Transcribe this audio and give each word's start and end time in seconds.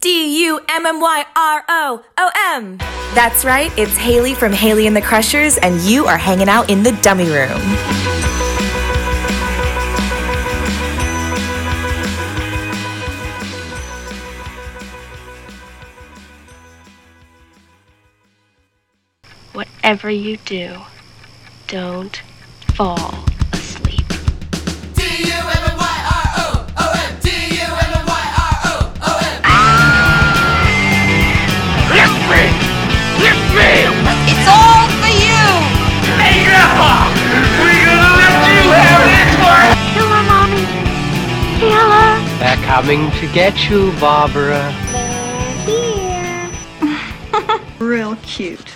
D 0.00 0.44
U 0.44 0.60
M 0.68 0.86
M 0.86 1.00
Y 1.00 1.24
R 1.34 1.64
O 1.68 2.04
O 2.18 2.30
M. 2.54 2.78
That's 3.14 3.44
right, 3.44 3.76
it's 3.76 3.96
Haley 3.96 4.32
from 4.32 4.52
Haley 4.52 4.86
and 4.86 4.94
the 4.94 5.02
Crushers, 5.02 5.58
and 5.58 5.80
you 5.80 6.06
are 6.06 6.16
hanging 6.16 6.48
out 6.48 6.70
in 6.70 6.84
the 6.84 6.92
dummy 7.02 7.28
room. 7.28 7.60
Whatever 19.52 20.10
you 20.10 20.36
do, 20.36 20.76
don't 21.66 22.22
fall 22.76 23.27
coming 42.68 43.10
to 43.12 43.26
get 43.32 43.70
you, 43.70 43.90
Barbara. 43.98 44.60
Real 47.78 48.14
cute. 48.16 48.74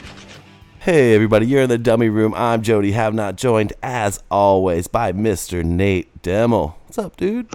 Hey 0.79 1.15
everybody, 1.15 1.45
you're 1.45 1.61
in 1.61 1.69
the 1.69 1.77
dummy 1.77 2.09
room. 2.09 2.33
I'm 2.35 2.63
Jody. 2.63 2.93
Have 2.93 3.13
not 3.13 3.37
joined 3.37 3.75
as 3.83 4.19
always 4.31 4.87
by 4.87 5.13
Mr. 5.13 5.63
Nate 5.63 6.23
Demmel. 6.23 6.73
What's 6.87 6.97
up, 6.97 7.19
dude? 7.19 7.51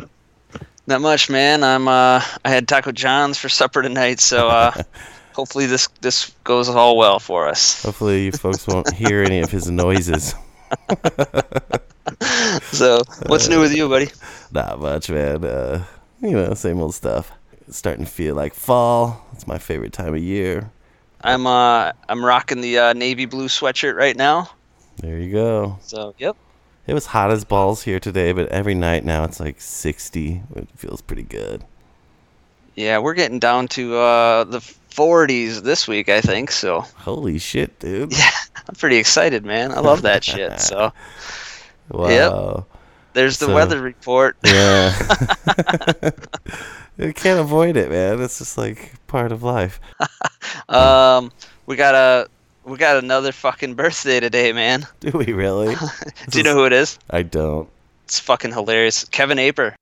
Not 0.86 1.02
much, 1.02 1.28
man. 1.28 1.64
I'm 1.64 1.88
uh 1.88 2.22
I 2.46 2.50
had 2.50 2.68
Taco 2.68 2.92
John's 2.92 3.40
for 3.40 3.50
supper 3.50 3.82
tonight, 3.82 4.20
so 4.20 4.48
uh 4.48 4.84
hopefully 5.34 5.66
this 5.66 5.88
this 6.02 6.36
goes 6.44 6.70
all 6.70 6.98
well 6.98 7.18
for 7.18 7.48
us. 7.48 7.82
Hopefully 7.82 8.26
you 8.26 8.32
folks 8.32 8.68
won't 8.68 8.94
hear 8.94 9.24
any 9.24 9.40
of 9.40 9.50
his 9.50 9.72
noises. 9.72 10.36
So, 12.62 13.02
what's 13.26 13.48
new 13.48 13.60
with 13.60 13.76
you, 13.76 13.90
buddy? 13.90 14.10
Not 14.52 14.80
much, 14.80 15.10
man. 15.10 15.44
Uh, 15.44 15.84
you 16.22 16.32
know, 16.32 16.54
same 16.54 16.80
old 16.82 16.96
stuff. 16.96 17.32
It's 17.68 17.78
starting 17.78 18.06
to 18.06 18.12
feel 18.12 18.36
like 18.36 18.54
fall. 18.54 19.26
It's 19.34 19.48
my 19.48 19.58
favorite 19.58 19.94
time 19.94 20.14
of 20.14 20.22
year. 20.22 20.72
I'm 21.22 21.48
uh 21.48 21.92
I'm 22.08 22.24
rocking 22.24 22.62
the 22.62 22.78
uh, 22.78 22.94
navy 22.94 23.26
blue 23.26 23.48
sweatshirt 23.48 23.96
right 23.96 24.16
now. 24.16 24.50
There 24.98 25.18
you 25.20 25.32
go. 25.32 25.78
So, 25.82 26.16
yep. 26.18 26.36
It 26.86 26.94
was 26.94 27.08
hot 27.08 27.32
as 27.32 27.44
balls 27.44 27.84
here 27.84 28.00
today, 28.00 28.32
but 28.32 28.48
every 28.50 28.74
night 28.74 29.04
now 29.04 29.26
it's 29.26 29.40
like 29.40 29.60
60. 29.60 30.42
It 30.56 30.70
feels 30.76 31.02
pretty 31.02 31.24
good. 31.24 31.66
Yeah, 32.76 33.00
we're 33.00 33.14
getting 33.14 33.40
down 33.40 33.68
to 33.70 33.96
uh 33.96 34.44
the 34.46 34.60
40s 34.60 35.62
this 35.62 35.88
week, 35.88 36.10
I 36.10 36.22
think. 36.22 36.52
So, 36.52 36.82
Holy 36.82 37.38
shit, 37.40 37.80
dude. 37.80 38.12
yeah, 38.18 38.30
I'm 38.68 38.76
pretty 38.76 38.98
excited, 38.98 39.46
man. 39.46 39.72
I 39.72 39.80
love 39.80 40.04
that 40.04 40.24
shit. 40.24 40.60
So, 40.60 40.92
Wow. 41.90 42.66
There's 43.18 43.40
the 43.40 43.48
So- 43.48 43.56
weather 43.56 43.82
report. 43.82 44.38
Yeah. 44.46 44.94
you 46.98 47.14
can't 47.14 47.40
avoid 47.40 47.76
it, 47.76 47.90
man. 47.90 48.22
It's 48.22 48.38
just 48.38 48.58
like 48.58 48.94
part 49.08 49.32
of 49.32 49.44
life. 49.44 49.80
Um, 50.70 51.32
we 51.66 51.76
got 51.76 51.96
a 51.96 52.28
we 52.64 52.78
got 52.78 53.02
another 53.04 53.32
fucking 53.32 53.76
birthday 53.76 54.20
today, 54.20 54.52
man. 54.54 54.86
Do 55.00 55.12
we 55.12 55.34
really? 55.34 55.76
Do 56.30 56.38
you 56.38 56.44
know 56.44 56.54
who 56.54 56.66
it 56.66 56.74
is? 56.74 57.00
I 57.10 57.24
don't. 57.24 57.70
It's 58.06 58.20
fucking 58.20 58.52
hilarious. 58.54 59.06
Kevin 59.06 59.40
Aper. 59.40 59.76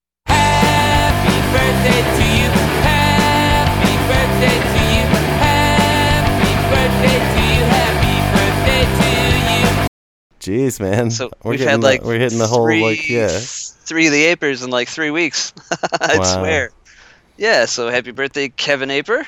Jeez, 10.45 10.80
man. 10.80 11.10
So 11.11 11.32
we're 11.44 11.52
we've 11.52 11.60
had 11.61 11.82
the- 11.82 11.86
like 11.88 12.04
we're 12.04 12.20
hitting 12.20 12.38
the 12.38 12.48
whole 12.48 12.66
three, 12.66 12.83
like 12.83 13.10
yeah. 13.10 13.30
three 13.39 14.06
of 14.08 14.14
the 14.14 14.23
Apers 14.36 14.64
in 14.64 14.70
like 14.70 14.88
three 14.89 15.10
weeks. 15.11 15.54
I 16.02 16.17
Wow. 16.20 16.23
swear. 16.23 16.72
Yeah. 17.38 17.66
So 17.66 17.89
happy 17.89 18.11
birthday, 18.11 18.50
Kevin 18.50 18.92
Aper. 18.92 19.26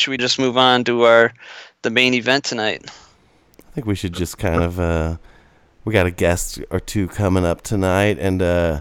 Should 0.00 0.12
we 0.12 0.16
just 0.16 0.38
move 0.38 0.56
on 0.56 0.84
to 0.84 1.02
our 1.02 1.32
the 1.82 1.90
main 1.90 2.14
event 2.14 2.44
tonight? 2.44 2.90
I 3.58 3.72
think 3.72 3.86
we 3.86 3.94
should 3.94 4.14
just 4.14 4.38
kind 4.38 4.62
of 4.62 4.80
uh 4.80 5.16
we 5.84 5.92
got 5.92 6.06
a 6.06 6.10
guest 6.10 6.60
or 6.70 6.80
two 6.80 7.06
coming 7.08 7.44
up 7.44 7.62
tonight 7.62 8.18
and 8.18 8.40
uh 8.40 8.80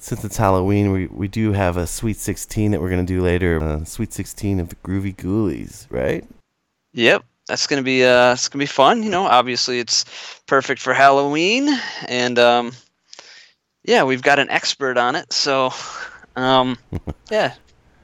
since 0.00 0.24
it's 0.24 0.36
Halloween, 0.36 0.92
we, 0.92 1.08
we 1.08 1.26
do 1.26 1.52
have 1.52 1.76
a 1.76 1.84
Sweet 1.84 2.18
16 2.18 2.70
that 2.70 2.80
we're 2.80 2.88
going 2.88 3.04
to 3.04 3.12
do 3.12 3.20
later. 3.20 3.60
Uh, 3.60 3.84
Sweet 3.84 4.12
16 4.12 4.60
of 4.60 4.68
the 4.68 4.76
Groovie 4.76 5.16
Ghoulies, 5.16 5.88
right? 5.90 6.24
Yep, 6.92 7.24
that's 7.48 7.66
gonna 7.66 7.82
be 7.82 8.04
uh, 8.04 8.32
it's 8.32 8.48
gonna 8.48 8.62
be 8.62 8.66
fun. 8.66 9.02
You 9.02 9.10
know, 9.10 9.24
obviously 9.24 9.78
it's 9.78 10.04
perfect 10.46 10.80
for 10.80 10.94
Halloween, 10.94 11.68
and 12.06 12.38
um, 12.38 12.72
yeah, 13.84 14.04
we've 14.04 14.22
got 14.22 14.38
an 14.38 14.50
expert 14.50 14.96
on 14.96 15.14
it, 15.16 15.32
so 15.32 15.70
um, 16.36 16.78
yeah, 17.30 17.54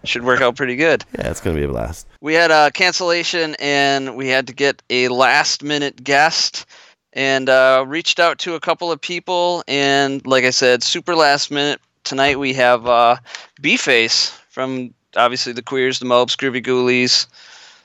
should 0.08 0.24
work 0.24 0.40
out 0.40 0.56
pretty 0.56 0.76
good. 0.76 1.04
Yeah, 1.18 1.30
it's 1.30 1.40
going 1.40 1.56
to 1.56 1.60
be 1.60 1.64
a 1.64 1.68
blast. 1.68 2.06
We 2.20 2.34
had 2.34 2.50
a 2.50 2.70
cancellation, 2.72 3.56
and 3.58 4.16
we 4.16 4.28
had 4.28 4.46
to 4.48 4.52
get 4.52 4.82
a 4.90 5.08
last 5.08 5.62
minute 5.62 6.02
guest, 6.02 6.66
and 7.12 7.48
uh, 7.48 7.84
reached 7.86 8.18
out 8.18 8.38
to 8.40 8.54
a 8.54 8.60
couple 8.60 8.90
of 8.90 9.00
people, 9.00 9.62
and 9.68 10.26
like 10.26 10.44
I 10.44 10.50
said, 10.50 10.82
super 10.82 11.14
last 11.14 11.50
minute. 11.50 11.80
Tonight 12.02 12.38
we 12.38 12.52
have 12.54 12.86
uh, 12.86 13.16
B-Face 13.60 14.30
from 14.50 14.92
obviously 15.16 15.52
the 15.52 15.62
Queers, 15.62 15.98
the 15.98 16.04
Mopes, 16.04 16.36
Groovie 16.36 16.62
Ghoulies. 16.64 17.26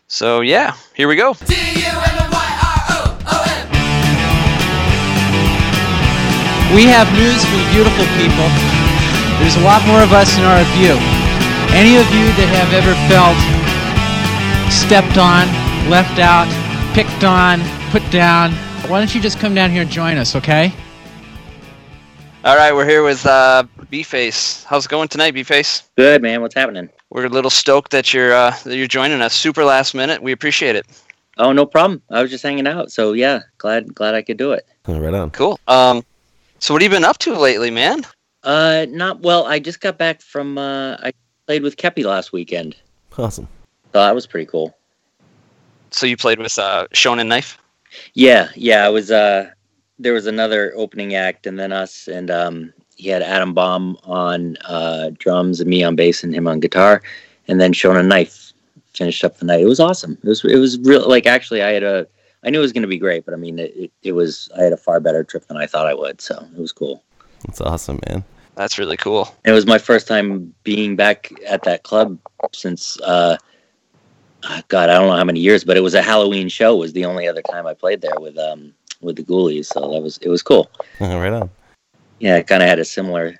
So 0.07 0.41
yeah, 0.41 0.75
here 0.95 1.07
we 1.07 1.15
go. 1.15 1.35
We 6.75 6.85
have 6.85 7.09
news 7.13 7.41
for 7.45 7.57
the 7.57 7.69
beautiful 7.73 8.05
people. 8.17 8.49
There's 9.39 9.55
a 9.55 9.65
lot 9.65 9.85
more 9.87 10.03
of 10.03 10.13
us 10.13 10.37
in 10.37 10.43
our 10.43 10.63
view. 10.77 11.18
Any 11.71 11.95
of 11.97 12.05
you 12.11 12.25
that 12.35 12.49
have 12.59 12.73
ever 12.73 12.93
felt 13.07 13.37
stepped 14.71 15.17
on, 15.17 15.47
left 15.89 16.19
out, 16.19 16.47
picked 16.93 17.23
on, 17.23 17.61
put 17.91 18.03
down, 18.11 18.51
why 18.89 18.99
don't 18.99 19.13
you 19.13 19.21
just 19.21 19.39
come 19.39 19.53
down 19.53 19.69
here 19.69 19.83
and 19.83 19.89
join 19.89 20.17
us, 20.17 20.35
okay? 20.35 20.73
All 22.43 22.55
right, 22.55 22.73
we're 22.73 22.87
here 22.87 23.03
with 23.03 23.25
uh, 23.25 23.63
B-Face. 23.89 24.63
How's 24.63 24.85
it 24.85 24.89
going 24.89 25.07
tonight, 25.09 25.31
B-Face? 25.31 25.83
Good 25.95 26.21
man, 26.21 26.41
what's 26.41 26.55
happening? 26.55 26.89
We're 27.11 27.25
a 27.25 27.29
little 27.29 27.51
stoked 27.51 27.91
that 27.91 28.13
you're 28.13 28.33
uh, 28.33 28.55
that 28.63 28.75
you're 28.75 28.87
joining 28.87 29.21
us. 29.21 29.33
Super 29.33 29.63
last 29.63 29.93
minute. 29.93 30.21
We 30.21 30.31
appreciate 30.31 30.75
it. 30.75 30.85
Oh, 31.37 31.51
no 31.51 31.65
problem. 31.65 32.01
I 32.09 32.21
was 32.21 32.31
just 32.31 32.43
hanging 32.43 32.67
out, 32.67 32.91
so 32.91 33.13
yeah, 33.13 33.41
glad 33.57 33.93
glad 33.95 34.15
I 34.15 34.21
could 34.21 34.37
do 34.37 34.51
it. 34.51 34.65
Right 34.87 35.13
on. 35.13 35.31
Cool. 35.31 35.59
Um, 35.67 36.03
so 36.59 36.73
what 36.73 36.81
have 36.81 36.91
you 36.91 36.97
been 36.97 37.05
up 37.05 37.17
to 37.19 37.37
lately, 37.39 37.71
man? 37.71 38.05
Uh, 38.43 38.85
not 38.89 39.21
well. 39.21 39.45
I 39.45 39.59
just 39.59 39.81
got 39.81 39.97
back 39.97 40.21
from. 40.21 40.57
Uh, 40.57 40.97
I 40.97 41.13
played 41.49 41.63
with 41.63 41.77
Kepi 41.77 42.05
last 42.05 42.31
weekend, 42.31 42.75
Awesome. 43.17 43.47
so 43.91 43.99
that 43.99 44.13
was 44.13 44.27
pretty 44.27 44.45
cool. 44.45 44.77
So 45.89 46.05
you 46.05 46.15
played 46.15 46.37
with 46.37 46.55
uh, 46.59 46.85
Shonen 46.93 47.25
Knife. 47.25 47.57
Yeah, 48.13 48.49
yeah. 48.53 48.85
I 48.85 48.89
was. 48.89 49.09
Uh, 49.09 49.49
there 49.97 50.13
was 50.13 50.27
another 50.27 50.71
opening 50.75 51.15
act, 51.15 51.47
and 51.47 51.57
then 51.57 51.73
us, 51.73 52.07
and 52.07 52.29
um, 52.29 52.71
he 52.97 53.09
had 53.09 53.23
Adam 53.23 53.55
Baum 53.55 53.97
on 54.03 54.57
uh, 54.65 55.09
drums, 55.17 55.59
and 55.59 55.67
me 55.67 55.81
on 55.83 55.95
bass, 55.95 56.23
and 56.23 56.35
him 56.35 56.47
on 56.47 56.59
guitar, 56.59 57.01
and 57.47 57.59
then 57.59 57.73
Shonen 57.73 58.05
Knife 58.05 58.53
finished 58.93 59.23
up 59.23 59.37
the 59.39 59.45
night. 59.45 59.61
It 59.61 59.65
was 59.65 59.79
awesome. 59.79 60.19
It 60.23 60.29
was. 60.29 60.45
It 60.45 60.57
was 60.59 60.77
real. 60.81 61.09
Like 61.09 61.25
actually, 61.25 61.63
I 61.63 61.71
had 61.71 61.81
a. 61.81 62.05
I 62.43 62.51
knew 62.51 62.59
it 62.59 62.61
was 62.61 62.73
going 62.73 62.83
to 62.83 62.87
be 62.87 62.99
great, 62.99 63.25
but 63.25 63.33
I 63.33 63.37
mean, 63.37 63.57
it, 63.57 63.73
it, 63.75 63.91
it 64.03 64.11
was. 64.11 64.51
I 64.55 64.61
had 64.61 64.73
a 64.73 64.77
far 64.77 64.99
better 64.99 65.23
trip 65.23 65.47
than 65.47 65.57
I 65.57 65.65
thought 65.65 65.87
I 65.87 65.95
would, 65.95 66.21
so 66.21 66.47
it 66.55 66.59
was 66.61 66.71
cool. 66.71 67.01
That's 67.47 67.59
awesome, 67.59 67.99
man. 68.07 68.23
That's 68.59 68.77
really 68.77 68.97
cool. 68.97 69.33
It 69.45 69.53
was 69.53 69.65
my 69.65 69.77
first 69.77 70.05
time 70.05 70.53
being 70.65 70.97
back 70.97 71.31
at 71.47 71.63
that 71.63 71.83
club 71.83 72.19
since, 72.51 72.99
uh, 72.99 73.37
God, 74.67 74.89
I 74.89 74.95
don't 74.95 75.07
know 75.07 75.15
how 75.15 75.23
many 75.23 75.39
years, 75.39 75.63
but 75.63 75.77
it 75.77 75.79
was 75.79 75.93
a 75.93 76.01
Halloween 76.01 76.49
show. 76.49 76.75
Was 76.75 76.91
the 76.91 77.05
only 77.05 77.25
other 77.25 77.41
time 77.43 77.65
I 77.65 77.73
played 77.73 78.01
there 78.01 78.19
with 78.19 78.37
um 78.37 78.73
with 78.99 79.15
the 79.15 79.23
Ghoulies, 79.23 79.67
so 79.67 79.79
that 79.93 80.01
was 80.01 80.17
it 80.17 80.27
was 80.27 80.43
cool. 80.43 80.69
right 80.99 81.31
on. 81.31 81.49
Yeah, 82.19 82.35
it 82.35 82.47
kind 82.47 82.61
of 82.61 82.67
had 82.67 82.79
a 82.79 82.85
similar 82.85 83.39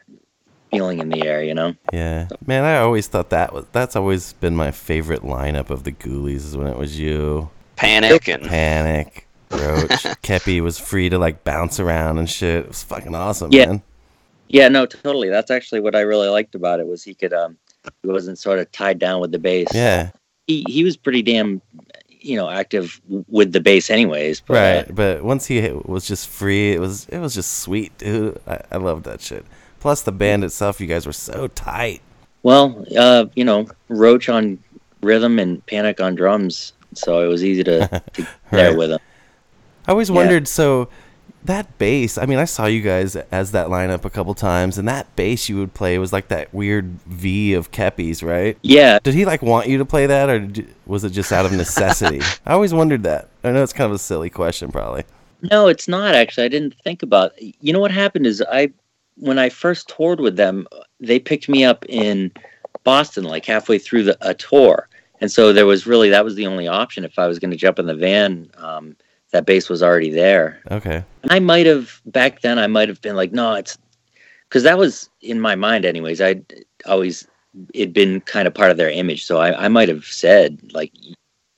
feeling 0.71 1.00
in 1.00 1.10
the 1.10 1.21
air, 1.27 1.44
you 1.44 1.54
know. 1.54 1.75
Yeah, 1.92 2.30
man. 2.48 2.63
I 2.63 2.77
always 2.77 3.07
thought 3.07 3.30
that 3.31 3.51
was 3.51 3.66
that's 3.74 3.98
always 3.98 4.31
been 4.31 4.56
my 4.56 4.71
favorite 4.71 5.24
lineup 5.24 5.69
of 5.69 5.83
the 5.83 5.92
Ghoulies 5.92 6.45
is 6.45 6.56
when 6.56 6.68
it 6.68 6.77
was 6.77 6.98
you, 6.98 7.50
Panic 7.75 8.30
and 8.30 8.44
Panic, 8.44 9.27
Roach, 9.51 9.89
Kepi 10.24 10.62
was 10.62 10.80
free 10.80 11.10
to 11.10 11.18
like 11.19 11.44
bounce 11.44 11.77
around 11.77 12.19
and 12.19 12.30
shit. 12.30 12.62
It 12.63 12.68
was 12.69 12.83
fucking 12.83 13.16
awesome, 13.16 13.51
Yeah. 13.51 13.66
man. 13.66 13.81
Yeah, 14.49 14.67
no, 14.67 14.85
totally. 14.85 15.29
That's 15.29 15.51
actually 15.51 15.81
what 15.81 15.95
I 15.95 16.01
really 16.01 16.27
liked 16.27 16.55
about 16.55 16.79
it 16.79 16.87
was 16.87 17.03
he 17.03 17.13
could 17.13 17.33
um 17.33 17.57
he 18.03 18.09
wasn't 18.09 18.37
sort 18.39 18.59
of 18.59 18.71
tied 18.71 18.99
down 18.99 19.21
with 19.21 19.31
the 19.31 19.39
bass. 19.39 19.67
Yeah, 19.73 20.11
he 20.47 20.65
he 20.67 20.83
was 20.83 20.97
pretty 20.97 21.21
damn 21.21 21.61
you 22.09 22.35
know 22.35 22.49
active 22.49 22.99
with 23.27 23.53
the 23.53 23.61
bass 23.61 23.89
anyways. 23.89 24.41
But, 24.41 24.53
uh, 24.53 24.57
right. 24.85 24.95
But 24.95 25.23
once 25.23 25.45
he 25.45 25.61
was 25.85 26.07
just 26.07 26.27
free, 26.27 26.73
it 26.73 26.79
was 26.79 27.05
it 27.09 27.19
was 27.19 27.33
just 27.35 27.59
sweet, 27.59 27.97
dude. 27.97 28.41
I, 28.47 28.59
I 28.71 28.77
loved 28.77 29.05
that 29.05 29.21
shit. 29.21 29.45
Plus 29.79 30.01
the 30.01 30.11
band 30.11 30.43
itself, 30.43 30.81
you 30.81 30.87
guys 30.87 31.05
were 31.05 31.13
so 31.13 31.47
tight. 31.47 32.01
Well, 32.43 32.85
uh, 32.97 33.25
you 33.35 33.45
know, 33.45 33.67
Roach 33.87 34.27
on 34.29 34.57
rhythm 35.01 35.39
and 35.39 35.65
Panic 35.67 36.01
on 36.01 36.15
drums, 36.15 36.73
so 36.93 37.21
it 37.23 37.27
was 37.27 37.43
easy 37.45 37.63
to, 37.63 37.87
to 37.87 38.01
get 38.13 38.27
there 38.51 38.75
with 38.75 38.91
him. 38.91 38.99
I 39.87 39.91
always 39.91 40.09
Yeah. 40.09 40.15
wondered. 40.15 40.47
So 40.49 40.89
that 41.49 41.77
bass. 41.77 42.17
I 42.17 42.25
mean, 42.25 42.39
I 42.39 42.45
saw 42.45 42.65
you 42.65 42.81
guys 42.81 43.15
as 43.15 43.51
that 43.51 43.67
lineup 43.67 44.05
a 44.05 44.09
couple 44.09 44.33
times, 44.33 44.77
and 44.77 44.87
that 44.87 45.13
bass 45.15 45.49
you 45.49 45.57
would 45.57 45.73
play 45.73 45.97
was 45.97 46.13
like 46.13 46.29
that 46.29 46.53
weird 46.53 46.85
V 47.07 47.53
of 47.53 47.71
Kepi's, 47.71 48.23
right? 48.23 48.57
Yeah, 48.61 48.99
Did 49.03 49.13
he 49.13 49.25
like 49.25 49.41
want 49.41 49.67
you 49.67 49.77
to 49.77 49.85
play 49.85 50.05
that, 50.05 50.29
or 50.29 50.39
did, 50.39 50.73
was 50.85 51.03
it 51.03 51.09
just 51.11 51.31
out 51.31 51.45
of 51.45 51.51
necessity? 51.51 52.21
I 52.45 52.53
always 52.53 52.73
wondered 52.73 53.03
that. 53.03 53.29
I 53.43 53.51
know 53.51 53.63
it's 53.63 53.73
kind 53.73 53.89
of 53.89 53.95
a 53.95 53.99
silly 53.99 54.29
question, 54.29 54.71
probably. 54.71 55.03
no, 55.41 55.67
it's 55.67 55.87
not 55.87 56.15
actually. 56.15 56.45
I 56.45 56.49
didn't 56.49 56.75
think 56.83 57.03
about. 57.03 57.33
You 57.41 57.73
know 57.73 57.79
what 57.79 57.91
happened 57.91 58.25
is 58.25 58.43
I, 58.51 58.71
when 59.15 59.37
I 59.39 59.49
first 59.49 59.89
toured 59.89 60.19
with 60.19 60.35
them, 60.37 60.68
they 60.99 61.19
picked 61.19 61.49
me 61.49 61.63
up 61.65 61.85
in 61.89 62.31
Boston, 62.83 63.23
like 63.25 63.45
halfway 63.45 63.77
through 63.79 64.03
the 64.03 64.18
a 64.21 64.33
tour, 64.33 64.87
and 65.21 65.31
so 65.31 65.51
there 65.51 65.65
was 65.65 65.85
really 65.85 66.09
that 66.09 66.23
was 66.23 66.35
the 66.35 66.47
only 66.47 66.68
option 66.68 67.03
if 67.03 67.19
I 67.19 67.27
was 67.27 67.39
going 67.39 67.51
to 67.51 67.57
jump 67.57 67.79
in 67.79 67.85
the 67.87 67.95
van. 67.95 68.49
Um, 68.57 68.95
that 69.31 69.45
bass 69.45 69.69
was 69.69 69.83
already 69.83 70.09
there, 70.09 70.59
Okay. 70.71 71.04
And 71.24 71.31
I 71.31 71.40
might 71.40 71.66
have 71.66 72.02
back 72.06 72.42
then. 72.42 72.57
I 72.57 72.68
might 72.68 72.90
have 72.90 73.02
been 73.02 73.16
like, 73.16 73.31
no, 73.31 73.54
it's 73.54 73.78
because 74.48 74.64
that 74.64 74.78
was 74.78 75.09
in 75.21 75.40
my 75.40 75.56
mind, 75.56 75.86
anyways. 75.86 76.21
I 76.21 76.42
always 76.86 77.28
it'd 77.74 77.94
been 77.94 78.21
kind 78.21 78.48
of 78.48 78.54
part 78.54 78.71
of 78.71 78.78
their 78.78 78.90
image, 78.90 79.26
so 79.26 79.38
I, 79.40 79.66
I 79.66 79.68
might 79.68 79.90
have 79.90 80.06
said 80.06 80.59
like, 80.74 80.92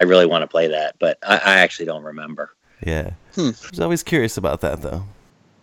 I 0.01 0.05
really 0.05 0.25
want 0.25 0.41
to 0.41 0.47
play 0.47 0.67
that, 0.67 0.95
but 0.99 1.17
I, 1.23 1.35
I 1.37 1.57
actually 1.59 1.85
don't 1.85 2.03
remember. 2.03 2.51
Yeah. 2.85 3.11
Hmm. 3.35 3.51
I 3.63 3.69
was 3.69 3.79
always 3.79 4.03
curious 4.03 4.37
about 4.37 4.61
that, 4.61 4.81
though. 4.81 5.03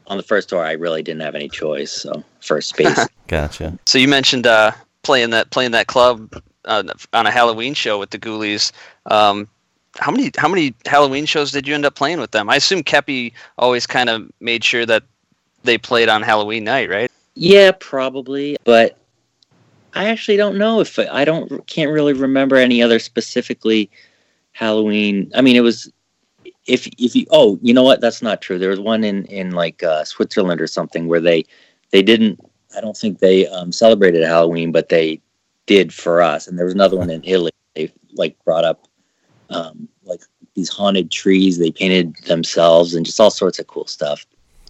On 0.06 0.16
the 0.16 0.22
first 0.22 0.48
tour, 0.48 0.64
I 0.64 0.72
really 0.72 1.02
didn't 1.02 1.20
have 1.20 1.34
any 1.34 1.48
choice. 1.48 1.92
So 1.92 2.24
first 2.40 2.70
space, 2.70 3.06
Gotcha. 3.26 3.78
So 3.84 3.98
you 3.98 4.08
mentioned 4.08 4.46
uh, 4.46 4.72
playing 5.02 5.30
that 5.30 5.50
playing 5.50 5.72
that 5.72 5.86
club 5.86 6.42
uh, 6.64 6.82
on 7.12 7.26
a 7.26 7.30
Halloween 7.30 7.74
show 7.74 7.98
with 7.98 8.10
the 8.10 8.18
Ghoulies. 8.18 8.72
Um, 9.06 9.48
how 9.98 10.10
many 10.10 10.30
how 10.36 10.48
many 10.48 10.74
Halloween 10.86 11.26
shows 11.26 11.52
did 11.52 11.66
you 11.66 11.74
end 11.74 11.84
up 11.84 11.94
playing 11.94 12.20
with 12.20 12.30
them? 12.30 12.48
I 12.48 12.56
assume 12.56 12.82
Kepi 12.82 13.32
always 13.58 13.86
kind 13.86 14.08
of 14.08 14.30
made 14.40 14.64
sure 14.64 14.86
that 14.86 15.02
they 15.64 15.78
played 15.78 16.08
on 16.08 16.22
Halloween 16.22 16.64
night, 16.64 16.88
right? 16.88 17.10
yeah, 17.38 17.70
probably, 17.78 18.56
but 18.64 18.98
I 19.94 20.06
actually 20.06 20.36
don't 20.36 20.58
know 20.58 20.80
if 20.80 20.98
I 20.98 21.24
don't 21.24 21.64
can't 21.66 21.92
really 21.92 22.12
remember 22.12 22.56
any 22.56 22.82
other 22.82 22.98
specifically 22.98 23.90
Halloween. 24.52 25.30
I 25.36 25.40
mean, 25.40 25.54
it 25.54 25.60
was 25.60 25.90
if 26.66 26.88
if 26.98 27.14
you 27.14 27.26
oh 27.30 27.58
you 27.62 27.72
know 27.72 27.84
what 27.84 28.00
that's 28.00 28.22
not 28.22 28.42
true. 28.42 28.58
There 28.58 28.70
was 28.70 28.80
one 28.80 29.04
in 29.04 29.24
in 29.26 29.52
like 29.52 29.84
uh, 29.84 30.04
Switzerland 30.04 30.60
or 30.60 30.66
something 30.66 31.06
where 31.06 31.20
they 31.20 31.44
they 31.90 32.02
didn't. 32.02 32.40
I 32.76 32.80
don't 32.80 32.96
think 32.96 33.20
they 33.20 33.46
um, 33.46 33.72
celebrated 33.72 34.24
Halloween, 34.24 34.72
but 34.72 34.88
they 34.88 35.20
did 35.66 35.94
for 35.94 36.20
us. 36.20 36.48
And 36.48 36.58
there 36.58 36.66
was 36.66 36.74
another 36.74 36.98
one 36.98 37.08
in 37.08 37.22
Italy. 37.24 37.52
They 37.74 37.92
like 38.14 38.36
brought 38.44 38.64
up 38.64 38.87
um, 39.50 39.88
like 40.04 40.20
these 40.54 40.68
haunted 40.68 41.10
trees. 41.10 41.58
They 41.58 41.70
painted 41.70 42.16
themselves 42.26 42.94
and 42.94 43.04
just 43.06 43.20
all 43.20 43.30
sorts 43.30 43.58
of 43.58 43.66
cool 43.66 43.86
stuff. 43.86 44.26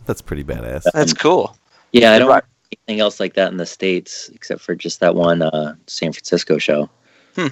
That's 0.06 0.22
pretty 0.22 0.44
badass. 0.44 0.84
That's 0.94 1.12
cool. 1.12 1.56
Yeah, 1.92 2.12
I 2.12 2.18
don't 2.18 2.28
Right. 2.28 2.42
anything 2.86 3.00
else 3.00 3.20
like 3.20 3.34
that 3.34 3.50
in 3.50 3.56
the 3.58 3.66
states 3.66 4.28
except 4.34 4.60
for 4.60 4.74
just 4.74 5.00
that 5.00 5.14
one 5.14 5.42
uh, 5.42 5.74
San 5.86 6.12
Francisco 6.12 6.58
show. 6.58 6.88
Hmm. 7.34 7.48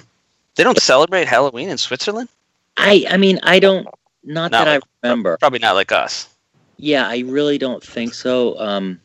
They 0.55 0.63
don't 0.63 0.79
celebrate 0.81 1.27
Halloween 1.27 1.69
in 1.69 1.77
Switzerland. 1.77 2.29
I 2.77 3.05
I 3.09 3.17
mean 3.17 3.39
I 3.43 3.59
don't 3.59 3.87
not 4.23 4.51
Not 4.51 4.65
that 4.65 4.71
like- 4.71 4.83
I 5.03 5.07
remember. 5.07 5.37
Probably 5.37 5.59
not 5.59 5.75
like 5.75 5.91
us. 5.91 6.27
Yeah, 6.77 7.07
I 7.07 7.19
really 7.25 7.57
don't 7.57 7.83
think 7.83 8.13
so. 8.13 8.59
Um, 8.59 8.99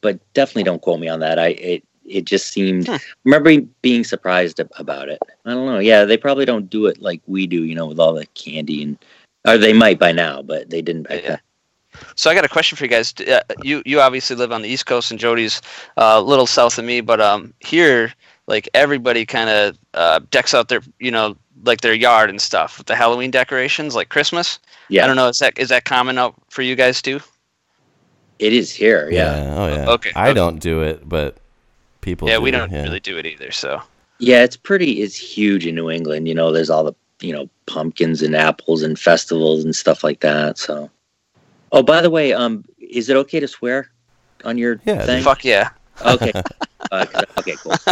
but 0.00 0.18
definitely 0.34 0.62
don't 0.64 0.80
quote 0.82 1.00
me 1.00 1.08
on 1.08 1.20
that. 1.20 1.38
I 1.38 1.48
it 1.48 1.84
it 2.08 2.24
just 2.24 2.52
seemed. 2.52 2.86
Hmm. 2.86 2.96
Remember 3.24 3.60
being 3.82 4.04
surprised 4.04 4.60
about 4.76 5.08
it. 5.08 5.18
I 5.44 5.50
don't 5.50 5.66
know. 5.66 5.78
Yeah, 5.78 6.04
they 6.04 6.16
probably 6.16 6.44
don't 6.44 6.70
do 6.70 6.86
it 6.86 7.00
like 7.00 7.20
we 7.26 7.46
do. 7.46 7.64
You 7.64 7.74
know, 7.74 7.86
with 7.86 7.98
all 8.00 8.14
the 8.14 8.26
candy 8.34 8.82
and 8.82 8.98
or 9.46 9.58
they 9.58 9.72
might 9.72 9.98
by 9.98 10.12
now, 10.12 10.42
but 10.42 10.70
they 10.70 10.82
didn't 10.82 11.04
back 11.04 11.22
Yeah. 11.22 11.28
then. 11.28 11.40
So 12.14 12.30
I 12.30 12.34
got 12.34 12.44
a 12.44 12.48
question 12.48 12.76
for 12.76 12.84
you 12.84 12.90
guys. 12.90 13.14
Uh, 13.20 13.40
you 13.62 13.82
you 13.86 14.00
obviously 14.00 14.36
live 14.36 14.52
on 14.52 14.62
the 14.62 14.68
East 14.68 14.86
Coast, 14.86 15.10
and 15.10 15.18
Jody's 15.18 15.62
uh, 15.96 16.16
a 16.16 16.20
little 16.20 16.46
south 16.46 16.78
of 16.78 16.84
me. 16.84 17.00
But 17.00 17.20
um, 17.20 17.54
here, 17.60 18.12
like 18.46 18.68
everybody 18.74 19.24
kind 19.24 19.48
of 19.48 19.78
uh, 19.94 20.20
decks 20.30 20.52
out 20.54 20.68
their 20.68 20.82
you 20.98 21.10
know 21.10 21.36
like 21.64 21.80
their 21.80 21.94
yard 21.94 22.28
and 22.28 22.40
stuff 22.40 22.78
with 22.78 22.86
the 22.86 22.94
Halloween 22.96 23.30
decorations 23.30 23.94
like 23.94 24.10
Christmas. 24.10 24.58
Yeah, 24.88 25.04
I 25.04 25.06
don't 25.06 25.16
know. 25.16 25.28
Is 25.28 25.38
that 25.38 25.58
is 25.58 25.70
that 25.70 25.84
common 25.84 26.18
out 26.18 26.34
for 26.50 26.62
you 26.62 26.76
guys 26.76 27.00
too? 27.00 27.20
It 28.38 28.52
is 28.52 28.72
here. 28.72 29.08
Yeah. 29.10 29.54
Oh 29.56 29.66
yeah. 29.68 29.88
Okay, 29.90 30.12
I 30.14 30.28
okay. 30.28 30.34
don't 30.34 30.58
do 30.58 30.82
it, 30.82 31.08
but 31.08 31.38
people. 32.06 32.28
yeah, 32.28 32.36
do, 32.36 32.42
we 32.42 32.50
don't 32.50 32.70
yeah. 32.72 32.84
really 32.84 33.00
do 33.00 33.18
it 33.18 33.26
either. 33.26 33.50
So 33.50 33.82
Yeah, 34.18 34.42
it's 34.44 34.56
pretty. 34.56 35.02
It's 35.02 35.16
huge 35.16 35.66
in 35.66 35.74
New 35.74 35.90
England. 35.90 36.26
You 36.28 36.34
know, 36.34 36.52
there's 36.52 36.70
all 36.70 36.84
the 36.84 36.94
you 37.20 37.32
know 37.32 37.48
pumpkins 37.66 38.22
and 38.22 38.34
apples 38.34 38.82
and 38.82 38.98
festivals 38.98 39.64
and 39.64 39.74
stuff 39.74 40.02
like 40.04 40.20
that. 40.20 40.56
So, 40.56 40.88
oh, 41.72 41.82
by 41.82 42.00
the 42.00 42.08
way, 42.10 42.32
um, 42.32 42.64
is 42.78 43.08
it 43.10 43.16
okay 43.16 43.40
to 43.40 43.48
swear 43.48 43.90
on 44.44 44.56
your 44.56 44.80
Yeah, 44.86 45.04
thing? 45.04 45.22
fuck 45.22 45.44
yeah. 45.44 45.70
Okay. 46.04 46.32
uh, 46.92 47.04
'cause- 47.06 47.24
okay. 47.38 47.56
Cool. 47.62 47.76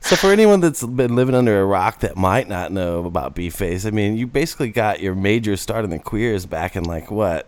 So 0.00 0.16
for 0.16 0.30
anyone 0.32 0.60
that's 0.60 0.84
been 0.84 1.16
living 1.16 1.34
under 1.34 1.58
a 1.58 1.64
rock 1.64 2.00
that 2.00 2.14
might 2.14 2.46
not 2.46 2.70
know 2.70 3.06
about 3.06 3.34
B-Face, 3.34 3.86
I 3.86 3.90
mean, 3.90 4.18
you 4.18 4.26
basically 4.26 4.68
got 4.68 5.00
your 5.00 5.14
major 5.14 5.56
start 5.56 5.82
in 5.82 5.88
the 5.88 5.98
queers 5.98 6.44
back 6.44 6.76
in 6.76 6.84
like 6.84 7.10
what, 7.10 7.46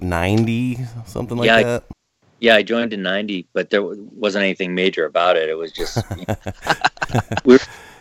ninety 0.00 0.80
something 1.06 1.36
like 1.38 1.46
Yeah, 1.46 1.62
that. 1.62 1.84
Yeah, 2.40 2.56
I 2.56 2.62
joined 2.62 2.92
in 2.92 3.02
'90, 3.02 3.46
but 3.52 3.70
there 3.70 3.82
wasn't 3.82 4.44
anything 4.44 4.74
major 4.74 5.06
about 5.06 5.36
it. 5.36 5.48
It 5.48 5.54
was 5.54 5.72
just 5.72 5.98
you 6.16 6.24
know, 6.28 6.36
we're 7.44 7.58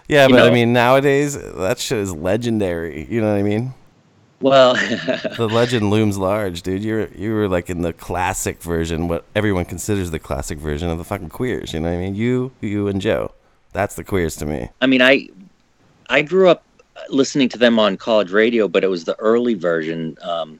Yeah, 0.07 0.27
but 0.27 0.41
I 0.41 0.51
mean, 0.51 0.73
nowadays 0.73 1.37
that 1.37 1.79
shit 1.79 1.99
is 1.99 2.13
legendary. 2.13 3.05
You 3.09 3.21
know 3.21 3.31
what 3.31 3.39
I 3.39 3.43
mean? 3.43 3.73
well. 4.41 4.75
The 5.37 5.47
legend 5.47 5.89
looms 5.89 6.17
large, 6.17 6.61
dude. 6.61 6.83
You're 6.83 7.07
you 7.15 7.33
were 7.33 7.47
like 7.47 7.69
in 7.69 7.81
the 7.81 7.93
classic 7.93 8.61
version, 8.61 9.07
what 9.07 9.25
everyone 9.35 9.65
considers 9.65 10.11
the 10.11 10.19
classic 10.19 10.59
version 10.59 10.89
of 10.89 10.97
the 10.97 11.03
fucking 11.03 11.29
queers. 11.29 11.73
You 11.73 11.79
know 11.79 11.89
what 11.89 11.95
I 11.95 12.01
mean? 12.01 12.15
You, 12.15 12.51
you, 12.61 12.87
and 12.87 13.01
Joe. 13.01 13.33
That's 13.71 13.95
the 13.95 14.03
queers 14.03 14.35
to 14.37 14.45
me. 14.45 14.69
I 14.81 14.85
mean, 14.85 15.01
I 15.01 15.29
I 16.09 16.21
grew 16.21 16.49
up 16.49 16.63
listening 17.09 17.49
to 17.49 17.57
them 17.57 17.79
on 17.79 17.97
college 17.97 18.31
radio, 18.31 18.67
but 18.67 18.83
it 18.83 18.87
was 18.87 19.05
the 19.05 19.15
early 19.19 19.55
version. 19.55 20.17
Um, 20.21 20.59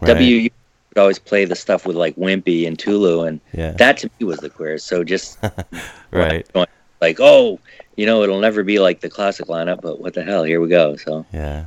Right. 0.00 0.08
W 0.08 0.50
would 0.94 1.00
always 1.00 1.18
play 1.18 1.44
the 1.44 1.56
stuff 1.56 1.86
with 1.86 1.96
like 1.96 2.14
Wimpy 2.16 2.66
and 2.66 2.78
Tulu, 2.78 3.22
and 3.22 3.40
Yeah. 3.52 3.72
that 3.72 3.96
to 3.98 4.10
me 4.20 4.26
was 4.26 4.38
the 4.38 4.50
queers. 4.50 4.84
So 4.84 5.04
just 5.04 5.38
Right. 6.10 6.46
like, 7.00 7.18
oh, 7.20 7.58
you 7.96 8.06
know, 8.06 8.22
it'll 8.22 8.40
never 8.40 8.62
be 8.62 8.78
like 8.78 9.00
the 9.00 9.10
classic 9.10 9.46
lineup, 9.46 9.80
but 9.82 10.00
what 10.00 10.14
the 10.14 10.22
hell? 10.24 10.44
Here 10.44 10.60
we 10.60 10.68
go. 10.68 10.96
So 10.96 11.26
Yeah. 11.32 11.64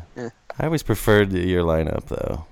I 0.60 0.66
always 0.66 0.84
preferred 0.84 1.32
your 1.34 1.64
lineup 1.64 2.08
though. 2.08 2.46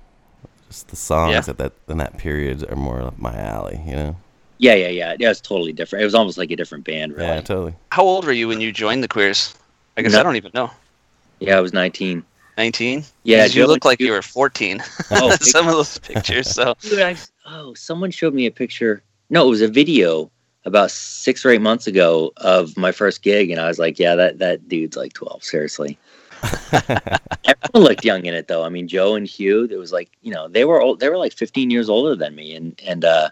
Just 0.68 0.88
the 0.88 0.96
songs 0.96 1.32
Yeah. 1.32 1.50
at 1.50 1.58
that 1.58 1.72
in 1.88 1.98
that 1.98 2.18
period 2.18 2.68
are 2.70 2.76
more 2.76 3.00
up 3.02 3.18
my 3.18 3.34
alley. 3.36 3.80
You 3.86 3.96
know? 3.96 4.16
yeah, 4.58 4.74
yeah, 4.74 4.88
yeah, 4.88 5.16
yeah. 5.18 5.30
It's 5.30 5.40
totally 5.40 5.72
different. 5.72 6.02
It 6.02 6.06
was 6.06 6.14
almost 6.14 6.38
like 6.38 6.50
a 6.50 6.56
different 6.56 6.84
band, 6.84 7.12
really. 7.12 7.26
Yeah, 7.28 7.40
totally. 7.40 7.74
How 7.92 8.02
old 8.02 8.24
were 8.24 8.32
you 8.32 8.48
when 8.48 8.60
you 8.60 8.72
joined 8.72 9.02
the 9.02 9.08
Queers? 9.08 9.54
I 9.96 10.02
guess 10.02 10.12
No. 10.12 10.20
I 10.20 10.22
don't 10.22 10.36
even 10.36 10.50
know. 10.54 10.70
Yeah, 11.40 11.56
I 11.58 11.60
was 11.60 11.72
19. 11.72 12.22
19? 12.56 13.04
Yeah, 13.24 13.44
you 13.44 13.66
look 13.66 13.84
like 13.84 14.00
you 14.00 14.12
were 14.12 14.22
14. 14.22 14.82
Oh, 15.10 15.30
Some 15.40 15.68
of 15.68 15.74
those 15.74 15.98
pictures. 15.98 16.50
So 16.50 16.74
Dude, 16.80 17.00
I, 17.00 17.16
oh, 17.46 17.74
someone 17.74 18.10
showed 18.10 18.34
me 18.34 18.46
a 18.46 18.50
picture. 18.50 19.02
No, 19.30 19.46
it 19.46 19.50
was 19.50 19.60
a 19.60 19.68
video 19.68 20.30
about 20.64 20.90
six 20.90 21.44
or 21.44 21.50
eight 21.50 21.60
months 21.60 21.86
ago 21.86 22.32
of 22.38 22.76
my 22.76 22.92
first 22.92 23.22
gig, 23.22 23.50
and 23.50 23.60
I 23.60 23.68
was 23.68 23.78
like, 23.78 23.98
"Yeah, 23.98 24.14
that 24.16 24.38
that 24.38 24.68
dude's 24.68 24.96
like 24.96 25.12
twelve. 25.12 25.42
Seriously." 25.42 25.98
Everyone 26.72 27.60
looked 27.74 28.04
young 28.04 28.26
in 28.26 28.34
it, 28.34 28.48
though. 28.48 28.64
I 28.64 28.68
mean, 28.68 28.88
Joe 28.88 29.14
and 29.14 29.26
Hugh. 29.26 29.64
It 29.70 29.78
was 29.78 29.92
like 29.92 30.10
you 30.22 30.32
know 30.32 30.48
they 30.48 30.64
were 30.64 30.80
old. 30.80 31.00
They 31.00 31.08
were 31.08 31.16
like 31.18 31.32
fifteen 31.32 31.70
years 31.70 31.88
older 31.88 32.14
than 32.14 32.34
me, 32.34 32.54
and 32.54 32.80
and 32.84 33.04
uh, 33.04 33.30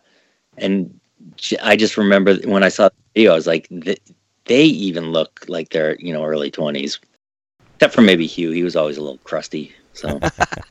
and 0.59 0.99
j- 1.37 1.59
I 1.59 1.77
just 1.77 1.97
remember 1.97 2.37
when 2.45 2.63
I 2.63 2.69
saw 2.69 2.89
the 2.89 2.95
video, 3.15 3.33
I 3.33 3.37
was 3.37 3.47
like, 3.47 3.69
th- 3.69 4.01
they 4.47 4.65
even 4.65 5.11
look 5.13 5.45
like 5.49 5.71
they're 5.71 5.97
you 5.99 6.13
know 6.13 6.25
early 6.25 6.51
twenties, 6.51 6.99
except 7.85 7.95
for 7.97 8.01
maybe 8.01 8.27
Hugh. 8.27 8.51
He 8.51 8.63
was 8.63 8.77
always 8.77 8.97
a 8.97 9.03
little 9.03 9.19
crusty. 9.19 9.71
So 9.93 10.19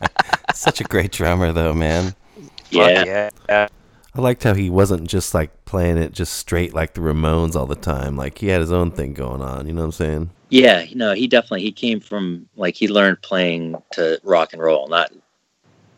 Such 0.56 0.82
a 0.82 0.84
great 0.84 1.12
drummer 1.12 1.52
though, 1.52 1.74
man. 1.74 2.16
yeah. 2.72 3.30
yeah. 3.48 3.68
I 4.16 4.22
liked 4.22 4.44
how 4.44 4.56
he 4.56 4.72
wasn't 4.72 5.08
just 5.08 5.36
like 5.36 5.66
playing 5.66 5.98
it 5.98 6.12
just 6.12 6.34
straight 6.34 6.74
like 6.74 6.96
the 6.96 7.02
Ramones 7.02 7.56
all 7.56 7.68
the 7.68 7.76
time. 7.76 8.18
Like 8.18 8.40
he 8.40 8.48
had 8.48 8.62
his 8.62 8.72
own 8.72 8.90
thing 8.90 9.14
going 9.14 9.42
on. 9.42 9.68
You 9.68 9.74
know 9.74 9.82
what 9.82 9.86
I'm 9.86 9.92
saying? 9.92 10.30
Yeah, 10.50 10.86
no, 10.96 11.14
he 11.14 11.28
definitely 11.28 11.62
he 11.62 11.72
came 11.72 12.00
from 12.00 12.48
like 12.56 12.76
he 12.76 12.88
learned 12.88 13.22
playing 13.22 13.76
to 13.92 14.20
rock 14.24 14.54
and 14.54 14.62
roll, 14.62 14.88
not 14.88 15.12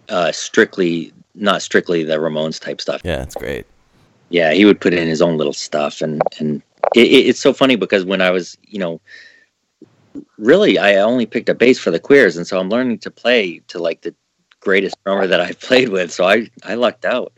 uh 0.09 0.33
strictly 0.33 1.13
not 1.33 1.61
strictly 1.61 2.03
the 2.03 2.17
Ramones 2.17 2.59
type 2.59 2.81
stuff. 2.81 3.01
Yeah, 3.05 3.23
it's 3.23 3.35
great. 3.35 3.65
Yeah, 4.29 4.51
he 4.51 4.65
would 4.65 4.81
put 4.81 4.93
in 4.93 5.07
his 5.07 5.21
own 5.21 5.37
little 5.37 5.53
stuff, 5.53 6.01
and 6.01 6.21
and 6.39 6.61
it, 6.93 7.07
it, 7.07 7.27
it's 7.27 7.39
so 7.39 7.53
funny 7.53 7.77
because 7.77 8.03
when 8.03 8.19
I 8.19 8.31
was 8.31 8.57
you 8.63 8.79
know 8.79 8.99
really 10.37 10.77
I 10.77 10.95
only 10.97 11.25
picked 11.25 11.49
up 11.49 11.57
bass 11.57 11.79
for 11.79 11.91
the 11.91 11.99
Queers, 11.99 12.37
and 12.37 12.45
so 12.45 12.59
I'm 12.59 12.69
learning 12.69 12.99
to 12.99 13.11
play 13.11 13.59
to 13.67 13.79
like 13.79 14.01
the 14.01 14.13
greatest 14.59 14.95
drummer 15.03 15.27
that 15.27 15.41
I've 15.41 15.59
played 15.69 15.89
with. 15.89 16.11
So 16.11 16.25
I 16.25 16.49
I 16.63 16.75
lucked 16.75 17.05
out. 17.05 17.33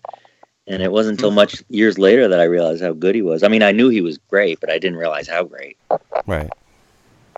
And 0.69 0.84
it 0.84 0.91
wasn't 0.91 1.17
until 1.17 1.29
hmm. 1.29 1.38
much 1.38 1.63
years 1.69 1.98
later 1.98 2.27
that 2.27 2.41
I 2.41 2.43
realized 2.43 2.84
how 2.84 2.91
good 2.91 3.15
he 3.15 3.22
was. 3.22 3.41
I 3.41 3.48
mean, 3.48 3.63
I 3.63 3.72
knew 3.72 3.88
he 3.88 4.01
was 4.01 4.17
great, 4.17 4.60
but 4.60 4.69
I 4.69 4.77
didn't 4.77 4.98
realize 4.98 5.25
how 5.25 5.46
great. 5.46 5.77
Right. 6.25 6.50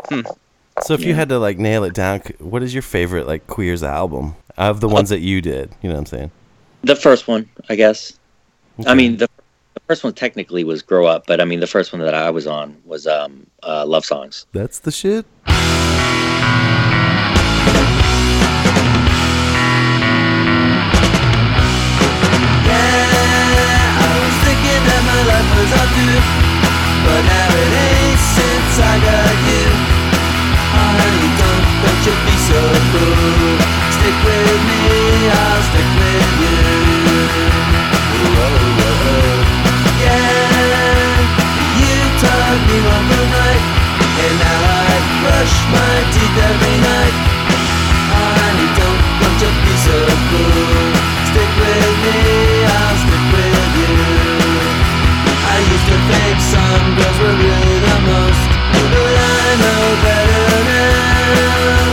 Hmm. 0.06 0.22
So 0.82 0.94
if 0.94 1.04
you 1.04 1.14
had 1.14 1.30
to 1.30 1.38
like 1.38 1.58
nail 1.58 1.84
it 1.84 1.94
down, 1.94 2.22
what 2.40 2.64
is 2.64 2.74
your 2.74 2.82
favorite 2.82 3.28
like 3.28 3.46
queers 3.48 3.84
album 3.84 4.36
of 4.58 4.80
the 4.80 4.88
ones 4.88 5.12
uh, 5.12 5.16
that 5.16 5.22
you 5.22 5.42
did? 5.42 5.76
You 5.82 5.90
know 5.90 5.96
what 5.96 6.00
I'm 6.00 6.06
saying? 6.08 6.32
The 6.84 6.96
first 6.96 7.28
one, 7.28 7.50
I 7.70 7.76
guess. 7.76 8.18
I 8.88 8.94
mean, 8.94 9.18
the, 9.18 9.28
the 9.74 9.82
first 9.88 10.04
one 10.04 10.14
technically 10.14 10.64
was 10.64 10.82
"Grow 10.82 11.06
Up," 11.06 11.26
but 11.28 11.42
I 11.42 11.46
mean, 11.46 11.60
the 11.60 11.68
first 11.68 11.94
one 11.94 12.02
that 12.02 12.14
I 12.14 12.30
was 12.30 12.48
on 12.48 12.82
was 12.86 13.08
um, 13.08 13.48
uh, 13.64 13.86
"Love 13.86 14.06
Songs." 14.06 14.46
That's 14.54 14.80
the 14.80 14.92
shit. 14.92 15.26
Yeah, 35.30 35.56
I 35.56 35.59
my 45.76 45.96
teeth 46.14 46.38
every 46.50 46.78
night. 46.90 47.16
Honey, 48.14 48.70
don't 48.78 49.00
don't 49.22 49.40
you 49.42 49.52
be 49.64 49.74
so 49.86 49.98
cruel. 50.30 50.88
Stick 51.30 51.52
with 51.62 51.96
me, 52.06 52.18
I'll 52.66 52.98
stick 53.04 53.26
with 53.34 53.72
you. 53.82 53.96
I 55.54 55.56
used 55.74 55.88
to 55.92 55.98
think 56.10 56.36
some 56.56 56.86
girls 56.98 57.18
were 57.22 57.38
really 57.44 57.78
the 57.88 57.98
most, 58.10 58.50
but 58.74 59.16
I 59.38 59.48
know 59.62 59.84
better 60.06 60.50
now. 60.74 61.84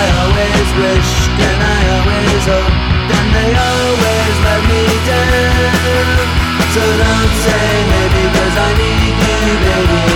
I 0.00 0.02
always 0.20 0.68
wished 0.80 1.36
and 1.48 1.58
I 1.76 1.80
always 1.96 2.42
hoped, 2.52 2.78
and 3.16 3.28
they 3.36 3.50
always 3.70 4.34
let 4.46 4.62
me 4.70 4.82
down. 5.08 6.26
So 6.74 6.82
don't 7.02 7.34
say 7.44 7.68
maybe 7.92 8.22
'cause 8.34 8.56
I 8.68 8.70
need 8.80 9.16
you, 9.24 9.56
baby, 9.64 10.15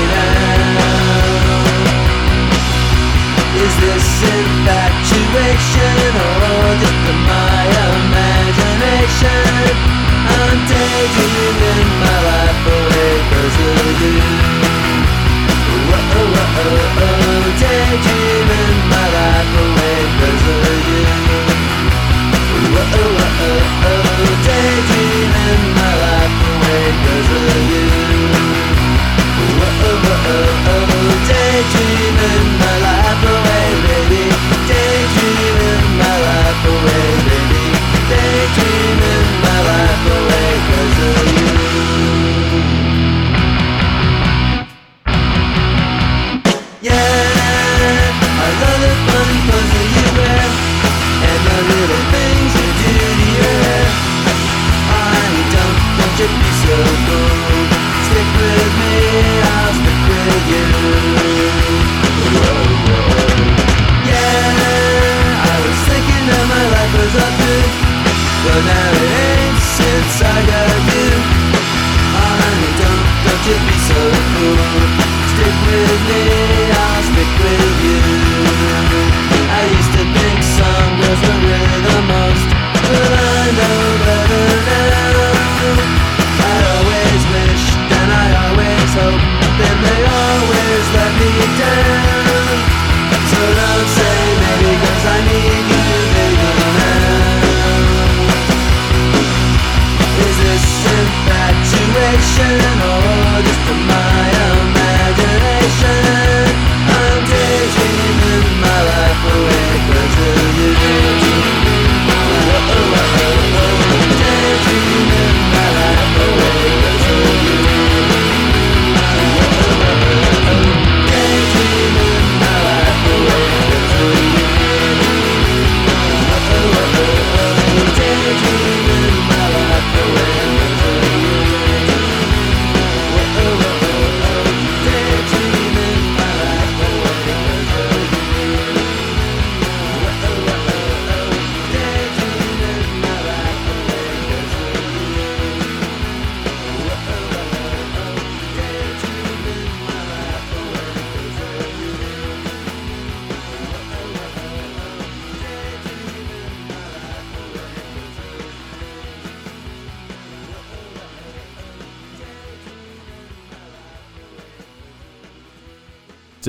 Whoa, 16.61 16.67
whoa, 16.69 17.30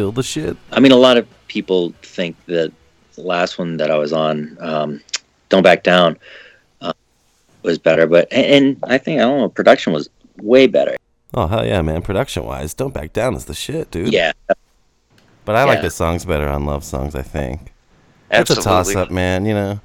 Still 0.01 0.11
the 0.11 0.23
shit. 0.23 0.57
I 0.71 0.79
mean, 0.79 0.91
a 0.91 0.95
lot 0.95 1.17
of 1.17 1.27
people 1.47 1.93
think 2.01 2.35
that 2.47 2.73
the 3.13 3.21
last 3.21 3.59
one 3.59 3.77
that 3.77 3.91
I 3.91 3.99
was 3.99 4.11
on, 4.11 4.57
um, 4.59 4.99
"Don't 5.49 5.61
Back 5.61 5.83
Down," 5.83 6.17
uh, 6.81 6.93
was 7.61 7.77
better, 7.77 8.07
but 8.07 8.27
and 8.33 8.77
I 8.81 8.97
think 8.97 9.19
I 9.19 9.25
don't 9.25 9.41
know, 9.41 9.49
production 9.49 9.93
was 9.93 10.09
way 10.37 10.65
better. 10.65 10.97
Oh 11.35 11.45
hell 11.45 11.63
yeah, 11.63 11.83
man! 11.83 12.01
Production 12.01 12.45
wise, 12.45 12.73
Don't 12.73 12.95
Back 12.95 13.13
Down 13.13 13.35
is 13.35 13.45
the 13.45 13.53
shit, 13.53 13.91
dude. 13.91 14.11
Yeah, 14.11 14.31
But 15.45 15.55
I 15.55 15.65
like 15.65 15.83
the 15.83 15.91
songs 15.91 16.25
better 16.25 16.47
on 16.47 16.65
Love 16.65 16.83
Songs. 16.83 17.13
I 17.13 17.21
think. 17.21 17.71
It's 18.31 18.49
a 18.49 18.55
toss 18.55 18.95
up, 18.95 19.11
man. 19.11 19.45
You 19.45 19.53
know, 19.53 19.81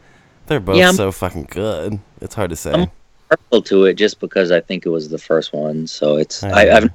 they're 0.46 0.60
both 0.60 0.78
Yeah, 0.78 0.92
so 0.92 1.12
fucking 1.12 1.48
good. 1.50 1.98
It's 2.22 2.34
hard 2.34 2.48
to 2.48 2.56
say. 2.56 2.72
I'm- 2.72 2.90
partial 3.28 3.60
to 3.60 3.84
it 3.84 3.94
just 3.94 4.18
because 4.20 4.50
I 4.50 4.60
think 4.60 4.86
it 4.86 4.88
was 4.88 5.10
the 5.10 5.18
first 5.18 5.52
one, 5.52 5.86
so 5.86 6.16
it's 6.16 6.42
I 6.42 6.68
I. 6.68 6.76
I've 6.76 6.90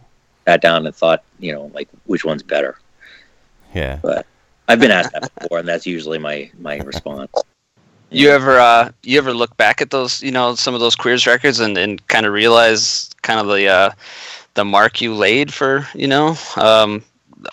sat 0.48 0.62
down 0.62 0.88
and 0.88 0.96
thought, 0.96 1.24
you 1.40 1.54
know, 1.54 1.70
like 1.74 1.88
which 2.06 2.26
one's 2.26 2.42
better. 2.42 2.78
Yeah. 3.74 4.00
But 4.02 4.26
I've 4.68 4.80
been 4.80 4.92
asked 4.92 5.14
that 5.14 5.34
before, 5.40 5.60
and 5.60 5.68
that's 5.68 5.86
usually 5.86 6.18
my 6.18 6.50
my 6.60 6.78
response. 6.78 7.32
You 8.10 8.30
ever 8.30 8.60
uh 8.60 8.92
you 9.04 9.18
ever 9.18 9.34
look 9.34 9.56
back 9.58 9.82
at 9.82 9.90
those 9.90 10.22
you 10.22 10.32
know 10.32 10.56
some 10.56 10.74
of 10.74 10.80
those 10.80 10.96
queers 10.96 11.26
records 11.26 11.60
and, 11.60 11.78
and 11.78 12.06
kind 12.08 12.26
of 12.26 12.34
realize 12.34 13.10
kind 13.22 13.40
of 13.40 13.48
the 13.48 13.68
uh 13.68 13.92
the 14.56 14.66
mark 14.66 15.02
you 15.02 15.14
laid 15.14 15.54
for 15.54 15.88
you 15.96 16.08
know 16.08 16.36
um 16.58 17.02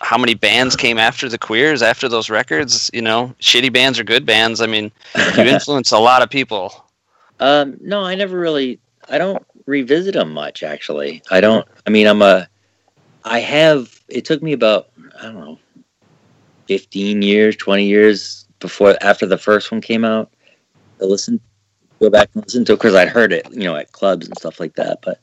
how 0.01 0.19
many 0.19 0.35
bands 0.35 0.75
came 0.75 0.99
after 0.99 1.29
the 1.29 1.39
queers 1.39 1.81
after 1.81 2.09
those 2.09 2.29
records 2.29 2.91
you 2.93 3.01
know 3.01 3.33
shitty 3.41 3.73
bands 3.73 4.01
or 4.01 4.05
good 4.05 4.27
bands 4.27 4.61
I 4.61 4.67
mean 4.67 4.91
you 5.37 5.43
influence 5.45 5.93
a 5.93 5.99
lot 5.99 6.23
of 6.23 6.29
people 6.29 6.85
Um, 7.41 7.77
no, 7.81 8.03
I 8.03 8.15
never 8.15 8.39
really. 8.39 8.79
I 9.09 9.19
don't 9.19 9.45
revisit 9.67 10.15
them 10.15 10.33
much. 10.33 10.63
Actually, 10.63 11.23
I 11.31 11.41
don't. 11.41 11.67
I 11.87 11.91
mean, 11.91 12.07
I'm 12.07 12.23
a. 12.23 12.49
I 13.25 13.41
have. 13.41 14.01
It 14.09 14.25
took 14.25 14.43
me 14.43 14.53
about 14.53 14.89
I 15.19 15.25
don't 15.25 15.35
know, 15.35 15.59
fifteen 16.69 17.23
years, 17.23 17.57
twenty 17.57 17.87
years 17.87 18.47
before 18.61 18.97
after 19.01 19.27
the 19.27 19.39
first 19.39 19.73
one 19.73 19.81
came 19.81 20.05
out 20.05 20.31
to 20.99 21.07
listen, 21.07 21.41
go 22.01 22.11
back 22.11 22.29
and 22.35 22.45
listen 22.45 22.65
to 22.67 22.73
it 22.75 22.77
because 22.77 22.95
I'd 22.95 23.09
heard 23.09 23.33
it, 23.33 23.47
you 23.53 23.65
know, 23.65 23.77
at 23.77 23.93
clubs 23.93 24.27
and 24.27 24.37
stuff 24.39 24.61
like 24.61 24.75
that. 24.75 24.99
But 25.03 25.21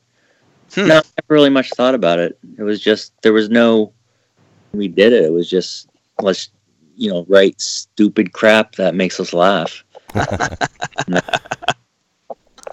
Hmm. 0.74 0.88
no, 0.88 0.94
I 0.96 1.02
never 1.22 1.30
really 1.30 1.50
much 1.50 1.70
thought 1.70 1.94
about 1.94 2.18
it. 2.18 2.38
It 2.58 2.62
was 2.64 2.80
just 2.80 3.12
there 3.22 3.32
was 3.32 3.48
no. 3.48 3.92
We 4.72 4.88
did 4.88 5.12
it. 5.12 5.24
It 5.24 5.32
was 5.32 5.48
just 5.48 5.88
let's, 6.20 6.50
you 6.96 7.08
know, 7.10 7.24
write 7.28 7.60
stupid 7.60 8.32
crap 8.32 8.74
that 8.74 8.94
makes 8.94 9.20
us 9.20 9.32
laugh. 9.32 9.84
that 10.14 11.22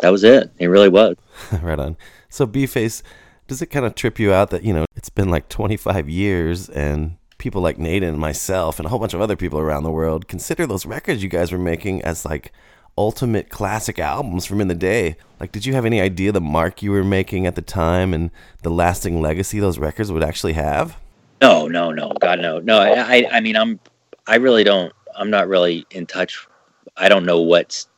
was 0.01 0.23
it. 0.23 0.51
It 0.57 0.67
really 0.67 0.89
was. 0.89 1.15
right 1.61 1.79
on. 1.79 1.97
So 2.29 2.45
B 2.45 2.65
face, 2.65 3.03
does 3.47 3.61
it 3.61 3.67
kind 3.67 3.85
of 3.85 3.95
trip 3.95 4.19
you 4.19 4.33
out 4.33 4.49
that 4.49 4.63
you 4.63 4.73
know 4.73 4.85
it's 4.95 5.09
been 5.09 5.29
like 5.29 5.49
25 5.49 6.09
years 6.09 6.69
and 6.69 7.17
people 7.43 7.61
like 7.61 7.77
Nate 7.77 8.03
and 8.03 8.17
myself 8.17 8.79
and 8.79 8.85
a 8.85 8.89
whole 8.89 8.99
bunch 8.99 9.13
of 9.13 9.19
other 9.19 9.35
people 9.35 9.59
around 9.59 9.83
the 9.83 9.91
world 9.91 10.29
consider 10.29 10.65
those 10.65 10.85
records 10.85 11.21
you 11.21 11.27
guys 11.27 11.51
were 11.51 11.57
making 11.57 12.01
as 12.01 12.23
like 12.23 12.53
ultimate 12.97 13.49
classic 13.49 13.99
albums 13.99 14.45
from 14.45 14.61
in 14.61 14.69
the 14.69 14.73
day. 14.73 15.17
Like, 15.41 15.51
did 15.51 15.65
you 15.65 15.73
have 15.73 15.83
any 15.83 15.99
idea 15.99 16.31
the 16.31 16.39
mark 16.39 16.81
you 16.81 16.91
were 16.91 17.03
making 17.03 17.45
at 17.45 17.55
the 17.55 17.61
time 17.61 18.13
and 18.13 18.31
the 18.61 18.69
lasting 18.69 19.21
legacy 19.21 19.59
those 19.59 19.77
records 19.77 20.09
would 20.09 20.23
actually 20.23 20.53
have? 20.53 20.95
No, 21.41 21.67
no, 21.67 21.91
no, 21.91 22.13
God, 22.21 22.39
no, 22.39 22.59
no. 22.59 22.79
I, 22.79 23.17
I, 23.17 23.27
I 23.33 23.39
mean, 23.41 23.57
I'm, 23.57 23.77
I 24.25 24.35
really 24.35 24.63
don't. 24.63 24.93
I'm 25.13 25.29
not 25.29 25.49
really 25.49 25.85
in 25.91 26.05
touch. 26.05 26.47
I 26.95 27.09
don't 27.09 27.25
know 27.25 27.41
what's, 27.41 27.89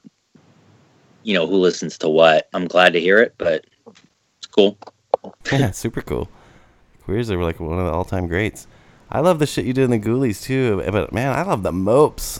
you 1.22 1.36
know, 1.36 1.46
who 1.46 1.58
listens 1.58 2.00
to 2.00 2.10
what. 2.10 2.50
I'm 2.56 2.66
glad 2.66 2.94
to 2.94 3.00
hear 3.00 3.20
it, 3.22 3.36
but 3.38 3.68
it's 4.38 4.48
cool. 4.48 4.76
Yeah, 5.52 5.72
super 5.72 6.02
cool. 6.02 6.30
Queers 7.04 7.30
are 7.30 7.42
like 7.42 7.60
one 7.60 7.78
of 7.78 7.86
the 7.86 7.92
all-time 7.92 8.28
greats. 8.28 8.68
I 9.10 9.20
love 9.20 9.40
the 9.40 9.46
shit 9.46 9.66
you 9.66 9.74
did 9.74 9.86
in 9.86 9.92
the 9.92 10.00
Ghoulies 10.00 10.42
too, 10.42 10.84
but 10.92 11.14
man, 11.14 11.38
I 11.38 11.44
love 11.44 11.64
the 11.64 11.72
Mopes. 11.72 12.40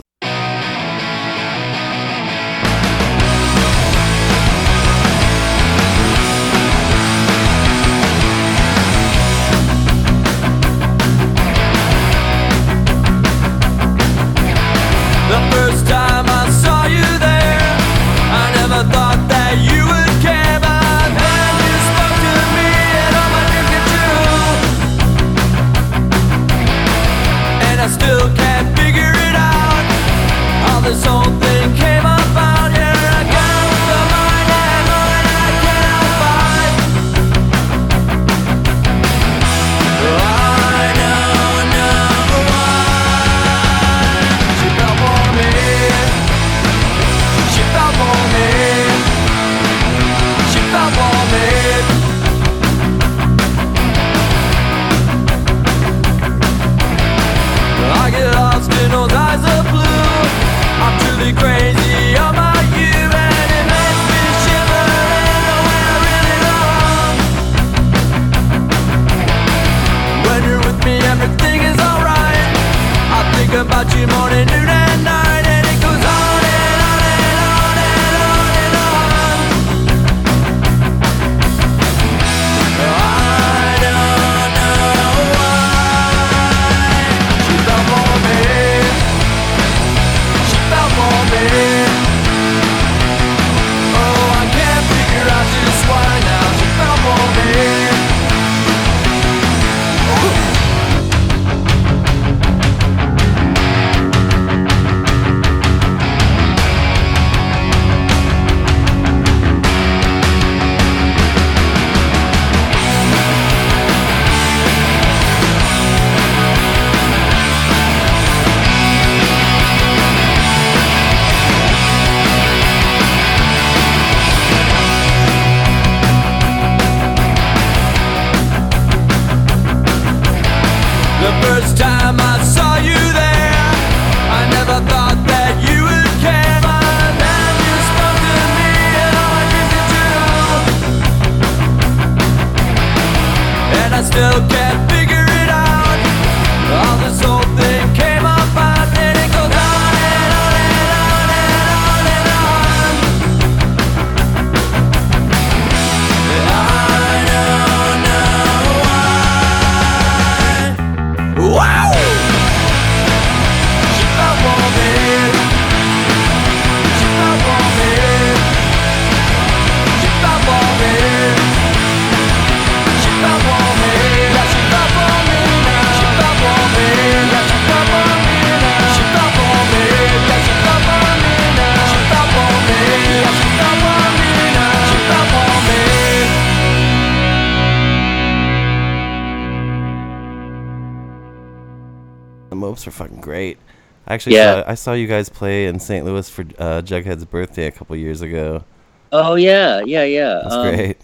Are 192.86 192.90
fucking 192.92 193.20
great. 193.20 193.58
I 194.06 194.14
actually 194.14 194.36
Yeah. 194.36 194.62
saw, 194.62 194.70
I 194.70 194.74
saw 194.74 194.92
you 194.92 195.06
guys 195.06 195.28
play 195.28 195.66
in 195.66 195.80
St. 195.80 196.04
Louis 196.04 196.28
for 196.28 196.42
uh, 196.58 196.82
Jughead's 196.82 197.24
birthday 197.24 197.66
a 197.66 197.70
couple 197.72 197.96
years 197.96 198.22
ago. 198.22 198.64
Oh 199.12 199.34
yeah, 199.34 199.80
yeah, 199.84 200.04
yeah. 200.04 200.40
That's 200.42 200.54
Um, 200.54 200.74
great. 200.74 200.96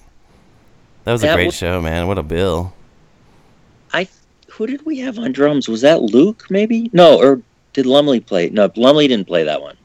That 1.04 1.12
was 1.12 1.24
a 1.24 1.34
great 1.34 1.46
was- 1.46 1.56
show, 1.56 1.80
man. 1.80 2.06
What 2.06 2.18
a 2.18 2.22
bill. 2.22 2.72
I 3.92 4.08
who 4.50 4.66
did 4.66 4.84
we 4.86 4.98
have 4.98 5.18
on 5.18 5.32
drums? 5.32 5.68
Was 5.68 5.80
that 5.80 6.02
Luke? 6.02 6.46
Maybe 6.50 6.90
no, 6.92 7.18
or 7.18 7.40
did 7.72 7.86
Lumley 7.86 8.20
play? 8.20 8.50
No, 8.50 8.70
Lumley 8.76 9.08
didn't 9.08 9.26
play 9.26 9.44
that 9.44 9.60
one. 9.62 9.76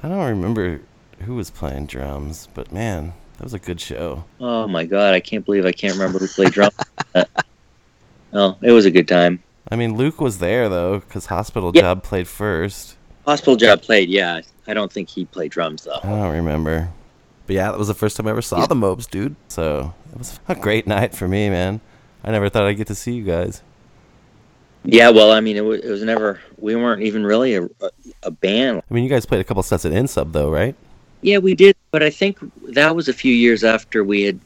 I 0.00 0.08
don't 0.08 0.18
remember 0.28 0.80
who 1.20 1.34
was 1.34 1.50
playing 1.50 1.86
drums, 1.86 2.48
but 2.54 2.72
man, 2.72 3.12
that 3.36 3.44
was 3.44 3.54
a 3.54 3.58
good 3.58 3.80
show. 3.80 4.24
Oh 4.40 4.66
my 4.66 4.84
god, 4.84 5.14
I 5.14 5.20
can't 5.20 5.44
believe 5.44 5.64
I 5.66 5.72
can't 5.72 5.94
remember 5.94 6.18
who 6.18 6.26
played 6.28 6.52
drums. 6.52 6.74
oh, 8.32 8.56
it 8.62 8.72
was 8.72 8.84
a 8.86 8.90
good 8.90 9.08
time. 9.08 9.42
I 9.70 9.76
mean, 9.76 9.96
Luke 9.96 10.20
was 10.20 10.38
there 10.38 10.68
though, 10.68 11.00
because 11.00 11.26
Hospital 11.26 11.70
Yeah. 11.74 11.82
Job 11.82 12.02
played 12.02 12.28
first. 12.28 12.96
Hospital 13.26 13.56
Job 13.56 13.82
played, 13.82 14.08
yeah. 14.08 14.40
I 14.66 14.74
don't 14.74 14.92
think 14.92 15.08
he 15.08 15.24
played 15.24 15.50
drums 15.50 15.84
though. 15.84 16.00
I 16.02 16.08
don't 16.08 16.32
remember. 16.32 16.90
But 17.46 17.56
yeah, 17.56 17.70
that 17.70 17.78
was 17.78 17.88
the 17.88 17.94
first 17.94 18.16
time 18.16 18.26
I 18.26 18.30
ever 18.30 18.42
saw 18.42 18.66
the 18.66 18.74
Mopes, 18.74 19.06
dude. 19.06 19.36
So 19.48 19.94
it 20.12 20.18
was 20.18 20.38
a 20.48 20.54
great 20.54 20.86
night 20.86 21.14
for 21.14 21.26
me, 21.28 21.48
man. 21.50 21.80
I 22.24 22.30
never 22.30 22.48
thought 22.48 22.64
I'd 22.64 22.76
get 22.76 22.86
to 22.88 22.94
see 22.94 23.12
you 23.12 23.24
guys. 23.24 23.62
Yeah, 24.84 25.10
well, 25.10 25.32
I 25.32 25.40
mean, 25.40 25.56
it 25.56 25.64
was, 25.64 25.80
it 25.80 25.90
was 25.90 26.02
never. 26.02 26.40
We 26.56 26.76
weren't 26.76 27.02
even 27.02 27.24
really 27.24 27.54
a, 27.54 27.64
a, 27.64 27.90
a 28.24 28.30
band. 28.30 28.82
I 28.90 28.94
mean, 28.94 29.04
you 29.04 29.10
guys 29.10 29.26
played 29.26 29.40
a 29.40 29.44
couple 29.44 29.62
sets 29.62 29.84
at 29.84 29.92
Insub 29.92 30.32
though, 30.32 30.50
right? 30.50 30.74
Yeah, 31.20 31.38
we 31.38 31.54
did, 31.54 31.76
but 31.90 32.02
I 32.02 32.10
think 32.10 32.38
that 32.68 32.94
was 32.94 33.08
a 33.08 33.12
few 33.12 33.32
years 33.34 33.64
after 33.64 34.04
we 34.04 34.22
had. 34.22 34.38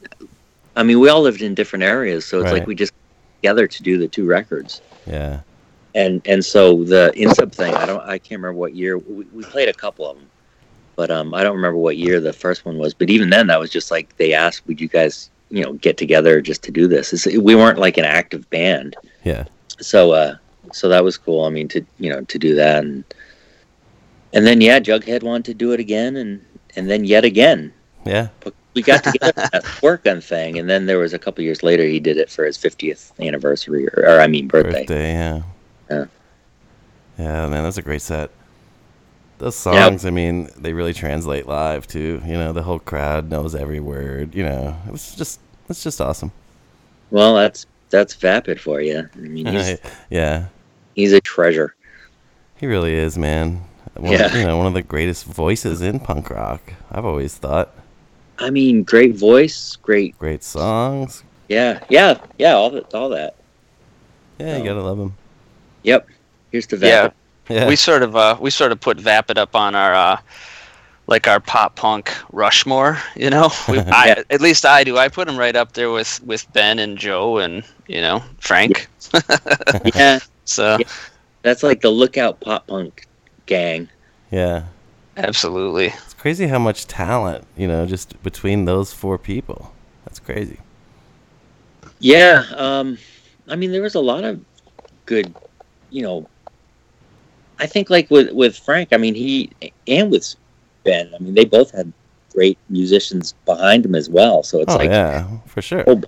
I 0.75 0.83
mean, 0.83 0.99
we 0.99 1.07
all 1.09 1.21
lived 1.21 1.41
in 1.41 1.53
different 1.53 1.83
areas, 1.83 2.25
so 2.25 2.39
it's 2.39 2.45
Right. 2.45 2.53
like 2.59 2.67
we 2.67 2.73
just 2.75 2.93
together 3.41 3.67
to 3.67 3.83
do 3.83 3.97
the 3.97 4.07
two 4.07 4.25
records. 4.25 4.81
Yeah. 5.07 5.41
and 5.95 6.21
and 6.25 6.43
so 6.43 6.83
the 6.83 7.11
insub 7.15 7.51
thing 7.51 7.73
i 7.75 7.85
don't 7.85 8.01
i 8.03 8.17
can't 8.17 8.39
remember 8.41 8.59
what 8.59 8.73
year 8.75 8.97
we, 8.97 9.25
we 9.33 9.43
played 9.43 9.69
a 9.69 9.73
couple 9.73 10.09
of 10.09 10.17
them 10.17 10.27
but 10.95 11.11
um 11.11 11.33
i 11.33 11.43
don't 11.43 11.55
remember 11.55 11.77
what 11.77 11.97
year 11.97 12.19
the 12.19 12.33
first 12.33 12.65
one 12.65 12.77
was 12.77 12.93
but 12.93 13.09
even 13.09 13.29
then 13.29 13.47
that 13.47 13.59
was 13.59 13.69
just 13.69 13.91
like 13.91 14.15
they 14.17 14.33
asked 14.33 14.65
would 14.67 14.79
you 14.81 14.87
guys 14.87 15.29
you 15.49 15.63
know 15.63 15.73
get 15.73 15.97
together 15.97 16.41
just 16.41 16.63
to 16.63 16.71
do 16.71 16.87
this 16.87 17.13
It's- 17.13 17.37
we 17.41 17.55
weren't 17.55 17.77
like 17.79 17.97
an 17.97 18.05
active 18.05 18.49
band 18.49 18.95
Yeah. 19.23 19.45
so 19.79 20.11
uh 20.13 20.35
so 20.71 20.89
that 20.89 21.03
was 21.03 21.17
cool 21.17 21.43
i 21.45 21.49
mean 21.49 21.67
to 21.69 21.85
you 21.99 22.09
know 22.09 22.21
to 22.21 22.39
do 22.39 22.55
that 22.55 22.83
and 22.83 23.03
and 24.33 24.47
then 24.47 24.61
yeah 24.61 24.79
jughead 24.79 25.21
wanted 25.21 25.45
to 25.45 25.53
do 25.53 25.71
it 25.73 25.79
again 25.79 26.15
and 26.15 26.43
and 26.75 26.89
then 26.89 27.03
yet 27.03 27.23
again 27.25 27.71
Yeah. 28.05 28.29
We 28.73 28.81
got 28.81 29.03
together 29.03 29.49
work 29.81 30.03
gun 30.03 30.21
thing 30.21 30.57
and 30.57 30.69
then 30.69 30.85
there 30.85 30.97
was 30.99 31.13
a 31.13 31.19
couple 31.19 31.43
years 31.43 31.63
later 31.63 31.85
he 31.85 31.99
did 31.99 32.17
it 32.17 32.29
for 32.29 32.45
his 32.45 32.57
50th 32.57 33.11
anniversary 33.19 33.87
or, 33.89 34.05
or 34.05 34.19
i 34.21 34.27
mean 34.27 34.47
birthday, 34.47 34.85
Birthday, 34.85 35.13
yeah. 35.13 35.41
Yeah. 35.89 36.05
Yeah, 37.17 37.47
man, 37.47 37.63
that's 37.63 37.77
a 37.77 37.81
great 37.83 38.01
set. 38.01 38.31
Those 39.37 39.55
songs, 39.55 40.05
I 40.05 40.09
mean, 40.09 40.49
they 40.57 40.73
really 40.73 40.93
translate 40.93 41.47
live 41.47 41.85
too. 41.85 42.21
You 42.25 42.33
know, 42.33 42.53
the 42.53 42.63
whole 42.63 42.79
crowd 42.79 43.29
knows 43.29 43.53
every 43.53 43.79
word. 43.79 44.33
You 44.33 44.43
know, 44.43 44.75
it 44.87 44.91
was 44.91 45.13
just, 45.15 45.39
it's 45.69 45.83
just 45.83 45.99
awesome. 46.01 46.31
Well, 47.11 47.35
that's 47.35 47.65
that's 47.89 48.15
vapid 48.15 48.59
for 48.59 48.81
you. 48.81 49.07
I 49.13 49.17
mean, 49.17 49.45
he's 49.45 49.77
yeah, 50.09 50.47
he's 50.95 51.11
a 51.13 51.21
treasure. 51.21 51.75
he 52.57 52.65
really 52.65 52.93
is, 52.93 53.17
man. 53.17 53.61
One, 53.95 54.13
Yeah. 54.13 54.35
You 54.35 54.45
know, 54.45 54.57
one 54.57 54.65
of 54.67 54.73
the 54.73 54.81
greatest 54.81 55.25
voices 55.25 55.81
in 55.81 55.99
punk 55.99 56.29
rock. 56.29 56.73
I've 56.91 57.05
always 57.05 57.35
thought. 57.35 57.75
I 58.43 58.49
mean, 58.49 58.83
great 58.83 59.15
voice, 59.15 59.77
great, 59.81 60.17
Great 60.19 60.43
songs. 60.43 61.23
yeah, 61.47 61.79
yeah, 61.89 62.19
yeah, 62.37 62.53
all 62.53 62.69
that, 62.71 62.93
all 62.93 63.09
that. 63.09 63.35
Yeah, 64.39 64.57
you 64.57 64.63
gotta 64.65 64.81
love 64.83 64.97
them. 64.97 65.15
Yep. 65.83 66.07
Here's 66.51 66.67
the 66.67 66.77
vapid. 66.77 67.13
Yeah. 67.49 67.67
We 67.67 67.75
sort 67.75 68.03
of 68.03 68.15
uh 68.15 68.37
we 68.39 68.49
sort 68.49 68.71
of 68.71 68.79
put 68.79 68.99
Vapid 68.99 69.37
up 69.37 69.55
on 69.55 69.75
our 69.75 69.93
uh 69.93 70.17
like 71.07 71.27
our 71.27 71.39
pop 71.39 71.75
punk 71.75 72.13
Rushmore, 72.31 72.97
you 73.15 73.29
know. 73.29 73.49
We, 73.69 73.79
I, 73.79 74.23
at 74.29 74.39
least 74.41 74.65
I 74.65 74.83
do. 74.83 74.97
I 74.97 75.09
put 75.09 75.27
him 75.27 75.37
right 75.37 75.55
up 75.55 75.73
there 75.73 75.91
with 75.91 76.21
with 76.23 76.51
Ben 76.53 76.79
and 76.79 76.97
Joe 76.97 77.37
and 77.39 77.63
you 77.87 78.01
know 78.01 78.23
Frank. 78.39 78.87
Yeah, 79.95 80.19
So 80.45 80.77
Yeah. 80.79 80.87
that's 81.41 81.63
like 81.63 81.81
the 81.81 81.89
lookout 81.89 82.39
pop 82.39 82.67
punk 82.67 83.07
gang. 83.45 83.89
Yeah. 84.31 84.63
Absolutely. 85.17 85.87
It's 85.87 86.13
crazy 86.13 86.47
how 86.47 86.59
much 86.59 86.87
talent, 86.87 87.45
you 87.57 87.67
know, 87.67 87.85
just 87.85 88.21
between 88.23 88.65
those 88.65 88.93
four 88.93 89.17
people. 89.17 89.73
That's 90.05 90.19
crazy. 90.19 90.59
Yeah, 91.99 92.43
um, 92.55 92.97
I 93.47 93.55
mean, 93.55 93.71
there 93.71 93.81
was 93.81 93.95
a 93.95 93.99
lot 93.99 94.23
of 94.23 94.43
good, 95.05 95.33
you 95.89 96.01
know. 96.01 96.27
I 97.59 97.65
think 97.65 97.89
like 97.89 98.09
with 98.11 98.31
with 98.31 98.57
Frank, 98.57 98.89
I 98.91 98.97
mean, 98.97 99.15
he 99.15 99.51
and 99.87 100.11
with 100.11 100.35
Ben, 100.83 101.09
I 101.15 101.19
mean, 101.19 101.33
they 101.33 101.45
both 101.45 101.71
had 101.71 101.93
great 102.33 102.57
musicians 102.69 103.33
behind 103.45 103.83
them 103.83 103.95
as 103.95 104.09
well. 104.09 104.43
So 104.43 104.59
it's 104.59 104.73
oh 104.73 104.77
like 104.77 104.89
yeah, 104.89 105.27
for 105.45 105.61
sure. 105.61 105.83
Oh, 105.87 106.01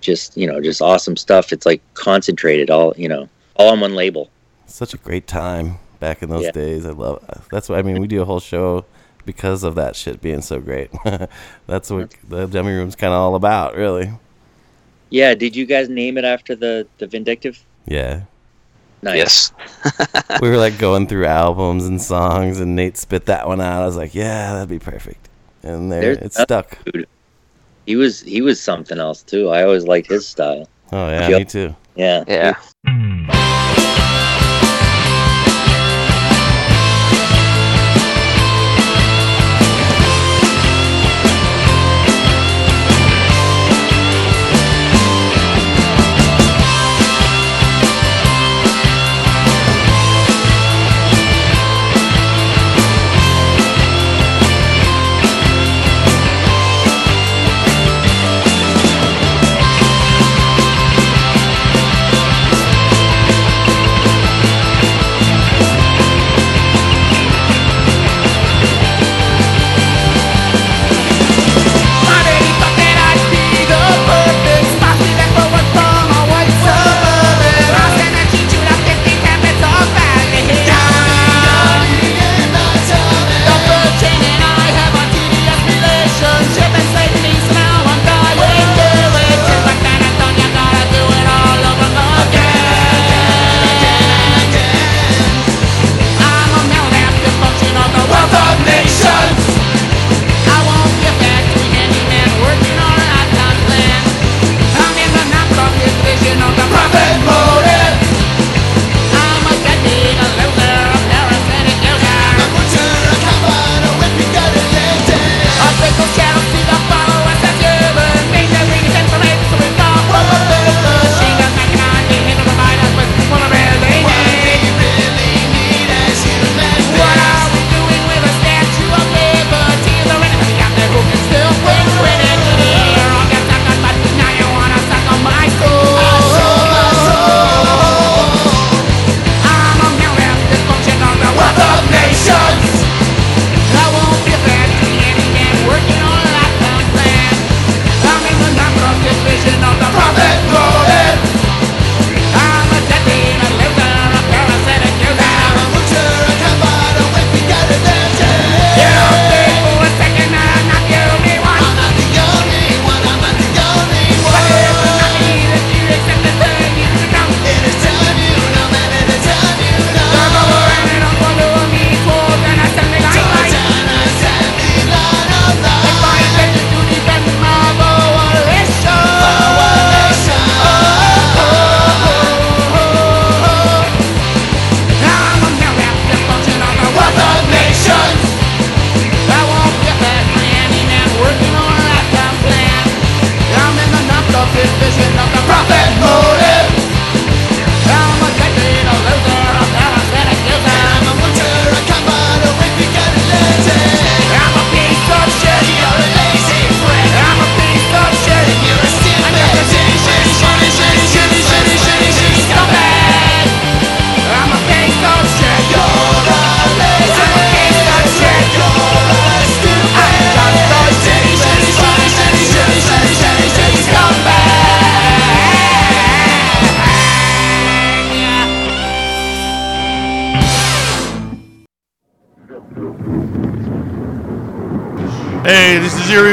just 0.00 0.36
you 0.36 0.46
know, 0.46 0.60
just 0.60 0.80
awesome 0.80 1.16
stuff. 1.16 1.52
It's 1.52 1.66
like 1.66 1.82
concentrated, 1.94 2.70
all 2.70 2.94
you 2.96 3.08
know, 3.08 3.28
all 3.56 3.70
on 3.70 3.80
one 3.80 3.94
label. 3.94 4.30
Such 4.66 4.94
a 4.94 4.96
great 4.96 5.26
time 5.26 5.78
back 6.00 6.22
in 6.22 6.28
those 6.30 6.44
Yeah. 6.44 6.50
days. 6.52 6.84
I 6.86 6.90
love. 6.90 7.22
That's 7.50 7.68
why 7.68 7.78
I 7.78 7.82
mean 7.82 8.00
we 8.00 8.06
do 8.08 8.20
a 8.22 8.24
whole 8.24 8.40
show 8.40 8.84
because 9.26 9.62
of 9.64 9.74
that 9.76 9.94
shit 9.96 10.20
being 10.20 10.40
so 10.42 10.58
great. 10.60 10.90
that's 11.66 11.90
what 11.90 12.14
the 12.28 12.46
dummy 12.46 12.72
room's 12.72 12.96
kind 12.96 13.12
of 13.12 13.18
all 13.20 13.34
about, 13.36 13.76
really. 13.76 14.10
Yeah, 15.10 15.34
did 15.34 15.54
you 15.56 15.66
guys 15.66 15.88
name 15.88 16.18
it 16.18 16.24
after 16.24 16.54
the 16.56 16.86
the 16.98 17.06
Vindictive? 17.06 17.62
Yeah. 17.86 18.22
Nice. 19.02 19.16
Yes. 19.16 19.52
we 20.42 20.50
were 20.50 20.58
like 20.58 20.78
going 20.78 21.06
through 21.06 21.24
albums 21.26 21.86
and 21.86 22.00
songs, 22.00 22.60
and 22.60 22.76
Nate 22.76 22.96
spit 22.98 23.26
that 23.26 23.48
one 23.48 23.60
out. 23.60 23.82
I 23.82 23.86
was 23.86 23.96
like, 23.96 24.14
yeah, 24.14 24.52
that'd 24.52 24.68
be 24.68 24.78
perfect. 24.78 25.28
And 25.62 25.90
there, 25.90 26.00
There's 26.02 26.18
it's 26.18 26.36
that 26.36 26.48
stuck. 26.48 26.84
dude. 26.84 27.06
He 27.86 27.96
was 27.96 28.20
he 28.20 28.40
was 28.42 28.60
something 28.60 28.98
else 28.98 29.22
too. 29.22 29.48
I 29.48 29.62
always 29.64 29.84
liked 29.84 30.08
his 30.10 30.26
style. 30.28 30.68
Oh 30.92 31.08
yeah, 31.08 31.28
Yep. 31.28 31.38
me 31.38 31.44
too. 31.46 31.76
Yeah. 31.96 32.24
Yeah. 32.28 33.56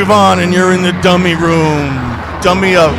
Is 0.09 0.37
Erie 0.37 0.43
and 0.43 0.53
you're 0.53 0.73
in 0.73 0.81
the 0.83 0.93
dummy 1.01 1.35
room. 1.35 1.93
Dummy 2.41 2.75
up. 2.75 2.95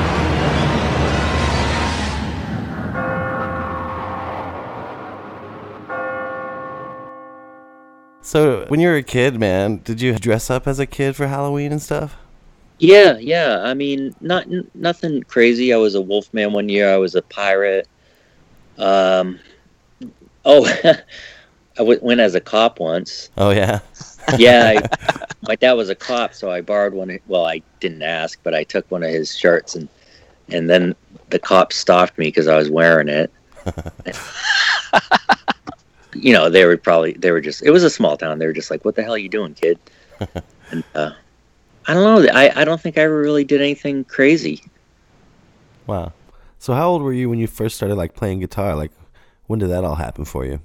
So, 8.21 8.67
when 8.69 8.81
you 8.81 8.89
were 8.89 8.97
a 8.97 9.03
kid, 9.03 9.41
man, 9.41 9.79
did 9.79 10.03
you 10.03 10.15
dress 10.17 10.51
up 10.51 10.67
as 10.67 10.79
a 10.79 10.87
kid 10.87 11.17
for 11.17 11.27
Halloween 11.29 11.73
and 11.73 11.81
stuff? 11.81 12.17
Yeah, 12.79 13.17
yeah. 13.19 13.63
I 13.65 13.75
mean, 13.75 14.15
not 14.21 14.45
n- 14.45 14.71
nothing 14.75 15.23
crazy. 15.23 15.73
I 15.73 15.79
was 15.79 15.95
a 15.95 16.01
wolfman 16.01 16.53
one 16.53 16.69
year. 16.69 16.93
I 16.93 16.99
was 16.99 17.15
a 17.15 17.23
pirate. 17.23 17.89
Um, 18.77 19.41
oh, 20.45 20.67
I 20.85 20.99
w- 21.79 22.01
went 22.03 22.21
as 22.21 22.35
a 22.35 22.41
cop 22.41 22.81
once. 22.81 23.31
Oh 23.37 23.51
yeah. 23.51 23.81
Yeah, 24.37 24.81
I, 24.83 25.27
my 25.43 25.55
dad 25.57 25.73
was 25.75 25.89
a 25.89 25.95
cop, 25.95 26.35
so 26.35 26.51
I 26.51 26.61
borrowed 26.61 26.93
one. 26.95 27.11
of- 27.11 27.21
Well, 27.27 27.47
I 27.47 27.63
didn't 27.81 28.03
ask, 28.03 28.39
but 28.43 28.55
I 28.55 28.65
took 28.65 28.91
one 28.91 29.03
of 29.03 29.11
his 29.11 29.35
shirts, 29.37 29.75
and 29.75 29.89
and 30.51 30.69
then 30.69 30.95
the 31.31 31.39
cop 31.39 31.73
stopped 31.73 32.19
me 32.19 32.27
because 32.27 32.49
I 32.49 32.57
was 32.57 32.71
wearing 32.71 33.09
it. 33.09 33.31
you 36.15 36.33
know, 36.33 36.49
they 36.51 36.65
were 36.65 36.77
probably 36.77 37.13
they 37.13 37.31
were 37.31 37.41
just. 37.41 37.63
It 37.63 37.71
was 37.71 37.85
a 37.85 37.91
small 37.91 38.17
town. 38.17 38.39
They 38.39 38.47
were 38.47 38.53
just 38.53 38.71
like, 38.71 38.85
"What 38.85 38.95
the 38.97 39.03
hell 39.03 39.15
are 39.15 39.19
you 39.19 39.29
doing, 39.29 39.55
kid?" 39.55 39.79
and 40.71 40.83
uh, 40.95 41.13
I 41.87 41.95
don't 41.95 42.25
know. 42.25 42.33
I 42.33 42.61
I 42.61 42.65
don't 42.65 42.81
think 42.81 42.99
I 42.99 43.03
ever 43.03 43.19
really 43.21 43.45
did 43.45 43.61
anything 43.61 44.05
crazy. 44.05 44.63
Wow. 45.87 46.13
So 46.59 46.75
how 46.75 46.89
old 46.91 47.03
were 47.03 47.13
you 47.13 47.31
when 47.31 47.39
you 47.39 47.47
first 47.47 47.77
started 47.77 47.95
like 47.95 48.15
playing 48.15 48.41
guitar? 48.41 48.75
Like 48.75 48.91
when 49.47 49.59
did 49.59 49.71
that 49.71 49.85
all 49.85 49.95
happen 49.95 50.25
for 50.25 50.45
you? 50.45 50.61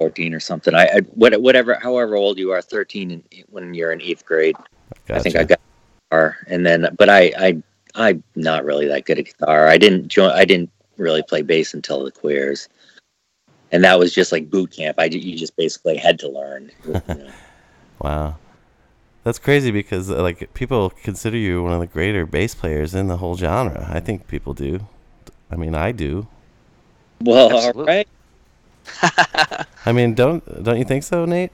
14 0.00 0.32
or 0.32 0.40
something. 0.40 0.74
I, 0.74 0.86
I 0.86 1.00
whatever, 1.12 1.74
however 1.74 2.16
old 2.16 2.38
you 2.38 2.52
are, 2.52 2.62
13 2.62 3.10
in, 3.10 3.22
when 3.50 3.74
you're 3.74 3.92
in 3.92 4.00
eighth 4.00 4.24
grade. 4.24 4.56
I 5.10 5.20
think 5.20 5.36
I 5.36 5.40
Gotcha. 5.40 5.46
got 5.46 5.60
guitar, 6.10 6.36
and 6.46 6.64
then, 6.64 6.96
but 6.98 7.10
I, 7.10 7.32
I, 7.38 7.62
I'm 7.94 8.24
not 8.34 8.64
really 8.64 8.88
that 8.88 9.04
good 9.04 9.18
at 9.18 9.26
guitar. 9.26 9.68
I 9.68 9.76
didn't 9.76 10.08
join. 10.08 10.30
I 10.30 10.46
didn't 10.46 10.70
really 10.96 11.22
play 11.22 11.42
bass 11.42 11.74
until 11.74 12.02
the 12.02 12.10
queers, 12.10 12.70
and 13.72 13.84
that 13.84 13.98
was 13.98 14.14
just 14.14 14.32
like 14.32 14.48
boot 14.48 14.70
camp. 14.70 14.98
I 14.98 15.10
ju- 15.10 15.18
you 15.18 15.36
just 15.36 15.54
basically 15.56 15.98
had 15.98 16.18
to 16.20 16.30
learn. 16.30 16.72
you 16.86 16.92
know. 17.08 17.30
Wow. 18.00 18.36
That's 19.22 19.38
crazy 19.38 19.70
because 19.70 20.10
uh, 20.10 20.22
like 20.22 20.54
people 20.54 20.88
consider 20.88 21.36
you 21.36 21.62
one 21.62 21.74
of 21.74 21.80
the 21.80 21.86
greater 21.86 22.24
bass 22.24 22.54
players 22.54 22.94
in 22.94 23.08
the 23.08 23.18
whole 23.18 23.36
genre. 23.36 23.86
I 23.92 24.00
think 24.00 24.28
people 24.28 24.54
do. 24.54 24.80
I 25.50 25.56
mean, 25.56 25.74
I 25.74 25.92
do. 25.92 26.26
Well, 27.20 27.54
Absolutely. 27.54 27.84
right. 27.84 28.08
I 29.86 29.92
mean, 29.92 30.14
don't 30.14 30.42
don't 30.64 30.78
you 30.78 30.84
think 30.84 31.02
so, 31.04 31.24
Nate? 31.24 31.52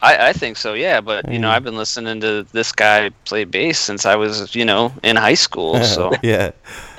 I, 0.00 0.28
I 0.28 0.32
think 0.32 0.56
so, 0.56 0.74
yeah. 0.74 1.00
But 1.00 1.30
you 1.30 1.38
know, 1.40 1.48
Mm. 1.48 1.52
I've 1.52 1.64
been 1.64 1.76
listening 1.76 2.20
to 2.20 2.46
this 2.52 2.70
guy 2.70 3.10
play 3.24 3.42
bass 3.44 3.78
since 3.80 4.06
I 4.06 4.14
was, 4.14 4.54
you 4.54 4.64
know, 4.64 4.92
in 5.02 5.16
high 5.16 5.34
school. 5.34 5.74
So 5.84 6.12
yeah. 6.22 6.52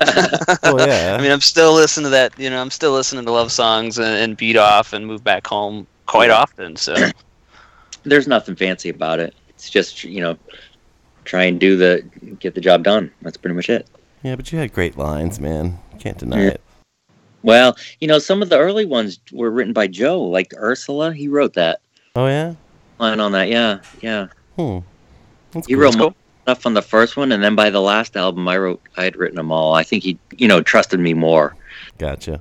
oh 0.64 0.76
yeah. 0.78 1.16
I 1.18 1.22
mean, 1.22 1.32
I'm 1.32 1.40
still 1.40 1.72
listening 1.72 2.04
to 2.04 2.10
that. 2.10 2.38
You 2.38 2.50
know, 2.50 2.60
I'm 2.60 2.70
still 2.70 2.92
listening 2.92 3.24
to 3.24 3.32
love 3.32 3.50
songs 3.52 3.98
and, 3.98 4.06
and 4.06 4.36
beat 4.36 4.56
off 4.56 4.92
and 4.92 5.06
move 5.06 5.24
back 5.24 5.46
home 5.46 5.86
quite 6.06 6.30
often. 6.30 6.76
So 6.76 6.94
There's 8.02 8.26
nothing 8.28 8.56
fancy 8.56 8.88
about 8.88 9.18
it. 9.20 9.34
It's 9.50 9.68
just 9.70 10.04
you 10.04 10.20
know, 10.20 10.36
try 11.24 11.44
and 11.44 11.58
do 11.60 11.76
the 11.76 12.02
get 12.38 12.54
the 12.54 12.60
job 12.60 12.82
done. 12.84 13.10
That's 13.22 13.36
pretty 13.36 13.54
much 13.54 13.68
it. 13.70 13.86
yeah, 14.22 14.36
but 14.36 14.52
you 14.52 14.58
had 14.58 14.72
great 14.72 14.96
lines, 14.98 15.38
man. 15.40 15.78
Can't 15.98 16.18
deny 16.18 16.42
Yeah. 16.44 16.48
it. 16.50 16.60
Well, 17.42 17.76
you 18.00 18.08
know, 18.08 18.18
some 18.18 18.42
of 18.42 18.48
the 18.50 18.58
early 18.58 18.84
ones 18.84 19.18
were 19.32 19.50
written 19.50 19.72
by 19.72 19.86
Joe, 19.86 20.22
like 20.22 20.52
Ursula. 20.56 21.12
He 21.12 21.28
wrote 21.28 21.54
that 21.54 21.80
Oh 22.16 22.26
yeah. 22.26 22.54
line 22.98 23.20
on 23.20 23.32
that. 23.32 23.48
Yeah, 23.48 23.80
yeah. 24.02 24.28
Hmm. 24.56 24.78
That's 25.52 25.66
he 25.66 25.74
cool. 25.74 25.82
wrote 25.82 25.96
most 25.98 26.16
stuff 26.42 26.66
on 26.66 26.74
the 26.74 26.82
first 26.82 27.16
one, 27.16 27.32
and 27.32 27.42
then 27.42 27.54
by 27.54 27.70
the 27.70 27.80
last 27.80 28.16
album, 28.16 28.46
I 28.48 28.58
wrote, 28.58 28.80
I 28.96 29.04
had 29.04 29.16
written 29.16 29.36
them 29.36 29.50
all. 29.52 29.74
I 29.74 29.82
think 29.82 30.02
he, 30.04 30.18
you 30.36 30.48
know, 30.48 30.60
trusted 30.62 31.00
me 31.00 31.14
more. 31.14 31.56
Gotcha. 31.98 32.40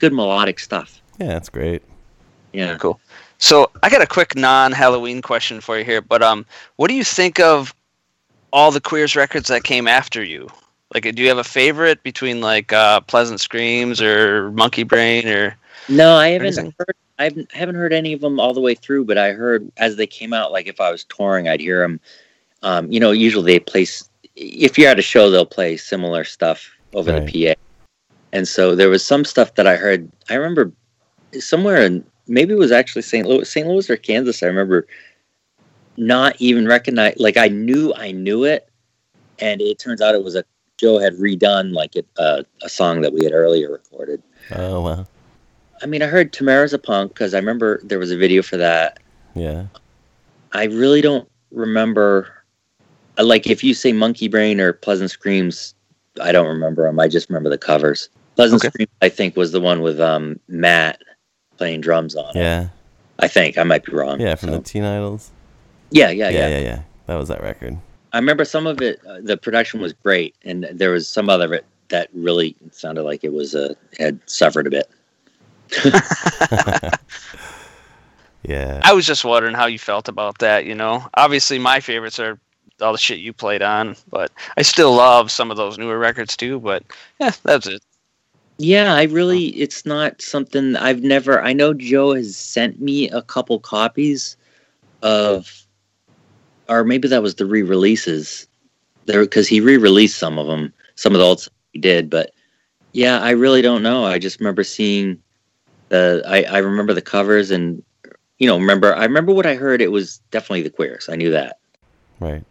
Good 0.00 0.12
melodic 0.12 0.58
stuff. 0.58 1.00
Yeah, 1.18 1.28
that's 1.28 1.48
great. 1.48 1.82
Yeah. 2.52 2.76
Cool. 2.78 2.98
So 3.38 3.70
I 3.82 3.88
got 3.90 4.02
a 4.02 4.06
quick 4.06 4.34
non-Halloween 4.36 5.22
question 5.22 5.60
for 5.60 5.78
you 5.78 5.84
here, 5.84 6.00
but 6.00 6.22
um, 6.22 6.44
what 6.76 6.88
do 6.88 6.94
you 6.94 7.04
think 7.04 7.38
of 7.40 7.74
all 8.52 8.70
the 8.70 8.80
Queers 8.80 9.14
records 9.16 9.48
that 9.48 9.62
came 9.62 9.86
after 9.86 10.22
you? 10.24 10.48
Like, 10.92 11.04
do 11.14 11.22
you 11.22 11.28
have 11.28 11.38
a 11.38 11.44
favorite 11.44 12.02
between 12.02 12.40
like 12.40 12.72
uh, 12.72 13.00
Pleasant 13.00 13.40
Screams 13.40 14.02
or 14.02 14.50
Munki 14.50 14.86
Brain 14.86 15.28
or? 15.28 15.56
No, 15.88 16.14
I 16.16 16.28
haven't 16.30 16.46
anything? 16.48 16.74
heard. 16.78 16.96
I 17.18 17.24
haven't- 17.24 17.52
haven't 17.52 17.74
heard 17.76 17.92
any 17.92 18.12
of 18.14 18.20
them 18.22 18.40
all 18.40 18.52
the 18.54 18.60
way 18.60 18.74
through, 18.74 19.04
but 19.04 19.16
I 19.18 19.32
heard 19.32 19.70
as 19.76 19.96
they 19.96 20.06
came 20.06 20.32
out. 20.32 20.52
Like 20.52 20.66
if 20.66 20.80
I 20.80 20.90
was 20.90 21.04
touring, 21.04 21.48
I'd 21.48 21.60
hear 21.60 21.80
them. 21.82 22.00
Um, 22.62 22.90
you 22.90 22.98
know, 22.98 23.10
usually 23.12 23.52
they 23.52 23.60
play. 23.60 23.86
If 24.36 24.78
you're 24.78 24.90
at 24.90 24.98
a 24.98 25.02
show, 25.02 25.30
they'll 25.30 25.46
play 25.46 25.76
similar 25.76 26.24
stuff 26.24 26.70
over 26.94 27.12
Right. 27.12 27.26
the 27.26 27.54
PA. 27.54 27.60
And 28.32 28.46
so 28.46 28.74
there 28.74 28.88
was 28.88 29.04
some 29.04 29.24
stuff 29.24 29.54
that 29.56 29.66
I 29.66 29.76
heard. 29.76 30.10
I 30.28 30.34
remember 30.34 30.72
somewhere 31.38 31.82
in 31.82 32.04
maybe 32.26 32.52
it 32.52 32.58
was 32.58 32.72
actually 32.72 33.02
St. 33.02 33.26
Louis, 33.26 33.50
St. 33.50 33.66
Louis 33.66 33.88
or 33.90 33.96
Kansas. 33.96 34.42
I 34.42 34.46
remember 34.46 34.86
not 35.96 36.36
even 36.38 36.66
recognize. 36.66 37.14
Like 37.18 37.36
I 37.36 37.48
knew 37.48 37.92
I 37.94 38.12
knew 38.12 38.44
it, 38.44 38.68
and 39.38 39.60
it 39.60 39.78
turns 39.78 40.00
out 40.00 40.14
it 40.14 40.24
was 40.24 40.36
a 40.36 40.44
Joe 40.78 40.98
had 40.98 41.14
redone 41.14 41.72
like 41.72 41.94
it, 41.96 42.06
uh, 42.16 42.42
a 42.62 42.68
song 42.68 43.02
that 43.02 43.12
we 43.12 43.24
had 43.24 43.32
earlier 43.32 43.70
recorded. 43.70 44.22
Oh 44.52 44.80
wow. 44.80 45.06
I 45.82 45.86
mean, 45.86 46.02
I 46.02 46.06
heard 46.06 46.32
Tamara's 46.32 46.72
a 46.72 46.78
punk 46.78 47.14
because 47.14 47.34
I 47.34 47.38
remember 47.38 47.80
there 47.82 47.98
was 47.98 48.10
a 48.10 48.16
video 48.16 48.42
for 48.42 48.56
that. 48.58 49.00
Yeah. 49.34 49.66
I 50.52 50.64
really 50.64 51.00
don't 51.00 51.28
remember. 51.50 52.44
Like, 53.18 53.46
if 53.46 53.64
you 53.64 53.74
say 53.74 53.92
Munki 53.92 54.30
Brain 54.30 54.60
or 54.60 54.72
Pleasant 54.72 55.10
Screams, 55.10 55.74
I 56.20 56.32
don't 56.32 56.48
remember 56.48 56.84
them. 56.84 56.98
I 56.98 57.08
just 57.08 57.28
remember 57.28 57.50
the 57.50 57.58
covers. 57.58 58.08
Pleasant 58.36 58.62
Okay. 58.62 58.68
Screams, 58.70 58.90
I 59.02 59.08
think, 59.08 59.36
was 59.36 59.52
the 59.52 59.60
one 59.60 59.80
with 59.82 60.00
um, 60.00 60.38
Matt 60.48 61.00
playing 61.56 61.80
drums 61.82 62.14
on 62.16 62.36
it. 62.36 62.40
Yeah. 62.40 62.68
I 63.18 63.28
think 63.28 63.58
I 63.58 63.64
might 63.64 63.84
be 63.84 63.92
wrong. 63.92 64.20
Yeah, 64.20 64.34
from 64.34 64.50
So- 64.50 64.56
the 64.58 64.62
Teen 64.62 64.84
Idols. 64.84 65.30
yeah, 65.90 66.10
yeah, 66.10 66.28
Yeah, 66.30 66.38
yeah, 66.40 66.48
yeah, 66.48 66.58
yeah. 66.64 66.82
That 67.06 67.16
was 67.16 67.28
that 67.28 67.42
record. 67.42 67.76
I 68.12 68.18
remember 68.18 68.44
some 68.44 68.66
of 68.66 68.80
it. 68.80 69.00
Uh, 69.06 69.18
the 69.22 69.36
production 69.36 69.80
was 69.80 69.92
great, 69.92 70.34
and 70.44 70.66
there 70.72 70.90
was 70.90 71.06
some 71.08 71.28
other 71.28 71.52
it 71.54 71.64
that 71.88 72.08
really 72.14 72.56
sounded 72.70 73.02
like 73.02 73.24
it 73.24 73.32
was 73.32 73.54
uh, 73.54 73.74
had 73.98 74.18
suffered 74.26 74.66
a 74.66 74.70
bit. 74.70 74.90
Yeah. 78.42 78.80
I 78.82 78.94
was 78.94 79.06
just 79.06 79.24
wondering 79.24 79.54
how 79.54 79.66
you 79.66 79.78
felt 79.78 80.08
about 80.08 80.38
that. 80.38 80.64
You 80.64 80.74
know, 80.74 81.06
obviously 81.14 81.58
my 81.58 81.78
favorites 81.80 82.18
are 82.18 82.38
all 82.80 82.92
the 82.92 82.98
shit 82.98 83.18
you 83.18 83.32
played 83.34 83.60
on, 83.62 83.96
but 84.08 84.32
I 84.56 84.62
still 84.62 84.94
love 84.94 85.30
some 85.30 85.50
of 85.50 85.58
those 85.58 85.76
newer 85.76 85.98
records 85.98 86.36
too. 86.36 86.58
But 86.58 86.82
yeah, 87.20 87.32
that's 87.42 87.66
it. 87.66 87.82
Yeah, 88.62 88.92
I 88.92 89.04
really, 89.04 89.46
it's 89.58 89.86
not 89.86 90.20
something 90.20 90.76
I've 90.76 91.02
never. 91.02 91.40
I 91.40 91.54
know 91.54 91.72
Joe 91.72 92.12
has 92.12 92.36
sent 92.36 92.78
me 92.78 93.08
a 93.08 93.22
couple 93.22 93.58
copies 93.58 94.36
of, 95.00 95.66
or 96.68 96.84
maybe 96.84 97.08
that 97.08 97.22
was 97.22 97.36
the 97.36 97.46
re 97.46 97.62
releases 97.62 98.46
there 99.06 99.22
because 99.22 99.48
he 99.48 99.62
re 99.62 99.78
released 99.78 100.18
some 100.18 100.38
of 100.38 100.46
them, 100.46 100.74
some 100.96 101.14
of 101.14 101.20
the 101.20 101.24
old 101.24 101.40
stuff 101.40 101.54
he 101.72 101.78
did. 101.78 102.10
But 102.10 102.32
yeah, 102.92 103.20
I 103.20 103.30
really 103.30 103.62
don't 103.62 103.82
know. 103.82 104.04
I 104.04 104.18
just 104.18 104.40
remember 104.40 104.62
seeing 104.62 105.18
the, 105.88 106.22
I, 106.26 106.42
I 106.42 106.58
remember 106.58 106.92
the 106.92 107.00
covers 107.00 107.50
and, 107.50 107.82
you 108.38 108.46
know, 108.46 108.58
remember, 108.58 108.94
I 108.94 109.04
remember 109.04 109.32
what 109.32 109.46
I 109.46 109.54
heard. 109.54 109.80
It 109.80 109.90
was 109.90 110.18
definitely 110.32 110.64
the 110.64 110.68
queers. 110.68 111.08
I 111.08 111.16
knew 111.16 111.30
that. 111.30 111.60
Right. 112.18 112.44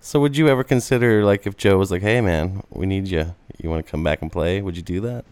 So 0.00 0.20
would 0.20 0.38
you 0.38 0.48
ever 0.48 0.64
consider 0.64 1.22
like 1.22 1.46
if 1.46 1.58
Joe 1.58 1.76
was 1.76 1.90
like, 1.90 2.02
"Hey 2.02 2.22
man, 2.22 2.62
we 2.70 2.86
need 2.86 3.08
you. 3.08 3.34
You 3.58 3.68
want 3.70 3.84
to 3.84 3.90
come 3.90 4.02
back 4.02 4.20
and 4.20 4.30
play?" 4.30 4.60
Would 4.60 4.76
you 4.76 4.82
do 4.82 5.00
that? 5.00 5.24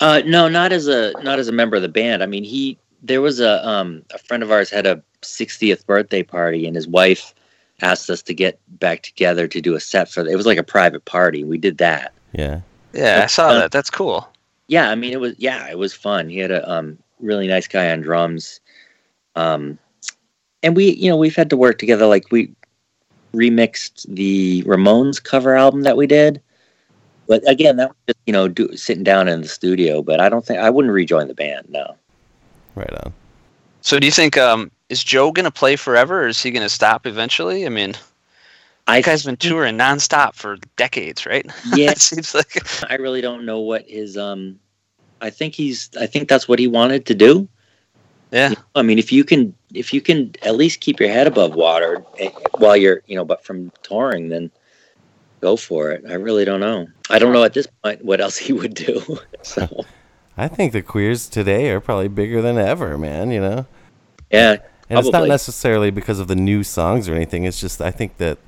Uh, 0.00 0.22
no, 0.24 0.48
not 0.48 0.72
as 0.72 0.88
a 0.88 1.12
not 1.22 1.38
as 1.38 1.48
a 1.48 1.52
member 1.52 1.76
of 1.76 1.82
the 1.82 1.88
band. 1.88 2.22
I 2.22 2.26
mean, 2.26 2.44
he 2.44 2.78
there 3.02 3.20
was 3.20 3.40
a 3.40 3.66
um 3.66 4.02
a 4.12 4.18
friend 4.18 4.42
of 4.42 4.50
ours 4.50 4.70
had 4.70 4.86
a 4.86 5.02
60th 5.22 5.86
birthday 5.86 6.22
party, 6.22 6.66
and 6.66 6.74
his 6.74 6.88
wife 6.88 7.34
asked 7.82 8.10
us 8.10 8.22
to 8.22 8.34
get 8.34 8.58
back 8.78 9.02
together 9.02 9.46
to 9.48 9.60
do 9.60 9.74
a 9.74 9.80
set 9.80 10.10
for. 10.10 10.26
It 10.26 10.36
was 10.36 10.46
like 10.46 10.58
a 10.58 10.62
private 10.62 11.04
party. 11.04 11.44
We 11.44 11.58
did 11.58 11.78
that. 11.78 12.12
Yeah. 12.32 12.60
Yeah, 12.92 13.22
I 13.24 13.26
saw 13.26 13.52
that. 13.54 13.70
That's 13.70 13.90
cool. 13.90 14.28
Yeah, 14.66 14.90
I 14.90 14.94
mean, 14.94 15.12
it 15.12 15.20
was 15.20 15.34
yeah, 15.38 15.68
it 15.70 15.78
was 15.78 15.92
fun. 15.94 16.28
He 16.28 16.38
had 16.38 16.50
a 16.50 16.68
um 16.70 16.98
really 17.20 17.46
nice 17.46 17.68
guy 17.68 17.90
on 17.90 18.00
drums, 18.00 18.60
um, 19.36 19.78
and 20.62 20.74
we 20.74 20.92
you 20.92 21.10
know 21.10 21.16
we've 21.16 21.36
had 21.36 21.50
to 21.50 21.56
work 21.56 21.78
together. 21.78 22.06
Like 22.06 22.30
we 22.30 22.52
remixed 23.32 24.06
the 24.08 24.62
Ramones 24.64 25.22
cover 25.22 25.54
album 25.54 25.82
that 25.82 25.96
we 25.96 26.06
did. 26.06 26.40
But 27.30 27.48
again, 27.48 27.76
that 27.76 27.90
was 27.90 27.96
just 28.08 28.18
you 28.26 28.32
know 28.32 28.48
do, 28.48 28.76
sitting 28.76 29.04
down 29.04 29.28
in 29.28 29.42
the 29.42 29.46
studio. 29.46 30.02
But 30.02 30.18
I 30.18 30.28
don't 30.28 30.44
think 30.44 30.58
I 30.58 30.68
wouldn't 30.68 30.92
rejoin 30.92 31.28
the 31.28 31.34
band. 31.34 31.68
No. 31.70 31.94
Right 32.74 32.92
on. 33.04 33.12
So 33.82 34.00
do 34.00 34.06
you 34.06 34.10
think 34.10 34.36
um 34.36 34.72
is 34.88 35.04
Joe 35.04 35.30
gonna 35.30 35.52
play 35.52 35.76
forever, 35.76 36.24
or 36.24 36.26
is 36.26 36.42
he 36.42 36.50
gonna 36.50 36.68
stop 36.68 37.06
eventually? 37.06 37.66
I 37.66 37.68
mean, 37.68 37.94
I 38.88 38.96
you 38.96 39.04
guys 39.04 39.24
been 39.24 39.36
touring 39.36 39.78
nonstop 39.78 40.34
for 40.34 40.56
decades, 40.74 41.24
right? 41.24 41.48
Yeah. 41.76 41.90
it 41.92 42.00
seems 42.00 42.34
like. 42.34 42.56
I 42.90 42.96
really 42.96 43.20
don't 43.20 43.46
know 43.46 43.60
what 43.60 43.88
his 43.88 44.16
um 44.16 44.58
I 45.20 45.30
think 45.30 45.54
he's 45.54 45.88
I 46.00 46.06
think 46.06 46.28
that's 46.28 46.48
what 46.48 46.58
he 46.58 46.66
wanted 46.66 47.06
to 47.06 47.14
do. 47.14 47.48
Yeah. 48.32 48.48
You 48.48 48.56
know, 48.56 48.62
I 48.74 48.82
mean 48.82 48.98
if 48.98 49.12
you 49.12 49.22
can 49.22 49.54
if 49.72 49.94
you 49.94 50.00
can 50.00 50.34
at 50.42 50.56
least 50.56 50.80
keep 50.80 50.98
your 50.98 51.10
head 51.10 51.28
above 51.28 51.54
water 51.54 52.04
eh, 52.18 52.30
while 52.58 52.76
you're, 52.76 53.02
you 53.06 53.14
know, 53.14 53.24
but 53.24 53.44
from 53.44 53.70
touring 53.84 54.30
then 54.30 54.50
go 55.40 55.56
for 55.56 55.90
it. 55.90 56.04
I 56.08 56.14
really 56.14 56.44
don't 56.44 56.60
know. 56.60 56.86
I 57.08 57.18
don't 57.18 57.32
know 57.32 57.44
at 57.44 57.54
this 57.54 57.66
point 57.82 58.04
what 58.04 58.20
else 58.20 58.36
he 58.36 58.52
would 58.52 58.74
do. 58.74 59.18
so, 59.42 59.84
I 60.36 60.48
think 60.48 60.72
the 60.72 60.82
queers 60.82 61.28
today 61.28 61.70
are 61.70 61.80
probably 61.80 62.08
bigger 62.08 62.42
than 62.42 62.58
ever, 62.58 62.96
man. 62.96 63.30
You 63.30 63.40
know. 63.40 63.66
yeah. 64.30 64.56
And 64.88 64.98
it's 64.98 65.10
not 65.10 65.28
necessarily 65.28 65.92
because 65.92 66.18
of 66.18 66.26
the 66.26 66.34
new 66.34 66.64
songs 66.64 67.08
or 67.08 67.14
anything. 67.14 67.44
It's 67.44 67.60
just 67.60 67.80
I 67.80 67.92
think 67.92 68.16
that, 68.16 68.38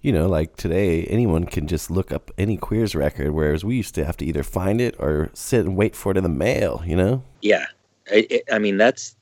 you 0.00 0.12
know, 0.12 0.26
like 0.26 0.56
today, 0.56 1.04
anyone 1.04 1.46
can 1.46 1.68
just 1.68 1.92
look 1.92 2.10
up 2.10 2.32
any 2.36 2.56
Queers 2.56 2.96
record, 2.96 3.30
whereas 3.30 3.64
we 3.64 3.76
used 3.76 3.94
to 3.94 4.04
have 4.04 4.16
to 4.16 4.24
either 4.24 4.42
find 4.42 4.80
it 4.80 4.96
or 4.98 5.30
sit 5.32 5.64
and 5.64 5.76
wait 5.76 5.94
for 5.94 6.10
it 6.10 6.16
in 6.16 6.24
the 6.24 6.28
mail. 6.28 6.82
You 6.84 6.96
know? 6.96 7.22
Yeah. 7.40 7.66
I, 8.10 8.26
I 8.30 8.54
I 8.54 8.58
mean 8.58 8.76
that's 8.76 9.16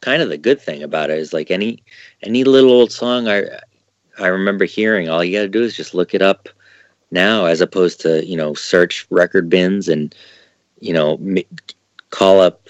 kind 0.00 0.22
of 0.22 0.28
the 0.28 0.38
good 0.38 0.60
thing 0.60 0.82
about 0.82 1.10
it 1.10 1.18
is 1.18 1.32
like 1.32 1.50
any 1.50 1.82
any 2.22 2.44
little 2.44 2.70
old 2.70 2.92
song 2.92 3.28
I 3.28 3.44
I 4.18 4.26
remember 4.28 4.64
hearing 4.64 5.08
all 5.08 5.22
you 5.24 5.36
got 5.36 5.42
to 5.42 5.48
do 5.48 5.62
is 5.62 5.76
just 5.76 5.94
look 5.94 6.14
it 6.14 6.22
up 6.22 6.48
now 7.10 7.44
as 7.46 7.60
opposed 7.60 8.00
to 8.00 8.24
you 8.26 8.36
know 8.36 8.54
search 8.54 9.06
record 9.10 9.48
bins 9.48 9.88
and 9.88 10.14
you 10.80 10.92
know 10.92 11.14
m- 11.14 11.38
call 12.10 12.40
up 12.40 12.68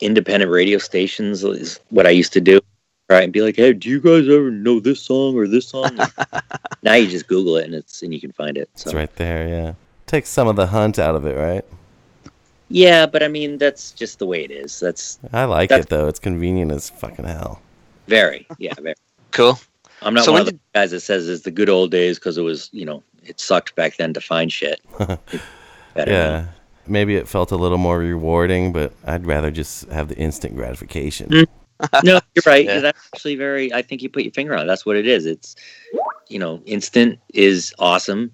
independent 0.00 0.50
radio 0.50 0.78
stations 0.78 1.42
is 1.44 1.80
what 1.90 2.06
I 2.06 2.10
used 2.10 2.32
to 2.34 2.40
do 2.40 2.60
right 3.08 3.22
and 3.24 3.32
be 3.32 3.40
like 3.42 3.56
hey 3.56 3.72
do 3.72 3.88
you 3.88 4.00
guys 4.00 4.28
ever 4.28 4.50
know 4.50 4.80
this 4.80 5.00
song 5.00 5.36
or 5.36 5.46
this 5.46 5.68
song 5.68 5.96
now 6.82 6.94
you 6.94 7.06
just 7.06 7.28
google 7.28 7.56
it 7.56 7.64
and 7.64 7.74
it's 7.74 8.02
and 8.02 8.12
you 8.12 8.20
can 8.20 8.32
find 8.32 8.58
it 8.58 8.68
so 8.74 8.90
It's 8.90 8.94
right 8.94 9.14
there. 9.16 9.48
Yeah. 9.48 9.74
Takes 10.06 10.28
some 10.28 10.46
of 10.48 10.56
the 10.56 10.66
hunt 10.68 10.98
out 10.98 11.14
of 11.16 11.24
it, 11.26 11.36
right? 11.36 11.64
yeah 12.68 13.06
but 13.06 13.22
I 13.22 13.28
mean 13.28 13.58
that's 13.58 13.92
just 13.92 14.18
the 14.18 14.26
way 14.26 14.42
it 14.44 14.50
is 14.50 14.80
that's 14.80 15.18
I 15.32 15.44
like 15.44 15.68
That's- 15.68 15.86
it 15.86 15.88
though. 15.88 16.08
It's 16.08 16.18
convenient 16.18 16.72
as 16.72 16.90
fucking 16.90 17.24
hell. 17.24 17.60
very 18.08 18.46
yeah 18.58 18.74
very 18.80 18.94
Cool. 19.30 19.58
I'm 20.02 20.14
not 20.14 20.24
So 20.24 20.32
one 20.32 20.40
when 20.42 20.48
of 20.48 20.54
the 20.54 20.60
guys 20.74 20.90
that 20.90 21.00
says 21.00 21.28
it's 21.28 21.42
the 21.44 21.50
good 21.50 21.68
old 21.68 21.90
days 21.90 22.18
because 22.18 22.36
it 22.38 22.42
was, 22.42 22.68
you 22.72 22.84
know, 22.84 23.02
it 23.24 23.40
sucked 23.40 23.74
back 23.74 23.96
then 23.96 24.12
to 24.14 24.20
find 24.20 24.52
shit. 24.52 24.80
Better 24.98 25.20
now. 25.96 26.04
Yeah. 26.06 26.46
Maybe 26.86 27.16
it 27.16 27.26
felt 27.26 27.50
a 27.50 27.56
little 27.56 27.78
more 27.78 27.98
rewarding, 27.98 28.72
but 28.72 28.92
I'd 29.04 29.26
rather 29.26 29.50
just 29.50 29.88
have 29.88 30.08
the 30.08 30.16
instant 30.16 30.54
gratification. 30.54 31.28
Mm. 31.30 31.46
no, 32.04 32.20
you're 32.34 32.42
right. 32.46 32.64
Yeah. 32.64 32.80
That's 32.80 32.98
actually 33.12 33.34
very. 33.34 33.72
I 33.72 33.82
think 33.82 34.02
you 34.02 34.08
put 34.08 34.22
your 34.22 34.32
finger 34.32 34.54
on. 34.54 34.62
it. 34.62 34.66
That's 34.66 34.86
what 34.86 34.96
it 34.96 35.06
is. 35.06 35.26
It's, 35.26 35.56
you 36.28 36.38
know, 36.38 36.62
instant 36.64 37.18
is 37.34 37.74
awesome, 37.80 38.30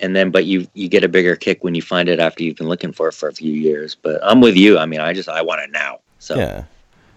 and 0.00 0.14
then 0.14 0.30
but 0.30 0.44
you 0.44 0.66
you 0.74 0.88
get 0.88 1.02
a 1.02 1.08
bigger 1.08 1.34
kick 1.34 1.64
when 1.64 1.74
you 1.74 1.80
find 1.80 2.10
it 2.10 2.18
after 2.20 2.42
you've 2.42 2.56
been 2.56 2.68
looking 2.68 2.92
for 2.92 3.08
it 3.08 3.14
for 3.14 3.28
a 3.28 3.32
few 3.32 3.52
years. 3.54 3.94
But 3.94 4.20
I'm 4.22 4.40
with 4.42 4.56
you. 4.56 4.78
I 4.78 4.84
mean, 4.84 5.00
I 5.00 5.14
just 5.14 5.28
I 5.30 5.40
want 5.40 5.62
it 5.62 5.70
now. 5.70 6.00
So 6.18 6.36
Yeah. 6.36 6.64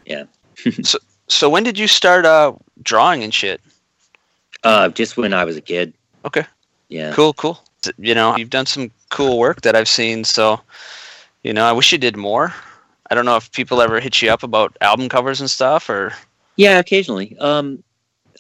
yeah. 0.06 0.24
So 1.28 1.50
when 1.50 1.64
did 1.64 1.78
you 1.78 1.88
start 1.88 2.26
uh 2.26 2.54
drawing 2.82 3.24
and 3.24 3.34
shit? 3.34 3.60
Uh, 4.64 4.90
just 4.90 5.18
when 5.18 5.34
I 5.34 5.44
was 5.46 5.58
a 5.58 5.62
kid. 5.62 5.94
Okay. 6.26 6.46
Yeah. 6.90 7.14
Cool, 7.14 7.34
cool. 7.34 7.64
You 7.98 8.14
know, 8.14 8.36
you've 8.38 8.50
done 8.50 8.66
some 8.66 8.92
cool 9.10 9.40
work 9.40 9.62
that 9.62 9.76
I've 9.76 9.88
seen. 9.88 10.24
So, 10.24 10.62
you 11.44 11.54
know, 11.54 11.66
I 11.66 11.72
wish 11.72 11.92
you 11.92 11.98
did 11.98 12.16
more. 12.16 12.54
I 13.10 13.16
don't 13.16 13.26
know 13.26 13.36
if 13.36 13.52
people 13.52 13.82
ever 13.82 14.00
hit 14.00 14.22
you 14.22 14.30
up 14.30 14.44
about 14.44 14.78
album 14.82 15.10
covers 15.10 15.42
and 15.42 15.50
stuff, 15.50 15.90
or 15.90 16.14
Yeah, 16.56 16.80
occasionally. 16.80 17.36
Um, 17.40 17.84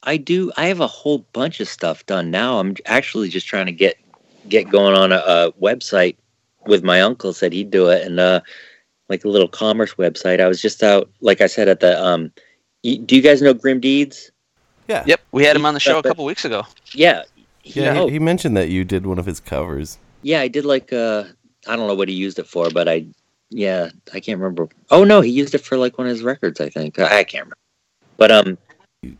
I 0.03 0.17
do. 0.17 0.51
I 0.57 0.67
have 0.67 0.79
a 0.79 0.87
whole 0.87 1.19
bunch 1.33 1.59
of 1.59 1.67
stuff 1.67 2.05
done 2.05 2.31
now. 2.31 2.59
I'm 2.59 2.75
actually 2.85 3.29
just 3.29 3.47
trying 3.47 3.65
to 3.65 3.71
get 3.71 3.97
get 4.47 4.69
going 4.69 4.95
on 4.95 5.11
a, 5.11 5.17
a 5.17 5.51
website 5.61 6.15
with 6.65 6.83
my 6.83 7.01
uncle. 7.01 7.33
Said 7.33 7.53
he'd 7.53 7.69
do 7.69 7.89
it, 7.89 8.05
and 8.05 8.19
uh, 8.19 8.41
like 9.09 9.25
a 9.25 9.29
little 9.29 9.47
commerce 9.47 9.95
website. 9.95 10.39
I 10.39 10.47
was 10.47 10.61
just 10.61 10.81
out, 10.83 11.09
like 11.19 11.41
I 11.41 11.47
said, 11.47 11.67
at 11.67 11.81
the. 11.81 12.01
Um, 12.03 12.31
do 12.83 13.15
you 13.15 13.21
guys 13.21 13.41
know 13.41 13.53
Grim 13.53 13.79
Deeds? 13.79 14.31
Yeah. 14.91 15.03
yep, 15.07 15.21
we 15.31 15.43
had 15.45 15.55
him 15.55 15.65
on 15.65 15.73
the 15.73 15.79
show 15.79 15.99
a 15.99 16.03
couple 16.03 16.25
weeks 16.25 16.45
ago. 16.45 16.63
Yeah. 16.93 17.23
He, 17.63 17.81
Yeah. 17.81 17.99
oh, 17.99 18.07
He, 18.07 18.13
he 18.13 18.19
mentioned 18.19 18.55
that 18.57 18.69
you 18.69 18.83
did 18.83 19.05
one 19.05 19.19
of 19.19 19.25
his 19.25 19.39
covers. 19.39 19.97
yeah. 20.21 20.41
I 20.41 20.47
did 20.47 20.65
like 20.65 20.91
uh, 20.93 21.23
I 21.67 21.75
don't 21.75 21.87
know 21.87 21.95
what 21.95 22.09
he 22.09 22.15
used 22.15 22.39
it 22.39 22.47
for, 22.47 22.69
but 22.71 22.87
I, 22.89 23.05
yeah, 23.49 23.89
I 24.13 24.19
can't 24.19 24.39
remember. 24.39 24.67
Oh 24.89 25.03
no, 25.03 25.21
he 25.21 25.29
used 25.31 25.53
it 25.55 25.59
for 25.61 25.77
like 25.77 25.97
one 25.97 26.07
of 26.07 26.11
his 26.11 26.23
records. 26.23 26.59
I 26.59 26.69
think 26.69 26.99
I, 26.99 27.19
I 27.19 27.23
can't 27.23 27.43
remember. 27.45 27.57
But 28.17 28.31
um, 28.31 28.57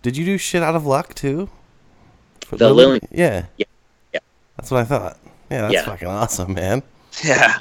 Did 0.02 0.18
you 0.18 0.26
do 0.26 0.38
shit 0.38 0.64
out 0.64 0.76
of 0.76 0.86
luck 0.86 1.14
too? 1.14 1.50
For 2.46 2.58
The 2.58 2.70
Lily- 2.70 2.86
Lily- 2.86 3.02
Yeah. 3.12 3.46
Yeah. 3.58 3.66
Yeah. 4.14 4.20
That's 4.58 4.72
what 4.72 4.82
I 4.82 4.84
thought. 4.86 5.18
Yeah, 5.50 5.62
that's 5.62 5.74
Yeah. 5.74 5.86
fucking 5.86 6.08
awesome, 6.08 6.54
man. 6.54 6.84
Yeah. 7.24 7.58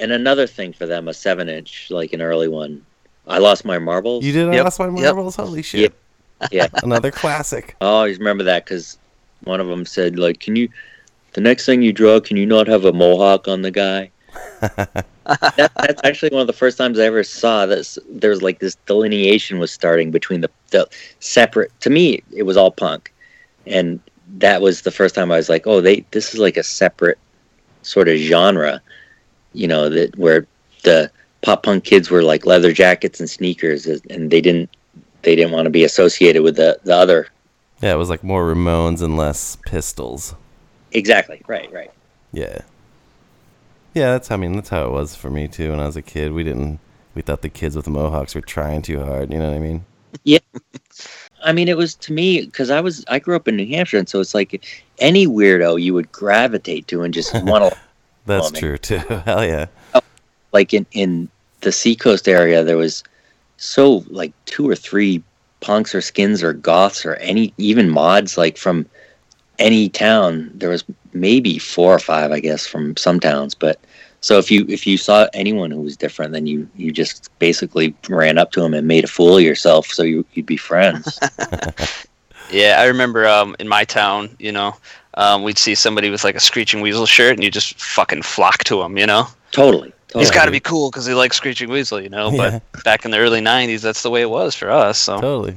And 0.00 0.10
another 0.10 0.46
thing 0.48 0.72
for 0.72 0.86
them, 0.86 1.06
a 1.08 1.14
seven 1.14 1.48
inch, 1.48 1.88
like 1.90 2.12
an 2.12 2.20
early 2.20 2.48
one. 2.48 2.84
I 3.28 3.38
lost 3.38 3.64
my 3.64 3.78
marbles. 3.78 4.24
You 4.24 4.32
did 4.32 4.48
I 4.48 4.54
Yep. 4.54 4.64
lost 4.64 4.78
my 4.80 4.86
Yep. 4.86 4.94
marbles. 4.94 5.36
Holy 5.36 5.62
shit! 5.62 5.94
Yeah. 6.50 6.68
Another 6.82 7.10
classic. 7.10 7.76
I 7.80 7.86
always 7.86 8.18
remember 8.18 8.44
that 8.44 8.64
because 8.64 8.98
one 9.44 9.60
of 9.60 9.68
them 9.68 9.84
said, 9.86 10.18
like, 10.18 10.40
can 10.40 10.56
you, 10.56 10.68
the 11.32 11.40
next 11.40 11.66
thing 11.66 11.82
you 11.82 11.92
draw, 11.92 12.20
can 12.20 12.36
you 12.36 12.46
not 12.46 12.66
have 12.66 12.84
a 12.84 12.92
mohawk 12.92 13.48
on 13.48 13.62
the 13.62 13.70
guy? 13.70 14.10
that, 14.60 15.06
that's 15.56 16.00
actually 16.04 16.30
one 16.30 16.40
of 16.40 16.46
the 16.46 16.52
first 16.52 16.78
times 16.78 16.98
I 16.98 17.04
ever 17.04 17.22
saw 17.22 17.66
this. 17.66 17.98
There 18.08 18.30
was 18.30 18.42
like 18.42 18.58
this 18.58 18.76
delineation 18.86 19.58
was 19.58 19.70
starting 19.70 20.10
between 20.10 20.40
the, 20.40 20.50
the 20.70 20.88
separate. 21.20 21.78
To 21.80 21.90
me, 21.90 22.22
it 22.34 22.44
was 22.44 22.56
all 22.56 22.70
punk, 22.70 23.12
and 23.66 24.00
that 24.38 24.62
was 24.62 24.82
the 24.82 24.90
first 24.90 25.14
time 25.14 25.30
I 25.30 25.36
was 25.36 25.48
like, 25.48 25.66
oh, 25.66 25.80
they 25.80 26.04
this 26.10 26.32
is 26.32 26.40
like 26.40 26.56
a 26.56 26.62
separate 26.62 27.18
sort 27.82 28.08
of 28.08 28.16
genre, 28.16 28.80
you 29.52 29.68
know, 29.68 29.88
that 29.88 30.16
where 30.16 30.46
the 30.82 31.10
pop 31.42 31.64
punk 31.64 31.84
kids 31.84 32.10
were 32.10 32.22
like 32.22 32.46
leather 32.46 32.72
jackets 32.72 33.20
and 33.20 33.28
sneakers, 33.28 33.86
and 33.86 34.30
they 34.30 34.40
didn't 34.40 34.70
they 35.22 35.36
didn't 35.36 35.52
want 35.52 35.66
to 35.66 35.70
be 35.70 35.84
associated 35.84 36.42
with 36.42 36.56
the 36.56 36.78
the 36.84 36.94
other. 36.94 37.28
Yeah, 37.80 37.92
it 37.92 37.98
was 37.98 38.08
like 38.10 38.22
more 38.22 38.44
Ramones 38.52 39.02
and 39.02 39.16
less 39.16 39.56
Pistols. 39.66 40.34
Exactly. 40.92 41.42
Right. 41.46 41.72
Right. 41.72 41.90
Yeah. 42.32 42.60
Yeah, 43.94 44.12
that's 44.12 44.28
how 44.28 44.36
I 44.36 44.38
mean 44.38 44.54
that's 44.54 44.68
how 44.70 44.86
it 44.86 44.90
was 44.90 45.14
for 45.16 45.30
me 45.30 45.48
too 45.48 45.70
when 45.70 45.80
I 45.80 45.86
was 45.86 45.96
a 45.96 46.02
kid. 46.02 46.32
We 46.32 46.44
didn't 46.44 46.78
we 47.14 47.22
thought 47.22 47.42
the 47.42 47.48
kids 47.48 47.76
with 47.76 47.84
the 47.84 47.90
mohawks 47.90 48.34
were 48.34 48.40
trying 48.40 48.82
too 48.82 49.00
hard, 49.02 49.32
you 49.32 49.38
know 49.38 49.48
what 49.48 49.56
I 49.56 49.60
mean? 49.60 49.84
Yeah. 50.24 50.38
I 51.44 51.52
mean, 51.52 51.68
it 51.68 51.76
was 51.76 51.94
to 51.96 52.12
me 52.12 52.42
because 52.42 52.70
I 52.70 52.80
was 52.80 53.04
I 53.08 53.18
grew 53.18 53.34
up 53.36 53.48
in 53.48 53.56
New 53.56 53.66
Hampshire, 53.66 53.98
and 53.98 54.08
so 54.08 54.20
it's 54.20 54.34
like 54.34 54.64
any 54.98 55.26
weirdo 55.26 55.82
you 55.82 55.92
would 55.94 56.12
gravitate 56.12 56.86
to 56.88 57.02
and 57.02 57.12
just 57.12 57.34
want 57.44 57.72
to. 57.72 57.78
That's 58.26 58.48
Oh, 58.48 58.54
true 58.54 58.78
too. 58.78 58.98
Hell 59.24 59.44
yeah. 59.44 59.66
Oh, 59.94 60.00
like 60.52 60.72
in 60.72 60.86
in 60.92 61.28
the 61.62 61.72
Seacoast 61.72 62.28
area, 62.28 62.62
there 62.62 62.76
was 62.76 63.02
so 63.56 64.04
like 64.08 64.32
two 64.46 64.68
or 64.68 64.76
three 64.76 65.22
punks 65.60 65.94
or 65.94 66.00
skins 66.00 66.42
or 66.42 66.52
goths 66.52 67.06
or 67.06 67.14
any 67.16 67.54
even 67.58 67.88
mods 67.88 68.36
like 68.36 68.56
from 68.56 68.86
any 69.58 69.88
town. 69.88 70.50
There 70.54 70.70
was 70.70 70.84
maybe 71.12 71.58
four 71.58 71.94
or 71.94 71.98
five, 71.98 72.32
I 72.32 72.40
guess, 72.40 72.66
from 72.66 72.96
some 72.96 73.20
towns. 73.20 73.54
But 73.54 73.78
so 74.20 74.38
if 74.38 74.50
you 74.50 74.66
if 74.68 74.86
you 74.86 74.96
saw 74.96 75.28
anyone 75.34 75.70
who 75.70 75.80
was 75.80 75.96
different, 75.96 76.32
then 76.32 76.46
you 76.46 76.68
you 76.76 76.92
just 76.92 77.30
basically 77.38 77.94
ran 78.08 78.38
up 78.38 78.52
to 78.52 78.60
them 78.60 78.74
and 78.74 78.86
made 78.88 79.04
a 79.04 79.08
fool 79.08 79.36
of 79.36 79.42
yourself, 79.42 79.86
so 79.86 80.02
you 80.02 80.24
you'd 80.34 80.46
be 80.46 80.56
friends. 80.56 81.18
Yeah, 82.52 82.76
I 82.78 82.84
remember 82.84 83.26
um, 83.26 83.56
in 83.58 83.66
my 83.66 83.84
town, 83.84 84.36
you 84.38 84.52
know, 84.52 84.76
um, 85.14 85.42
we'd 85.42 85.58
see 85.58 85.74
somebody 85.74 86.10
with 86.10 86.22
like 86.22 86.34
a 86.34 86.40
Screeching 86.40 86.82
Weasel 86.82 87.06
shirt, 87.06 87.34
and 87.34 87.42
you 87.42 87.50
just 87.50 87.80
fucking 87.80 88.22
flock 88.22 88.62
to 88.64 88.82
him, 88.82 88.98
you 88.98 89.06
know. 89.06 89.26
totally. 89.50 89.92
He's 90.14 90.28
totally. 90.28 90.34
got 90.34 90.44
to 90.46 90.50
be 90.50 90.60
cool 90.60 90.90
because 90.90 91.06
he 91.06 91.14
likes 91.14 91.36
Screeching 91.36 91.70
Weasel, 91.70 92.00
you 92.00 92.08
know. 92.08 92.30
Yeah. 92.30 92.60
But 92.72 92.82
back 92.84 93.04
in 93.04 93.10
the 93.10 93.18
early 93.18 93.40
'90s, 93.40 93.80
that's 93.80 94.02
the 94.02 94.10
way 94.10 94.20
it 94.22 94.30
was 94.30 94.54
for 94.54 94.70
us. 94.70 94.98
So 94.98 95.20
Totally. 95.20 95.56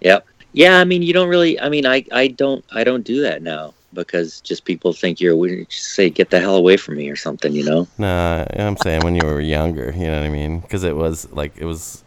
Yep. 0.00 0.26
Yeah, 0.52 0.78
I 0.80 0.84
mean, 0.84 1.02
you 1.02 1.12
don't 1.12 1.28
really. 1.28 1.60
I 1.60 1.68
mean, 1.68 1.86
I, 1.86 2.04
I 2.12 2.28
don't 2.28 2.64
I 2.72 2.82
don't 2.84 3.04
do 3.04 3.20
that 3.22 3.42
now 3.42 3.74
because 3.92 4.40
just 4.40 4.64
people 4.64 4.92
think 4.92 5.20
you're 5.20 5.36
we 5.36 5.64
just 5.66 5.94
say 5.94 6.08
get 6.10 6.30
the 6.30 6.40
hell 6.40 6.56
away 6.56 6.76
from 6.76 6.96
me 6.96 7.08
or 7.10 7.16
something, 7.16 7.52
you 7.52 7.64
know. 7.64 7.86
Nah, 7.98 8.44
I'm 8.54 8.76
saying 8.78 9.02
when 9.02 9.14
you 9.14 9.26
were 9.26 9.40
younger, 9.40 9.92
you 9.96 10.06
know 10.06 10.18
what 10.20 10.26
I 10.26 10.30
mean? 10.30 10.60
Because 10.60 10.84
it 10.84 10.96
was 10.96 11.30
like 11.32 11.56
it 11.58 11.64
was 11.64 12.02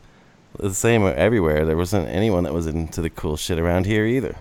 the 0.58 0.74
same 0.74 1.04
everywhere. 1.06 1.66
There 1.66 1.78
wasn't 1.78 2.08
anyone 2.10 2.44
that 2.44 2.54
was 2.54 2.68
into 2.68 3.02
the 3.02 3.10
cool 3.10 3.38
shit 3.38 3.60
around 3.60 3.86
here 3.86 4.06
either. 4.06 4.36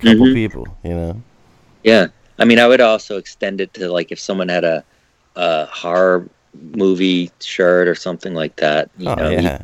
Couple 0.00 0.26
Mhm. 0.26 0.34
people, 0.34 0.66
you 0.84 0.94
know. 0.94 1.22
Yeah. 1.82 2.08
I 2.38 2.44
mean, 2.44 2.58
I 2.58 2.66
would 2.66 2.80
also 2.82 3.16
extend 3.16 3.60
it 3.60 3.72
to 3.74 3.90
like 3.90 4.12
if 4.12 4.20
someone 4.20 4.48
had 4.48 4.64
a, 4.64 4.84
a 5.36 5.66
horror 5.66 6.28
movie 6.76 7.30
shirt 7.40 7.88
or 7.88 7.94
something 7.94 8.34
like 8.34 8.56
that. 8.56 8.90
You 8.98 9.08
oh 9.10 9.14
know, 9.14 9.28
you- 9.30 9.40
yeah, 9.40 9.62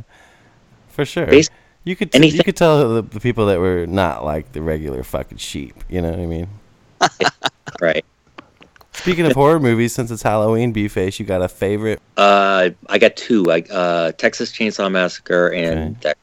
for 0.88 1.05
sure. 1.05 1.26
Bas- 1.26 1.51
you 1.84 1.97
could 1.97 2.14
you 2.14 2.18
anything- 2.18 2.43
could 2.45 2.57
tell 2.57 2.95
the, 2.95 3.03
the 3.03 3.20
people 3.20 3.47
that 3.47 3.59
were 3.59 3.86
not 3.86 4.24
like 4.24 4.53
the 4.53 4.62
regular 4.62 5.03
fucking 5.03 5.38
sheep. 5.38 5.74
You 5.88 6.01
know 6.03 6.11
what 6.11 6.20
I 6.20 6.26
mean? 6.26 6.49
right. 7.80 8.05
Speaking 8.95 9.24
of 9.26 9.32
horror 9.32 9.59
movies, 9.59 9.95
since 9.95 10.11
it's 10.11 10.22
Halloween, 10.22 10.70
B-Face, 10.72 11.18
you 11.18 11.24
got 11.24 11.40
a 11.43 11.49
favorite? 11.49 12.01
Uh, 12.18 12.70
I 12.88 12.99
got 12.99 13.16
two. 13.16 13.51
I 13.51 13.62
uh, 13.62 14.12
Texas 14.12 14.53
Chainsaw 14.53 14.93
Massacre 14.93 15.49
and 15.49 15.99
The- 16.03 16.14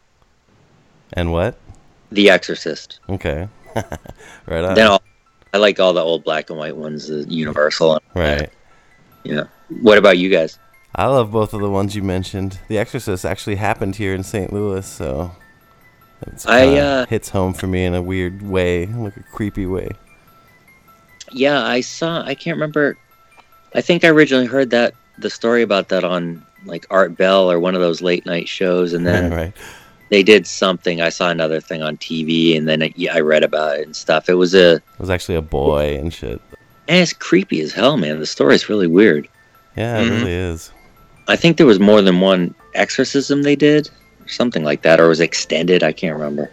And 1.14 1.32
what? 1.34 1.58
The 2.12 2.30
Exorcist. 2.30 3.00
Okay, 3.10 3.48
right 4.46 4.64
on. 4.64 4.76
Then 4.76 4.88
all, 4.88 5.02
I 5.54 5.58
like 5.58 5.80
all 5.80 5.94
the 5.94 6.02
old 6.02 6.24
black 6.24 6.50
and 6.52 6.58
white 6.60 6.78
ones, 6.78 7.08
the 7.08 7.24
Universal. 7.28 8.02
right. 8.14 8.50
Yeah. 9.24 9.44
What 9.82 9.98
about 9.98 10.18
you 10.18 10.30
guys? 10.30 10.60
I 10.96 11.06
love 11.06 11.32
both 11.32 11.54
of 11.54 11.62
the 11.62 11.70
ones 11.70 11.96
you 11.96 12.02
mentioned. 12.02 12.60
The 12.68 12.78
Exorcist 12.78 13.24
actually 13.24 13.56
happened 13.56 13.96
here 13.96 14.16
in 14.16 14.24
St. 14.24 14.52
Louis, 14.52 14.86
so 14.86 15.32
it's 16.28 16.46
I, 16.46 16.78
uh, 16.78 17.06
hits 17.06 17.30
home 17.30 17.54
for 17.54 17.68
me 17.68 17.86
in 17.86 17.94
a 17.94 18.02
weird 18.02 18.42
way, 18.42 18.88
like 18.88 19.16
a 19.16 19.24
creepy 19.24 19.66
way. 19.66 19.90
Yeah, 21.32 21.64
I 21.64 21.82
saw. 21.82 22.24
I 22.24 22.34
can't 22.34 22.56
remember. 22.56 22.98
I 23.76 23.82
think 23.82 24.04
I 24.04 24.10
originally 24.10 24.48
heard 24.48 24.72
that 24.72 24.96
the 25.20 25.30
story 25.30 25.62
about 25.62 25.90
that 25.90 26.04
on 26.04 26.44
like 26.66 26.86
Art 26.90 27.16
Bell 27.16 27.52
or 27.52 27.60
one 27.60 27.76
of 27.76 27.82
those 27.82 28.02
late 28.02 28.26
night 28.26 28.50
shows, 28.50 28.94
and 28.94 29.06
then 29.06 29.32
right. 29.34 29.54
they 30.10 30.24
did 30.24 30.48
something. 30.48 31.02
I 31.02 31.10
saw 31.10 31.30
another 31.30 31.62
thing 31.62 31.84
on 31.84 31.98
TV, 31.98 32.58
and 32.58 32.68
then 32.68 32.82
it, 32.82 32.98
yeah, 32.98 33.16
I 33.16 33.20
read 33.20 33.44
about 33.44 33.80
it 33.80 33.86
and 33.86 33.96
stuff. 33.96 34.28
It 34.28 34.36
was 34.36 34.56
a. 34.56 34.76
It 34.76 34.84
was 34.98 35.12
actually 35.12 35.36
a 35.36 35.42
boy 35.42 35.98
and 35.98 36.14
shit. 36.14 36.42
And 36.88 36.98
it's 36.98 37.14
creepy 37.14 37.62
as 37.62 37.72
hell, 37.72 37.98
man. 37.98 38.20
The 38.20 38.26
story's 38.26 38.68
really 38.68 38.88
weird. 38.88 39.30
Yeah, 39.80 40.00
it 40.00 40.06
Mhm. 40.10 40.20
really 40.22 40.34
is. 40.34 40.72
I 41.28 41.36
think 41.36 41.58
there 41.58 41.66
was 41.66 41.80
more 41.80 42.02
than 42.02 42.20
one 42.20 42.54
exorcism 42.76 43.44
they 43.44 43.56
did, 43.56 43.90
or 44.22 44.28
something 44.28 44.64
like 44.64 44.82
that, 44.82 45.00
or 45.00 45.06
it 45.06 45.10
was 45.10 45.20
extended. 45.22 45.84
I 45.84 45.92
can't 45.94 46.14
remember. 46.14 46.50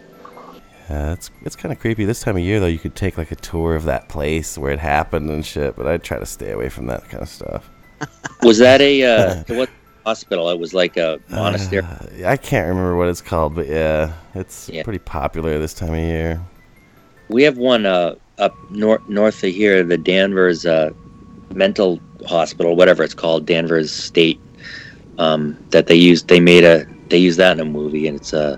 Yeah, 0.89 1.11
it's 1.11 1.29
it's 1.43 1.55
kind 1.57 1.73
of 1.73 1.79
creepy. 1.79 2.05
This 2.05 2.21
time 2.21 2.37
of 2.37 2.43
year, 2.43 2.59
though, 2.61 2.67
you 2.67 2.79
could 2.79 2.95
take 2.95 3.17
like 3.17 3.31
a 3.31 3.35
tour 3.35 3.75
of 3.75 3.83
that 3.83 4.07
place 4.07 4.57
where 4.57 4.71
it 4.71 4.79
happened 4.79 5.29
and 5.29 5.45
shit. 5.45 5.75
But 5.75 5.87
I'd 5.87 6.03
try 6.03 6.17
to 6.19 6.25
stay 6.25 6.51
away 6.51 6.69
from 6.69 6.87
that 6.87 7.09
kind 7.09 7.21
of 7.21 7.27
stuff. 7.29 7.69
Was 8.43 8.59
that 8.59 8.79
a 8.79 9.03
uh, 9.03 9.43
what 9.55 9.69
hospital? 10.05 10.49
It 10.49 10.59
was 10.59 10.73
like 10.73 10.95
a 10.95 11.19
monastery. 11.29 11.83
Uh, 11.83 12.29
I 12.29 12.37
can't 12.37 12.69
remember 12.69 12.95
what 12.95 13.09
it's 13.09 13.21
called, 13.21 13.55
but 13.55 13.67
yeah, 13.67 14.13
it's 14.35 14.69
Yeah. 14.69 14.83
pretty 14.83 14.99
popular 14.99 15.59
this 15.59 15.73
time 15.73 15.93
of 15.93 15.99
year. 15.99 16.39
We 17.27 17.43
have 17.43 17.57
one 17.57 17.85
uh, 17.85 18.15
up 18.37 18.55
nor- 18.69 19.01
north 19.09 19.43
of 19.43 19.49
here, 19.53 19.83
the 19.83 19.97
Danvers 19.97 20.65
uh, 20.65 20.91
Mental 21.53 21.99
Hospital, 22.27 22.75
whatever 22.75 23.03
it's 23.03 23.13
called, 23.13 23.45
Danvers 23.45 23.91
State. 23.91 24.39
Um, 25.17 25.57
that 25.71 25.87
they 25.87 25.95
used, 25.95 26.27
they 26.27 26.39
made 26.39 26.63
a, 26.63 26.85
they 27.09 27.17
use 27.17 27.37
that 27.37 27.53
in 27.53 27.59
a 27.59 27.65
movie, 27.65 28.07
and 28.07 28.15
it's 28.15 28.33
uh, 28.35 28.57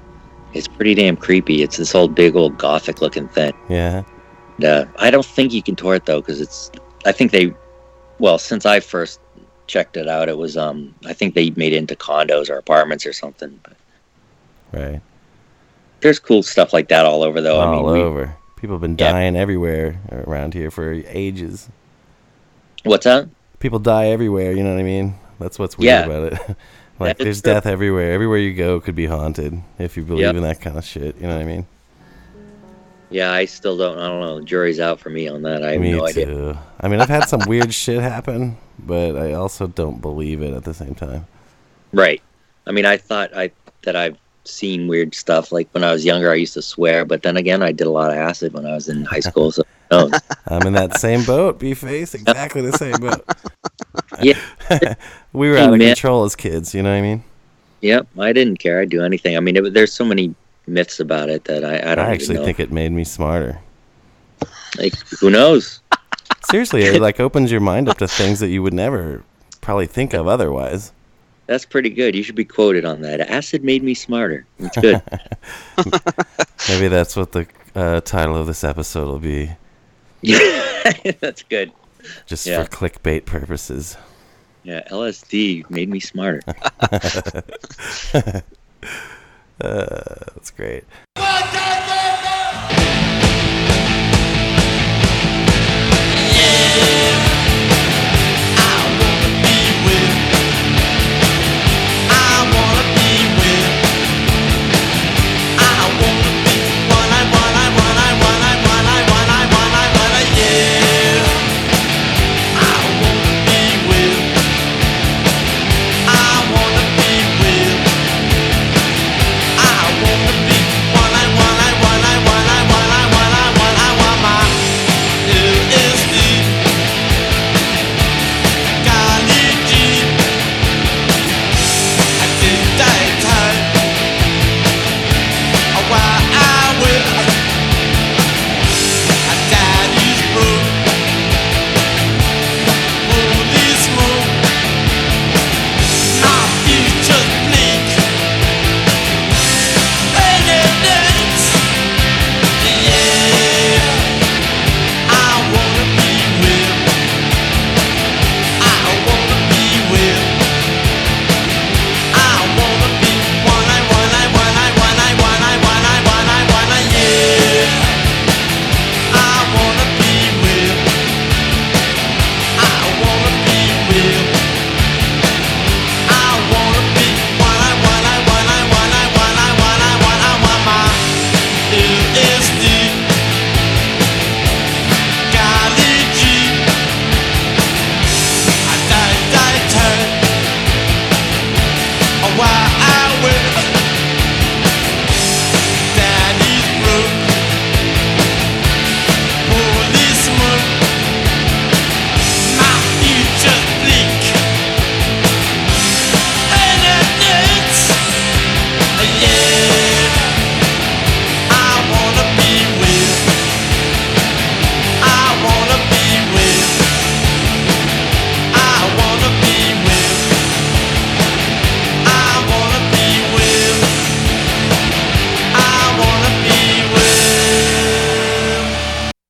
it's 0.54 0.68
pretty 0.68 0.94
damn 0.94 1.16
creepy. 1.16 1.62
It's 1.64 1.78
this 1.78 1.96
old 1.96 2.14
big 2.16 2.36
old 2.36 2.58
gothic 2.58 3.02
looking 3.02 3.30
thing. 3.30 3.54
Yeah, 3.70 4.04
And, 4.58 4.66
uh, 4.66 4.86
I 4.98 5.10
don't 5.10 5.26
think 5.26 5.54
you 5.54 5.64
can 5.64 5.76
tour 5.78 5.96
it 5.96 6.06
though, 6.06 6.20
because 6.20 6.42
it's. 6.42 6.70
I 7.06 7.14
think 7.14 7.32
they, 7.32 7.54
well, 8.18 8.38
since 8.38 8.66
I 8.66 8.82
first 8.82 9.22
checked 9.68 9.96
it 9.96 10.10
out, 10.10 10.28
it 10.28 10.38
was 10.38 10.58
um, 10.58 10.94
I 11.06 11.14
think 11.14 11.34
they 11.34 11.52
made 11.52 11.72
it 11.72 11.78
into 11.78 11.96
condos 11.96 12.50
or 12.50 12.58
apartments 12.58 13.06
or 13.06 13.14
something. 13.14 13.58
But 13.64 13.78
right. 14.74 15.02
there's 16.02 16.20
cool 16.20 16.44
stuff 16.44 16.74
like 16.74 16.90
that 16.90 17.06
all 17.06 17.24
over 17.24 17.40
though. 17.40 17.62
All 17.62 17.68
I 17.70 17.76
mean, 17.78 17.86
we- 17.86 18.02
over. 18.02 18.36
People 18.58 18.76
have 18.76 18.82
been 18.82 18.98
Yeah. 19.00 19.14
dying 19.14 19.38
everywhere 19.38 20.02
around 20.12 20.54
here 20.54 20.70
for 20.70 20.92
ages. 21.08 21.70
what's 22.84 23.06
that? 23.06 23.30
People 23.60 23.80
die 23.80 24.08
everywhere. 24.08 24.52
You 24.54 24.64
know 24.64 24.72
what 24.74 24.80
I 24.80 24.84
mean? 24.84 25.16
That's 25.40 25.60
what's 25.60 25.78
weird 25.78 25.86
Yeah. 25.88 26.06
about 26.06 26.34
it. 26.34 26.40
like, 27.00 27.18
That 27.18 27.24
there's 27.24 27.42
death 27.42 27.66
everywhere. 27.66 28.12
Everywhere 28.14 28.38
you 28.40 28.54
go 28.54 28.80
could 28.80 28.96
be 28.96 29.06
haunted 29.06 29.62
if 29.78 29.96
you 29.98 30.04
believe 30.04 30.24
Yep. 30.24 30.36
in 30.36 30.42
that 30.44 30.62
kind 30.62 30.78
of 30.78 30.86
shit. 30.86 31.16
You 31.18 31.28
know 31.28 31.36
what 31.36 31.42
I 31.42 31.46
mean? 31.46 31.66
Yeah, 33.12 33.32
I 33.32 33.46
still 33.46 33.76
don't. 33.76 33.98
I 33.98 34.08
don't 34.08 34.20
know. 34.22 34.40
The 34.40 34.46
jury's 34.46 34.80
out 34.80 35.00
for 35.00 35.10
me 35.10 35.28
on 35.28 35.42
that. 35.42 35.64
I 35.64 35.72
have 35.74 35.82
Me 35.82 35.94
no 35.94 36.06
idea. 36.06 36.26
too. 36.28 36.58
I 36.80 36.88
mean, 36.88 37.02
I've 37.02 37.10
had 37.10 37.28
some 37.28 37.42
weird 37.48 37.74
shit 37.74 38.02
happen, 38.02 38.58
but 38.78 39.16
I 39.16 39.34
also 39.34 39.66
don't 39.66 40.00
believe 40.00 40.44
it 40.44 40.54
at 40.54 40.64
the 40.64 40.76
same 40.76 40.94
time. 40.94 41.26
Right. 41.92 42.22
I 42.68 42.72
mean, 42.72 42.86
I 42.86 42.98
thought 42.98 43.36
I 43.36 43.50
that 43.82 43.96
I've 43.96 44.18
seen 44.46 44.88
weird 44.88 45.14
stuff. 45.16 45.52
Like 45.52 45.70
when 45.72 45.84
I 45.84 45.92
was 45.92 46.06
younger, 46.06 46.32
I 46.32 46.36
used 46.36 46.54
to 46.54 46.62
swear, 46.62 47.06
but 47.06 47.24
then 47.24 47.38
again, 47.38 47.62
I 47.62 47.72
did 47.72 47.88
a 47.88 47.92
lot 47.92 48.12
of 48.12 48.18
acid 48.18 48.54
when 48.54 48.66
I 48.66 48.74
was 48.74 48.90
in 48.90 49.06
high 49.06 49.20
school. 49.20 49.52
So 49.52 49.64
no. 49.92 50.12
I'm 50.48 50.66
in 50.68 50.74
that 50.74 51.00
same 51.00 51.24
boat, 51.24 51.60
B-Face, 51.60 52.14
exactly 52.14 52.62
the 52.62 52.78
same 52.78 52.98
boat. 52.98 53.26
yeah, 54.22 54.38
We 55.34 55.50
were 55.50 55.58
out 55.58 55.74
of 55.74 55.80
control 55.80 56.24
as 56.24 56.36
kids. 56.36 56.74
You 56.74 56.84
know 56.84 56.92
what 56.92 56.98
I 56.98 57.02
mean? 57.02 57.24
yep. 57.82 58.08
I 58.18 58.34
didn't 58.34 58.58
care. 58.58 58.82
I'd 58.82 58.90
do 58.90 59.04
anything. 59.04 59.38
I 59.38 59.40
mean, 59.40 59.56
it, 59.56 59.74
there's 59.74 59.94
so 59.94 60.04
many 60.04 60.36
myths 60.68 61.00
about 61.00 61.30
it 61.30 61.46
that 61.46 61.64
I, 61.64 61.92
I 61.92 61.96
don't 61.96 62.06
I 62.06 62.14
actually 62.14 62.38
think 62.38 62.60
it 62.60 62.72
made 62.72 62.92
me 62.92 63.04
smarter. 63.04 63.60
like 64.78 64.96
who 65.20 65.30
knows? 65.30 65.82
Seriously, 66.50 66.84
it 66.84 67.02
like 67.02 67.20
opens 67.20 67.52
your 67.52 67.62
mind 67.62 67.90
up 67.90 67.98
to 67.98 68.08
things 68.08 68.40
that 68.40 68.50
you 68.50 68.64
would 68.64 68.74
never 68.74 69.24
probably 69.62 69.88
think 69.88 70.14
of 70.14 70.28
otherwise. 70.28 70.92
That's 71.50 71.66
pretty 71.66 71.90
good. 71.90 72.14
You 72.14 72.22
should 72.22 72.36
be 72.36 72.46
quoted 72.46 72.86
on 72.86 73.02
that. 73.02 73.22
Acid 73.22 73.64
made 73.64 73.82
me 73.82 73.96
smarter. 73.96 74.46
It's 74.60 74.78
good. 74.78 75.02
Maybe 76.70 76.88
that's 76.90 77.16
what 77.16 77.32
the 77.32 77.48
uh, 77.74 78.02
title 78.02 78.36
of 78.36 78.46
this 78.46 78.64
episode 78.64 79.08
will 79.08 79.18
be. 79.18 79.50
Yeah, 80.22 80.38
that's 81.20 81.42
good. 81.42 81.72
just 82.28 82.46
Yeah. 82.46 82.64
for 82.66 82.70
clickbait 82.70 83.26
purposes. 83.26 83.98
Yeah, 84.62 84.88
LSD 84.90 85.68
made 85.72 85.90
me 85.90 86.00
smarter. 86.00 86.42
uh, 86.44 86.92
that's 89.60 90.52
great. 90.52 90.84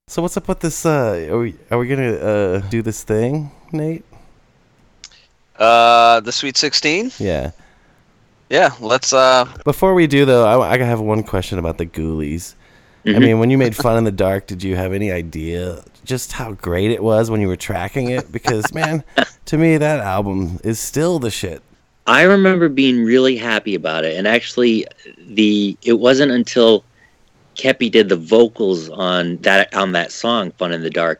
So 0.10 0.24
what's 0.24 0.36
up 0.38 0.48
with 0.48 0.62
this? 0.62 0.88
Uh, 0.88 1.28
are 1.30 1.38
we 1.38 1.54
are 1.70 1.78
we 1.78 1.88
gonna 1.88 2.14
uh, 2.16 2.58
do 2.70 2.82
this 2.82 3.04
thing, 3.04 3.52
Nate? 3.72 4.04
Uh, 5.56 6.20
the 6.22 6.32
Sweet 6.32 6.58
16. 6.58 7.12
Yeah. 7.20 7.52
Yeah, 8.50 8.72
let's. 8.80 9.14
Uh, 9.14 9.46
Before 9.66 9.94
we 9.94 10.08
do 10.08 10.26
though, 10.26 10.48
I, 10.48 10.74
I 10.74 10.78
have 10.80 11.00
one 11.00 11.22
question 11.22 11.60
about 11.60 11.78
the 11.78 11.86
Ghoulies. 11.86 12.56
I 13.06 13.10
Mhm. 13.10 13.20
mean, 13.22 13.40
when 13.40 13.52
you 13.52 13.58
made 13.60 13.76
Fun 13.76 13.98
in 14.00 14.04
the 14.04 14.12
Dark, 14.12 14.48
did 14.48 14.64
you 14.64 14.76
have 14.78 14.94
any 14.94 15.12
idea 15.12 15.84
just 16.06 16.32
how 16.32 16.54
great 16.54 16.90
it 16.90 17.04
was 17.04 17.30
when 17.30 17.40
you 17.40 17.48
were 17.48 17.56
tracking 17.56 18.10
it? 18.10 18.32
Because 18.32 18.74
man, 18.74 19.04
to 19.46 19.60
me 19.60 19.78
that 19.78 20.00
album 20.00 20.60
is 20.64 20.80
still 20.80 21.20
the 21.20 21.30
shit. 21.30 21.62
I 22.08 22.24
remember 22.24 22.68
being 22.68 23.04
really 23.06 23.38
happy 23.38 23.76
about 23.76 24.06
it, 24.06 24.18
and 24.18 24.28
actually, 24.28 24.88
the 25.28 25.78
it 25.84 26.00
wasn't 26.00 26.32
until 26.32 26.84
Kepi 27.60 27.92
did 27.92 28.08
the 28.08 28.16
vocals 28.16 28.90
on 28.90 29.36
that 29.38 29.76
on 29.76 29.92
that 29.92 30.14
song 30.14 30.52
"Fun 30.52 30.72
in 30.72 30.82
the 30.82 30.90
Dark." 30.90 31.20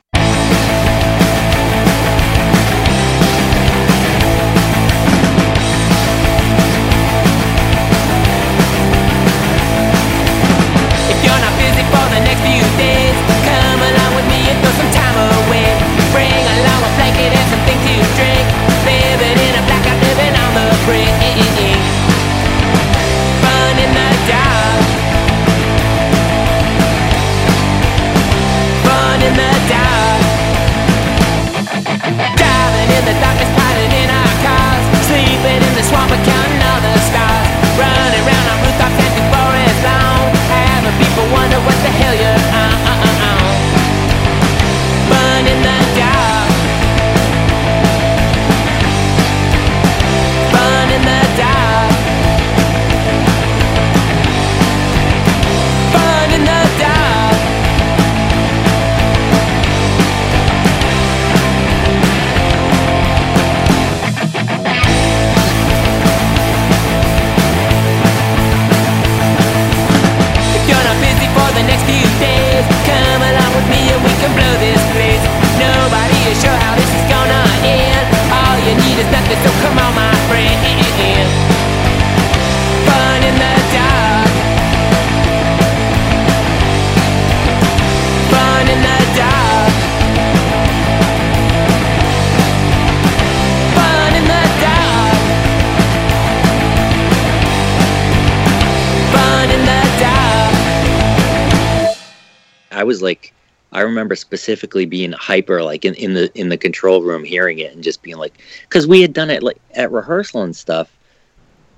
Specifically 104.30 104.86
being 104.86 105.12
hyper, 105.14 105.64
like 105.64 105.86
in, 105.86 105.96
in 105.96 106.14
the 106.14 106.32
in 106.40 106.50
the 106.50 106.58
control 106.58 107.02
room, 107.02 107.24
hearing 107.24 107.58
it 107.58 107.74
and 107.74 107.84
just 107.84 108.04
being 108.04 108.18
like, 108.18 108.38
because 108.62 108.86
we 108.86 109.02
had 109.02 109.12
done 109.12 109.32
it 109.32 109.42
like 109.42 109.60
at 109.74 109.92
rehearsal 109.92 110.44
and 110.44 110.56
stuff, 110.56 110.96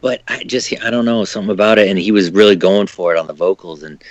but 0.01 0.21
I 0.27 0.43
just 0.43 0.73
I 0.83 0.89
don't 0.89 1.05
know 1.05 1.23
something 1.23 1.51
about 1.51 1.79
it, 1.79 1.87
and 1.87 1.97
he 1.97 2.11
was 2.11 2.29
really 2.31 2.57
going 2.57 2.87
for 2.87 3.15
it 3.15 3.19
on 3.19 3.27
the 3.27 3.33
vocals, 3.33 3.83
and 3.83 4.03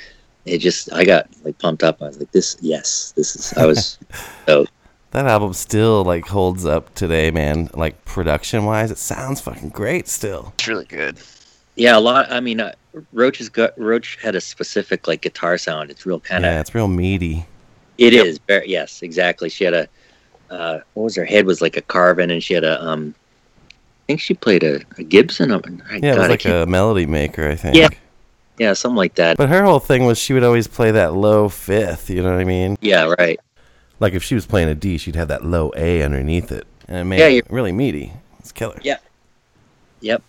it 0.47 0.59
just 0.59 0.91
I 0.91 1.05
got 1.05 1.29
like 1.45 1.59
pumped 1.59 1.83
up. 1.83 2.01
I 2.01 2.07
was 2.07 2.19
like, 2.19 2.33
this, 2.33 2.57
yes, 2.63 3.13
this 3.15 3.37
is. 3.37 3.53
I 3.59 3.67
was 3.67 3.99
so 4.47 4.65
That 5.11 5.27
album 5.27 5.53
still 5.53 6.03
like 6.05 6.27
holds 6.27 6.65
up 6.65 6.95
today, 6.95 7.31
man. 7.31 7.69
Like 7.75 8.03
production 8.07 8.65
wise, 8.65 8.91
it 8.91 8.97
sounds 8.99 9.43
fucking 9.43 9.69
great 9.69 10.09
still. 10.09 10.55
It's 10.55 10.67
really 10.67 10.87
good. 10.87 11.19
yeah. 11.77 11.99
A 11.99 12.01
lot. 12.01 12.33
I 12.33 12.41
mean, 12.41 12.61
uh, 12.61 12.73
Roach's 13.13 13.51
got 13.51 13.79
Roach 13.79 14.17
had 14.23 14.35
a 14.35 14.41
specific 14.41 15.07
like 15.07 15.21
guitar 15.21 15.59
sound. 15.59 15.91
It's 15.91 16.07
real 16.07 16.21
kind 16.21 16.45
of. 16.45 16.51
Yeah, 16.51 16.61
it's 16.61 16.75
real 16.75 16.89
meaty. 16.89 17.45
It 18.01 18.15
is 18.15 18.39
very 18.39 18.69
yes, 18.69 19.03
exactly. 19.03 19.51
She 19.51 19.65
had 19.65 19.75
a 19.75 19.89
uh, 20.51 20.81
what 20.95 21.05
was 21.05 21.17
her 21.17 21.25
head 21.25 21.47
was 21.47 21.61
like 21.61 21.77
a 21.77 21.83
carving, 21.83 22.31
and 22.31 22.43
she 22.43 22.55
had 22.55 22.65
a 22.65 22.83
um, 22.83 23.15
I 23.71 23.75
think 24.07 24.21
she 24.21 24.35
played 24.35 24.65
a, 24.65 24.81
a 24.99 25.05
Gibson. 25.05 25.53
Oh, 25.53 25.61
my 25.65 25.97
Yeah, 26.03 26.15
it 26.15 26.19
was 26.19 26.29
like 26.29 26.45
a 26.47 26.67
melody 26.67 27.07
maker, 27.07 27.49
I 27.49 27.55
think. 27.55 27.77
Yeah. 27.77 27.89
yeah, 28.59 28.73
something 28.73 28.97
like 28.97 29.15
that. 29.17 29.37
But 29.37 29.51
her 29.51 29.63
whole 29.63 29.79
thing 29.79 30.07
was 30.07 30.19
she 30.19 30.33
would 30.33 30.43
always 30.43 30.67
play 30.67 30.91
that 30.91 31.15
low 31.15 31.49
fifth, 31.49 32.11
you 32.11 32.23
know 32.23 32.33
what 32.33 32.41
I 32.41 32.45
mean? 32.45 32.77
Yeah, 32.81 33.15
right. 33.19 33.39
Like 34.01 34.15
if 34.15 34.25
she 34.25 34.35
was 34.35 34.47
playing 34.47 34.69
a 34.69 34.75
D, 34.75 34.99
she'd 34.99 35.15
have 35.15 35.29
that 35.29 35.45
low 35.45 35.73
A 35.77 36.03
underneath 36.03 36.51
it. 36.51 36.67
And 36.89 36.97
it 36.97 37.05
made 37.05 37.21
Yeah, 37.21 37.27
it 37.27 37.47
really 37.51 37.71
meaty. 37.71 38.13
It's 38.41 38.51
killer. 38.51 38.81
Yeah. 38.83 38.97
Yep. 40.01 40.23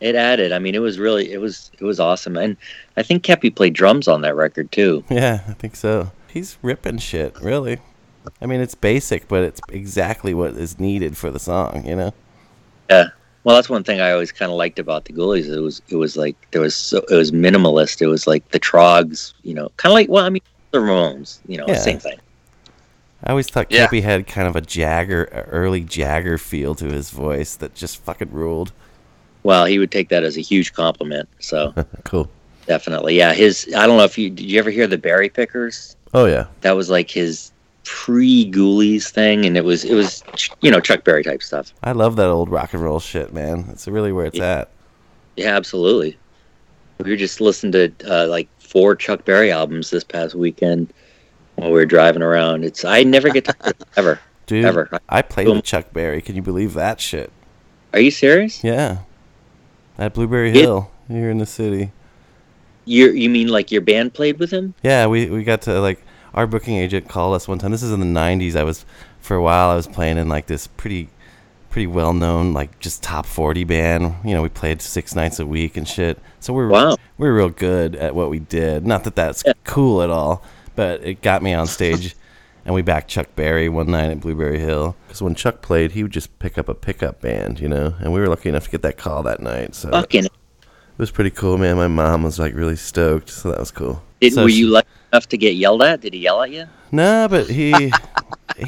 It 0.00 0.14
added. 0.14 0.52
I 0.52 0.58
mean, 0.58 0.74
it 0.74 0.78
was 0.78 0.98
really, 0.98 1.32
it 1.32 1.40
was, 1.42 1.70
it 1.78 1.84
was 1.84 2.00
awesome, 2.00 2.38
and 2.38 2.56
I 2.96 3.02
think 3.02 3.22
Kepi 3.22 3.54
played 3.54 3.74
drums 3.74 4.08
on 4.08 4.22
that 4.22 4.34
record 4.34 4.72
too. 4.72 5.04
Yeah, 5.10 5.40
I 5.46 5.52
think 5.52 5.76
so. 5.76 6.10
He's 6.32 6.58
ripping 6.62 6.98
shit, 6.98 7.40
really. 7.40 7.78
I 8.40 8.46
mean, 8.46 8.60
it's 8.60 8.74
basic, 8.74 9.28
but 9.28 9.42
it's 9.42 9.60
exactly 9.70 10.34
what 10.34 10.52
is 10.52 10.78
needed 10.78 11.16
for 11.16 11.30
the 11.30 11.38
song, 11.38 11.84
you 11.86 11.96
know? 11.96 12.14
Yeah. 12.88 13.08
Well, 13.44 13.56
that's 13.56 13.70
one 13.70 13.82
thing 13.84 14.00
I 14.00 14.12
always 14.12 14.30
kind 14.32 14.50
of 14.52 14.58
liked 14.58 14.78
about 14.78 15.06
the 15.06 15.14
Ghoulies. 15.14 15.48
It 15.48 15.60
was, 15.60 15.80
it 15.88 15.96
was 15.96 16.16
like 16.16 16.36
there 16.50 16.60
was 16.60 16.74
so, 16.76 16.98
it 17.10 17.14
was 17.14 17.32
minimalist. 17.32 18.02
It 18.02 18.06
was 18.08 18.26
like 18.26 18.46
the 18.50 18.60
Troggs, 18.60 19.32
you 19.42 19.54
know, 19.54 19.70
kind 19.78 19.90
of 19.90 19.94
like 19.94 20.08
well, 20.10 20.24
I 20.24 20.28
mean, 20.28 20.42
the 20.72 20.78
Ramones, 20.78 21.38
you 21.46 21.56
know, 21.56 21.64
Yeah. 21.66 21.76
same 21.78 21.98
thing. 21.98 22.18
I 23.24 23.30
always 23.30 23.48
thought 23.48 23.70
Yeah. 23.70 23.86
Kepi 23.86 24.02
had 24.02 24.26
kind 24.26 24.46
of 24.46 24.56
a 24.56 24.60
Jagger, 24.60 25.24
early 25.50 25.80
Jagger 25.80 26.36
feel 26.36 26.74
to 26.76 26.86
his 26.86 27.10
voice 27.10 27.54
that 27.56 27.74
just 27.74 27.96
fucking 28.02 28.30
ruled. 28.30 28.72
Well, 29.42 29.64
he 29.64 29.78
would 29.78 29.90
take 29.90 30.10
that 30.10 30.22
as 30.22 30.36
a 30.36 30.42
huge 30.42 30.74
compliment. 30.74 31.26
So 31.38 31.72
cool. 32.04 32.28
definitely, 32.66 33.16
yeah. 33.16 33.32
His, 33.32 33.72
I 33.74 33.86
don't 33.86 33.96
know 33.96 34.04
if 34.04 34.18
you 34.18 34.28
did 34.28 34.44
you 34.50 34.58
ever 34.58 34.70
hear 34.70 34.86
the 34.86 34.98
Berry 34.98 35.30
Pickers? 35.30 35.96
Oh 36.14 36.24
yeah. 36.26 36.46
That 36.62 36.72
was 36.72 36.90
like 36.90 37.10
his 37.10 37.52
pre 37.84 38.50
Ghoulies 38.50 39.08
thing, 39.10 39.44
and 39.46 39.56
it 39.56 39.64
was, 39.64 39.84
it 39.84 39.94
was, 39.94 40.22
you 40.60 40.70
know, 40.70 40.80
Chuck 40.80 41.04
Berry 41.04 41.22
type 41.22 41.42
stuff. 41.42 41.72
I 41.82 41.92
love 41.92 42.16
that 42.16 42.26
old 42.28 42.50
rock 42.50 42.74
and 42.74 42.82
roll 42.82 43.00
shit, 43.00 43.32
man. 43.32 43.66
It's 43.70 43.86
really 43.88 44.12
where 44.12 44.26
it's 44.26 44.40
at. 44.40 44.70
Yeah, 45.36 45.56
absolutely. 45.56 46.18
We 46.98 47.10
were 47.10 47.16
just 47.16 47.40
listening 47.40 47.72
to 47.72 47.92
uh, 48.24 48.26
like 48.28 48.48
four 48.58 48.94
Chuck 48.94 49.24
Berry 49.24 49.50
albums 49.50 49.90
this 49.90 50.04
past 50.04 50.34
weekend 50.34 50.92
while 51.56 51.68
we 51.70 51.74
were 51.74 51.86
driving 51.86 52.22
around. 52.22 52.64
It's 52.64 52.84
I 52.84 53.02
never 53.04 53.30
get 53.30 53.44
to 53.46 53.74
ever, 53.96 54.20
Dude, 54.46 54.64
ever. 54.64 54.90
I 55.08 55.22
played 55.22 55.48
with 55.48 55.64
Chuck 55.64 55.92
Berry. 55.92 56.20
Can 56.20 56.36
you 56.36 56.42
believe 56.42 56.74
that 56.74 57.00
shit? 57.00 57.32
Are 57.92 58.00
you 58.00 58.10
serious? 58.10 58.62
Yeah. 58.62 58.98
At 59.98 60.14
Blueberry 60.14 60.50
It- 60.50 60.56
Hill 60.56 60.90
here 61.08 61.30
in 61.30 61.38
the 61.38 61.46
city. 61.46 61.92
You 62.90 63.10
you 63.12 63.30
mean 63.30 63.48
like 63.48 63.70
your 63.70 63.82
band 63.82 64.14
played 64.14 64.38
with 64.40 64.50
him? 64.50 64.74
Yeah, 64.82 65.06
we, 65.06 65.30
we 65.30 65.44
got 65.44 65.62
to 65.62 65.80
like 65.80 66.02
our 66.34 66.46
booking 66.46 66.76
agent 66.76 67.08
called 67.08 67.34
us 67.36 67.46
one 67.46 67.58
time. 67.58 67.70
This 67.70 67.82
is 67.84 67.92
in 67.92 68.00
the 68.00 68.20
'90s. 68.20 68.56
I 68.56 68.64
was 68.64 68.84
for 69.20 69.36
a 69.36 69.42
while. 69.42 69.70
I 69.70 69.76
was 69.76 69.86
playing 69.86 70.18
in 70.18 70.28
like 70.28 70.46
this 70.46 70.66
pretty 70.66 71.08
pretty 71.70 71.86
well 71.86 72.12
known 72.12 72.52
like 72.52 72.80
just 72.80 73.00
top 73.00 73.26
40 73.26 73.62
band. 73.62 74.14
You 74.24 74.34
know, 74.34 74.42
we 74.42 74.48
played 74.48 74.82
six 74.82 75.14
nights 75.14 75.38
a 75.38 75.46
week 75.46 75.76
and 75.76 75.86
shit. 75.86 76.18
So 76.40 76.52
we're 76.52 76.66
Wow. 76.66 76.96
we're 77.16 77.36
real 77.36 77.48
good 77.48 77.94
at 77.94 78.14
what 78.16 78.28
we 78.28 78.40
did. 78.40 78.84
Not 78.84 79.04
that 79.04 79.14
that's 79.14 79.44
cool 79.62 80.02
at 80.02 80.10
all, 80.10 80.42
but 80.74 81.00
it 81.04 81.22
got 81.22 81.42
me 81.42 81.54
on 81.54 81.66
stage. 81.66 82.16
And 82.62 82.74
we 82.74 82.82
backed 82.82 83.08
Chuck 83.08 83.34
Berry 83.36 83.70
one 83.70 83.86
night 83.86 84.10
at 84.10 84.20
Blueberry 84.20 84.58
Hill. 84.58 84.94
Because 85.08 85.22
when 85.22 85.34
Chuck 85.34 85.62
played, 85.62 85.92
he 85.92 86.02
would 86.02 86.12
just 86.12 86.38
pick 86.38 86.58
up 86.58 86.68
a 86.68 86.74
pickup 86.74 87.22
band, 87.22 87.58
you 87.58 87.68
know. 87.68 87.94
And 88.00 88.12
we 88.12 88.20
were 88.20 88.28
lucky 88.28 88.50
enough 88.50 88.64
to 88.66 88.70
get 88.70 88.82
that 88.82 88.98
call 88.98 89.22
that 89.22 89.40
night. 89.40 89.74
So 89.74 89.90
Fucking. 89.90 90.26
It 91.00 91.04
was 91.04 91.10
pretty 91.10 91.30
cool, 91.30 91.56
man. 91.56 91.78
My 91.78 91.88
mom 91.88 92.24
was 92.24 92.38
like 92.38 92.54
really 92.54 92.76
stoked, 92.76 93.30
so 93.30 93.48
that 93.50 93.58
was 93.58 93.70
cool. 93.70 94.02
Did, 94.20 94.34
So 94.34 94.42
were 94.42 94.50
she- 94.50 94.56
you 94.56 94.66
lucky 94.66 94.88
enough 95.10 95.26
to 95.30 95.38
get 95.38 95.54
yelled 95.54 95.82
at? 95.82 96.02
Did 96.02 96.12
he 96.12 96.20
yell 96.20 96.42
at 96.42 96.50
you? 96.50 96.66
No, 96.92 97.26
but 97.26 97.48
he 97.48 97.70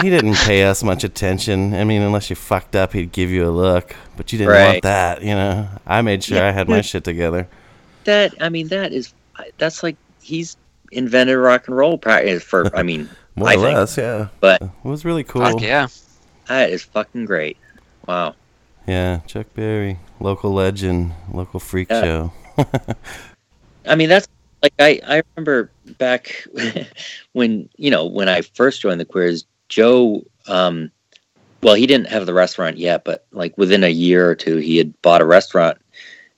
he 0.01 0.09
didn't 0.09 0.37
pay 0.37 0.64
us 0.64 0.83
much 0.83 1.05
attention. 1.05 1.74
I 1.74 1.85
mean, 1.85 2.01
unless 2.01 2.30
you 2.30 2.37
fucked 2.37 2.74
up, 2.74 2.95
he'd 2.95 3.12
give 3.12 3.28
you 3.30 3.47
a 3.47 3.51
look. 3.51 3.95
But 4.16 4.33
you 4.33 4.39
didn't 4.39 4.55
want 4.55 4.83
that, 4.85 5.20
you 5.20 5.35
know. 5.35 5.68
I 5.87 6.01
made 6.01 6.24
sure 6.24 6.39
Yeah. 6.39 6.49
I 6.49 6.53
had 6.53 6.70
my 6.70 6.80
shit 6.80 7.05
together. 7.05 7.47
That 8.05 8.33
I 8.41 8.49
mean, 8.49 8.68
that 8.68 8.95
is 8.95 9.12
that's 9.59 9.83
like 9.83 9.97
he's 10.22 10.57
invented 10.91 11.37
rock 11.37 11.68
and 11.68 11.76
roll 11.76 11.99
practice 11.99 12.43
eh, 12.43 12.47
for. 12.47 12.74
I 12.74 12.83
mean, 12.83 13.11
More 13.37 13.51
I 13.51 13.57
or 13.57 13.59
think. 13.59 13.76
less, 13.76 13.99
yeah. 13.99 14.28
But 14.41 14.62
It 14.62 14.70
was 14.85 15.05
really 15.05 15.24
cool. 15.24 15.43
Fuck 15.43 15.61
yeah. 15.61 15.89
that 16.49 16.70
is 16.70 16.83
fucking 16.83 17.26
great. 17.26 17.59
Wow. 18.07 18.37
Yeah, 18.87 19.20
Chuck 19.26 19.47
Berry, 19.55 19.99
local 20.20 20.53
legend, 20.53 21.12
local 21.33 21.61
freak 21.61 21.89
Yeah. 21.91 22.01
show. 22.01 22.33
I 23.87 23.95
mean, 23.95 24.09
that's 24.09 24.28
like 24.62 24.74
I 24.78 25.01
I 25.07 25.22
remember 25.35 25.70
back 25.99 26.47
when 27.33 27.68
you 27.76 27.91
know 27.91 28.07
when 28.07 28.28
I 28.28 28.43
first 28.43 28.80
joined 28.80 29.01
the 29.01 29.05
Queers, 29.05 29.45
Joe. 29.68 30.24
Um, 30.47 30.91
well, 31.62 31.74
he 31.74 31.87
didn't 31.87 32.09
have 32.09 32.26
the 32.26 32.35
restaurant 32.35 32.76
yet, 32.76 33.05
but 33.05 33.24
like 33.33 33.57
within 33.57 33.85
a 33.85 33.89
year 33.89 34.28
or 34.28 34.35
two, 34.35 34.57
he 34.57 34.76
had 34.78 35.01
bought 35.03 35.20
a 35.20 35.26
restaurant, 35.26 35.78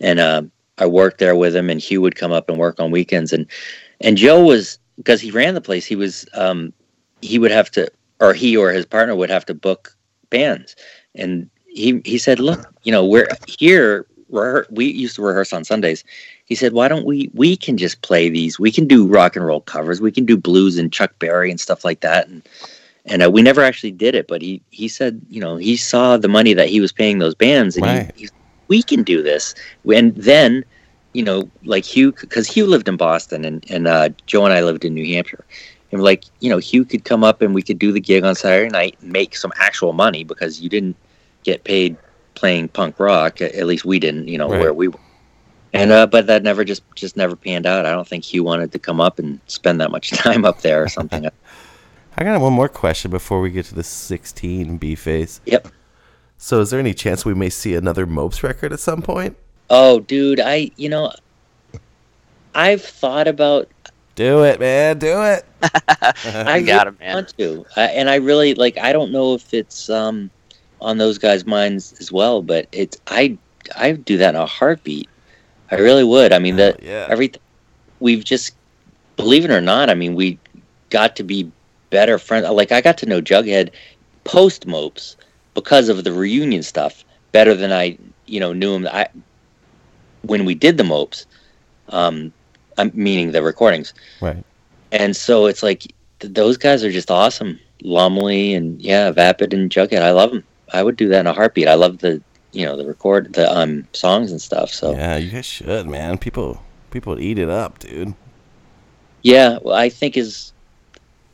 and 0.01 0.19
uh, 0.21 0.43
I 0.79 0.87
worked 0.87 1.19
there 1.19 1.35
with 1.37 1.57
him. 1.57 1.71
And 1.71 1.81
Hugh 1.81 2.03
would 2.03 2.17
come 2.17 2.33
up 2.33 2.49
and 2.49 2.59
work 2.59 2.79
on 2.79 2.91
weekends, 2.91 3.33
and 3.33 3.47
and 4.01 4.17
Joe 4.19 4.45
was 4.45 4.79
because 4.97 5.21
he 5.21 5.31
ran 5.31 5.55
the 5.55 5.61
place. 5.61 5.87
He 5.87 5.97
was 5.97 6.27
um, 6.35 6.73
he 7.23 7.39
would 7.39 7.51
have 7.51 7.71
to, 7.73 7.91
or 8.21 8.35
he 8.35 8.57
or 8.57 8.71
his 8.71 8.87
partner 8.87 9.15
would 9.15 9.31
have 9.31 9.47
to 9.47 9.55
book 9.55 9.97
bands, 10.31 10.77
and 11.15 11.49
he 11.75 12.01
he 12.05 12.18
said, 12.18 12.41
look, 12.41 12.61
you 12.85 12.93
know, 12.93 13.05
we're 13.07 13.29
here. 13.47 14.07
rehe- 14.31 14.66
We 14.70 14.87
used 14.87 15.16
to 15.16 15.22
rehearse 15.22 15.53
on 15.53 15.64
Sundays 15.64 16.05
he 16.47 16.55
said, 16.55 16.72
"Why 16.72 16.89
don't 16.89 17.07
we? 17.07 17.31
We 17.35 17.57
can 17.57 17.77
just 17.79 18.03
play 18.03 18.29
these. 18.31 18.59
We 18.59 18.72
can 18.72 18.87
do 18.87 19.07
rock 19.07 19.37
and 19.37 19.47
roll 19.47 19.61
covers. 19.62 20.01
We 20.01 20.12
can 20.12 20.27
do 20.27 20.37
blues 20.37 20.79
and 20.79 20.93
Chuck 20.93 21.18
Berry 21.18 21.51
and 21.51 21.61
stuff 21.61 21.85
like 21.85 22.01
that." 22.01 22.29
And 22.29 22.43
and 23.07 23.22
uh, 23.25 23.31
we 23.31 23.43
never 23.43 23.62
actually 23.62 23.93
did 23.93 24.14
it, 24.14 24.29
but 24.29 24.43
he 24.43 24.62
he 24.70 24.89
said, 24.89 25.20
you 25.29 25.41
know, 25.41 25.57
he 25.57 25.77
saw 25.77 26.16
the 26.18 26.29
money 26.29 26.55
that 26.55 26.68
he 26.68 26.81
was 26.81 26.93
paying 26.93 27.18
those 27.18 27.35
bands, 27.35 27.77
and 27.77 27.87
Right. 27.87 28.11
he, 28.14 28.25
he 28.25 28.29
we 28.68 28.83
can 28.83 29.03
do 29.05 29.22
this. 29.22 29.55
And 29.93 30.14
then, 30.16 30.64
you 31.14 31.25
know, 31.25 31.51
like 31.64 31.85
Hugh, 31.85 32.12
because 32.12 32.49
Hugh 32.49 32.66
lived 32.66 32.89
in 32.89 32.97
Boston, 32.97 33.45
and 33.45 33.64
and 33.70 33.87
uh, 33.89 34.11
Joe 34.27 34.45
and 34.45 34.55
I 34.55 34.62
lived 34.62 34.85
in 34.85 34.95
New 34.95 35.07
Hampshire, 35.14 35.45
and 35.93 36.03
like, 36.03 36.25
you 36.41 36.51
know, 36.51 36.59
Hugh 36.59 36.85
could 36.85 37.05
come 37.05 37.25
up 37.25 37.43
and 37.43 37.55
we 37.55 37.62
could 37.62 37.79
do 37.79 37.93
the 37.93 38.01
gig 38.01 38.25
on 38.25 38.35
Saturday 38.35 38.70
night 38.70 38.97
and 39.01 39.12
make 39.12 39.37
some 39.37 39.53
actual 39.59 39.93
money 39.93 40.25
because 40.25 40.61
you 40.61 40.68
didn't 40.68 40.97
get 41.45 41.65
paid 41.65 41.97
playing 42.35 42.69
punk 42.69 42.99
rock. 42.99 43.41
At 43.41 43.53
at 43.55 43.67
least 43.67 43.85
we 43.85 43.99
didn't, 43.99 44.29
you 44.29 44.39
know, 44.39 44.49
Right. 44.51 44.61
where 44.61 44.75
we 44.75 44.89
were. 44.89 44.99
And 45.73 45.91
uh, 45.91 46.07
but 46.07 46.27
that 46.29 46.43
never 46.43 46.65
just 46.65 46.83
just 46.95 47.17
never 47.17 47.35
panned 47.37 47.67
out. 47.67 47.85
I 47.87 47.91
don't 47.93 48.07
think 48.07 48.25
Hugh 48.25 48.45
wanted 48.45 48.71
to 48.73 48.79
come 48.79 49.01
up 49.01 49.19
and 49.19 49.41
spend 49.47 49.81
that 49.81 49.91
much 49.91 50.11
time 50.25 50.45
up 50.45 50.61
there 50.63 50.83
or 50.83 50.89
something. 50.89 51.27
I 52.17 52.23
got 52.25 52.41
one 52.41 52.53
more 52.53 52.69
question 52.69 53.11
before 53.11 53.41
we 53.41 53.51
get 53.51 53.65
to 53.67 53.75
the 53.75 53.83
16 53.83 54.77
B-Face. 54.77 55.41
Yep. 55.47 55.67
So, 56.39 56.61
is 56.61 56.71
there 56.71 56.79
any 56.79 56.95
chance 56.95 57.25
we 57.25 57.35
may 57.35 57.51
see 57.51 57.75
another 57.75 58.07
Mopes 58.07 58.45
record 58.45 58.73
at 58.73 58.79
some 58.81 59.03
point? 59.03 59.37
oh, 59.71 59.99
dude, 60.01 60.39
I 60.41 60.71
you 60.77 60.89
know, 60.89 61.13
I've 62.55 62.83
thought 62.83 63.27
about. 63.29 63.69
Do 64.15 64.45
it, 64.45 64.61
man. 64.61 64.99
Do 65.01 65.23
it. 65.23 65.45
I 65.63 66.63
got 66.65 66.87
really 66.87 66.97
it, 66.97 67.01
man. 67.01 67.15
want 67.15 67.37
to, 67.39 67.67
I, 67.77 67.83
and 67.87 68.09
I 68.09 68.17
really 68.17 68.55
like. 68.55 68.79
I 68.79 68.93
don't 68.93 69.11
know 69.11 69.35
if 69.35 69.53
it's 69.53 69.91
um 69.91 70.31
on 70.85 70.99
those 70.99 71.18
guys' 71.18 71.47
minds 71.47 71.95
as 71.99 72.12
well, 72.12 72.43
but 72.43 72.68
it's 72.70 73.01
I 73.09 73.37
I 73.76 73.93
do 73.93 74.18
that 74.18 74.35
in 74.35 74.41
a 74.41 74.47
heartbeat. 74.47 75.09
I 75.70 75.76
really 75.76 76.05
would. 76.05 76.32
I 76.32 76.39
mean, 76.39 76.57
that 76.57 76.82
yeah. 76.82 77.07
everything 77.09 77.41
we've 78.01 78.22
just 78.22 78.55
believe 79.16 79.45
it 79.45 79.51
or 79.51 79.61
not. 79.61 79.89
I 79.91 79.95
mean, 79.95 80.14
we 80.14 80.39
got 80.91 81.16
to 81.16 81.22
be 81.24 81.51
better 81.91 82.18
friends. 82.18 82.49
Like 82.49 82.70
I 82.70 82.80
got 82.80 82.99
to 82.99 83.07
know 83.07 83.20
Jughead 83.20 83.70
post 84.24 84.66
Mopes 84.66 85.16
because 85.55 85.89
of 85.89 86.05
the 86.05 86.12
reunion 86.12 86.62
stuff 86.62 87.05
better 87.32 87.55
than 87.55 87.72
I 87.72 87.99
you 88.26 88.39
know 88.39 88.53
knew 88.53 88.74
him. 88.74 88.87
I 88.87 89.09
when 90.22 90.45
we 90.45 90.55
did 90.55 90.76
the 90.76 90.85
Mopes, 90.85 91.26
um, 91.89 92.32
I'm 92.76 92.91
meaning 92.95 93.32
the 93.32 93.43
recordings. 93.43 93.95
Right. 94.20 94.45
And 94.93 95.16
so 95.16 95.47
it's 95.47 95.62
like 95.62 95.93
th- 96.20 96.35
those 96.35 96.59
guys 96.59 96.85
are 96.85 96.93
just 96.93 97.11
awesome. 97.11 97.59
Lumley 97.82 98.55
and 98.55 98.80
yeah, 98.80 99.11
Vapid 99.11 99.53
and 99.53 99.70
Jughead. 99.70 100.03
I 100.03 100.12
love 100.12 100.30
them. 100.30 100.45
I 100.75 100.83
would 100.83 100.97
do 100.97 101.09
that 101.09 101.20
in 101.20 101.27
a 101.27 101.33
heartbeat. 101.33 101.68
I 101.68 101.75
love 101.75 101.99
the 101.99 102.22
you 102.53 102.64
know 102.66 102.77
the 102.77 102.87
record 102.87 103.35
the 103.35 103.51
um 103.51 103.87
songs 103.93 104.31
and 104.31 104.41
stuff. 104.41 104.70
So 104.70 104.93
yeah, 104.93 105.16
Yeah, 105.16 105.16
you 105.16 105.31
guys 105.31 105.47
should, 105.47 105.87
man. 105.87 106.18
People 106.18 106.62
people 106.91 107.18
eat 107.20 107.39
it 107.39 107.49
up, 107.51 107.79
dude. 107.81 108.14
Yeah, 109.22 109.59
well, 109.62 109.75
I 109.75 109.89
think 109.89 110.16
is 110.16 110.53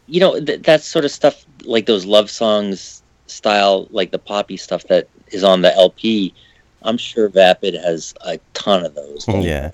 you 0.06 0.20
know 0.20 0.38
th- 0.40 0.62
that 0.62 0.82
sort 0.82 1.04
of 1.04 1.10
stuff 1.10 1.44
like 1.64 1.86
those 1.86 2.04
love 2.06 2.30
songs 2.30 3.02
style 3.26 3.86
like 3.90 4.10
the 4.10 4.18
poppy 4.18 4.56
stuff 4.56 4.84
that 4.88 5.08
is 5.28 5.44
on 5.44 5.62
the 5.62 5.74
LP. 5.76 6.34
I'm 6.82 6.96
sure 6.98 7.28
Vapid 7.28 7.74
has 7.74 8.14
a 8.22 8.38
ton 8.54 8.84
of 8.84 8.94
those. 8.94 9.26
yeah. 9.28 9.70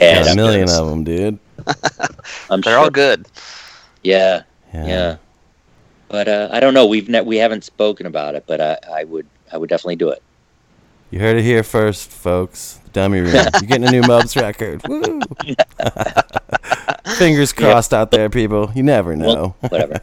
Yeah, 0.00 0.24
Got 0.24 0.26
a 0.26 0.30
I'm 0.30 0.36
million 0.36 0.68
of 0.68 0.88
them, 0.88 1.04
dude. 1.04 1.38
I'm 2.50 2.60
They're 2.60 2.74
sure. 2.74 2.78
all 2.78 2.90
good. 2.90 3.26
Yeah, 4.02 4.42
Yeah. 4.74 4.86
yeah. 4.86 5.16
But 6.14 6.28
uh, 6.28 6.48
I 6.52 6.60
don't 6.60 6.74
know. 6.74 6.86
We've 6.86 7.08
ne- 7.08 7.22
we 7.22 7.38
haven't 7.38 7.64
spoken 7.64 8.06
about 8.06 8.36
it, 8.36 8.44
but 8.46 8.60
I, 8.60 8.78
I 8.88 9.02
would 9.02 9.26
I 9.52 9.56
would 9.56 9.68
definitely 9.68 9.96
do 9.96 10.10
it. 10.10 10.22
You 11.10 11.18
heard 11.18 11.36
it 11.36 11.42
here 11.42 11.64
first, 11.64 12.08
folks. 12.08 12.78
Dummy 12.92 13.18
Room. 13.18 13.34
You're 13.34 13.62
getting 13.62 13.88
a 13.88 13.90
new 13.90 14.02
Mopes 14.02 14.36
record. 14.36 14.86
Woo! 14.86 15.20
Fingers 17.18 17.52
crossed 17.52 17.92
out 17.92 18.12
there, 18.12 18.30
people. 18.30 18.70
You 18.76 18.84
never 18.84 19.16
know. 19.16 19.26
Well, 19.26 19.56
whatever. 19.70 20.00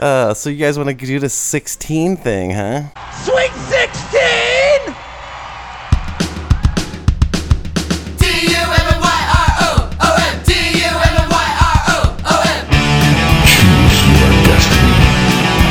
Uh, 0.00 0.34
so 0.34 0.50
you 0.50 0.56
guys 0.56 0.76
want 0.76 0.88
to 0.88 1.06
do 1.06 1.20
the 1.20 1.28
16 1.28 2.16
thing, 2.16 2.50
huh? 2.50 2.88
Sweet 3.22 3.52
16! 3.52 4.43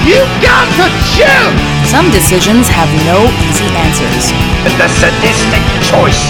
You 0.03 0.19
got 0.43 0.67
to 0.79 0.85
choose! 1.15 1.89
Some 1.89 2.11
decisions 2.11 2.67
have 2.67 2.89
no 3.07 3.23
easy 3.47 3.69
answers. 3.71 4.31
But 4.63 4.75
that's 4.77 4.97
a 4.99 5.07
sadistic 5.07 5.63
choice. 5.87 6.21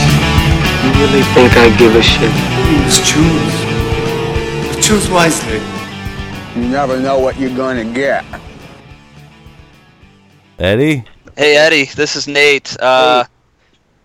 You 0.84 0.91
really 1.01 1.24
think 1.34 1.51
I 1.57 1.76
give 1.78 1.95
a 1.95 2.01
shit? 2.03 2.30
You 2.69 2.78
must 2.86 3.03
choose. 3.05 4.86
Choose 4.86 5.09
wisely. 5.09 5.59
You 6.55 6.69
never 6.69 6.99
know 6.99 7.19
what 7.19 7.39
you're 7.39 7.55
going 7.55 7.78
to 7.86 7.93
get. 7.93 8.24
Eddie? 10.59 11.03
Hey 11.36 11.57
Eddie, 11.57 11.86
this 11.95 12.15
is 12.15 12.28
Nate. 12.28 12.78
Uh, 12.80 13.24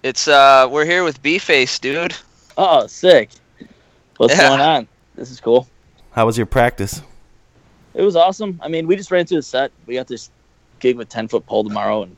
it's 0.03 0.29
uh, 0.29 0.67
we're 0.71 0.87
here 0.87 1.05
with 1.05 1.21
B-Face, 1.23 1.79
dude. 1.79 2.15
Oh, 2.57 2.87
sick. 2.87 3.29
What's 4.17 4.35
Yeah. 4.35 4.49
going 4.49 4.61
on? 4.61 4.89
This 5.15 5.31
is 5.31 5.41
cool. 5.41 5.69
How 6.13 6.25
was 6.25 6.39
your 6.39 6.47
practice? 6.47 7.03
It 7.99 8.03
was 8.03 8.15
awesome. 8.17 8.61
I 8.63 8.69
mean, 8.69 8.87
we 8.87 8.95
just 8.95 9.11
ran 9.11 9.27
through 9.27 9.39
the 9.39 9.43
set. 9.43 9.73
We 9.87 9.95
got 9.95 10.07
this 10.07 10.31
gig 10.79 10.97
with 10.97 11.09
Ten 11.09 11.27
Foot 11.27 11.45
Pole 11.47 11.65
tomorrow, 11.65 12.05
and 12.05 12.17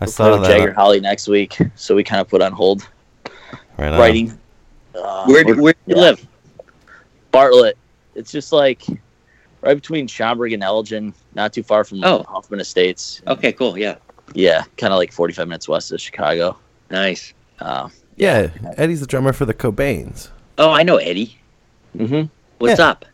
I 0.00 0.04
we're 0.04 0.06
saw 0.08 0.24
playing 0.28 0.40
with 0.42 0.50
that. 0.50 0.58
Jagger 0.58 0.72
Holly 0.74 1.00
next 1.00 1.26
week. 1.26 1.56
So 1.74 1.94
we 1.94 2.04
kind 2.04 2.20
of 2.20 2.28
put 2.28 2.42
on 2.42 2.52
hold 2.52 2.86
Right 3.78 3.92
on. 3.92 3.98
writing. 3.98 4.38
Uh, 4.94 5.24
Where 5.24 5.42
do, 5.42 5.60
where 5.62 5.72
do 5.72 5.78
you 5.86 5.96
yeah. 5.96 6.02
live? 6.02 6.26
Bartlett. 7.30 7.78
It's 8.14 8.30
just 8.30 8.52
like 8.52 8.82
right 9.62 9.74
between 9.74 10.06
Schaumburg 10.06 10.52
and 10.52 10.62
Elgin, 10.62 11.14
not 11.34 11.52
too 11.54 11.62
far 11.62 11.82
from 11.84 12.04
Oh. 12.04 12.22
Hoffman 12.24 12.60
Estates. 12.60 13.22
Okay, 13.26 13.52
cool. 13.52 13.78
Yeah, 13.78 13.96
Yeah, 14.34 14.64
kind 14.76 14.92
of 14.92 14.98
like 14.98 15.12
45 15.12 15.48
minutes 15.48 15.66
west 15.68 15.92
of 15.92 16.00
Chicago. 16.00 16.58
nice. 16.90 17.32
Uh, 17.60 17.88
Yeah, 18.16 18.50
Eddie's 18.76 19.00
the 19.00 19.06
drummer 19.06 19.32
for 19.32 19.46
the 19.46 19.54
Cobains. 19.54 20.28
Oh, 20.58 20.70
I 20.72 20.82
know 20.82 20.96
Eddie. 20.96 21.38
Mm 21.96 22.08
hmm 22.08 22.22
What's 22.58 22.78
Yeah. 22.80 22.88
up? 22.88 23.04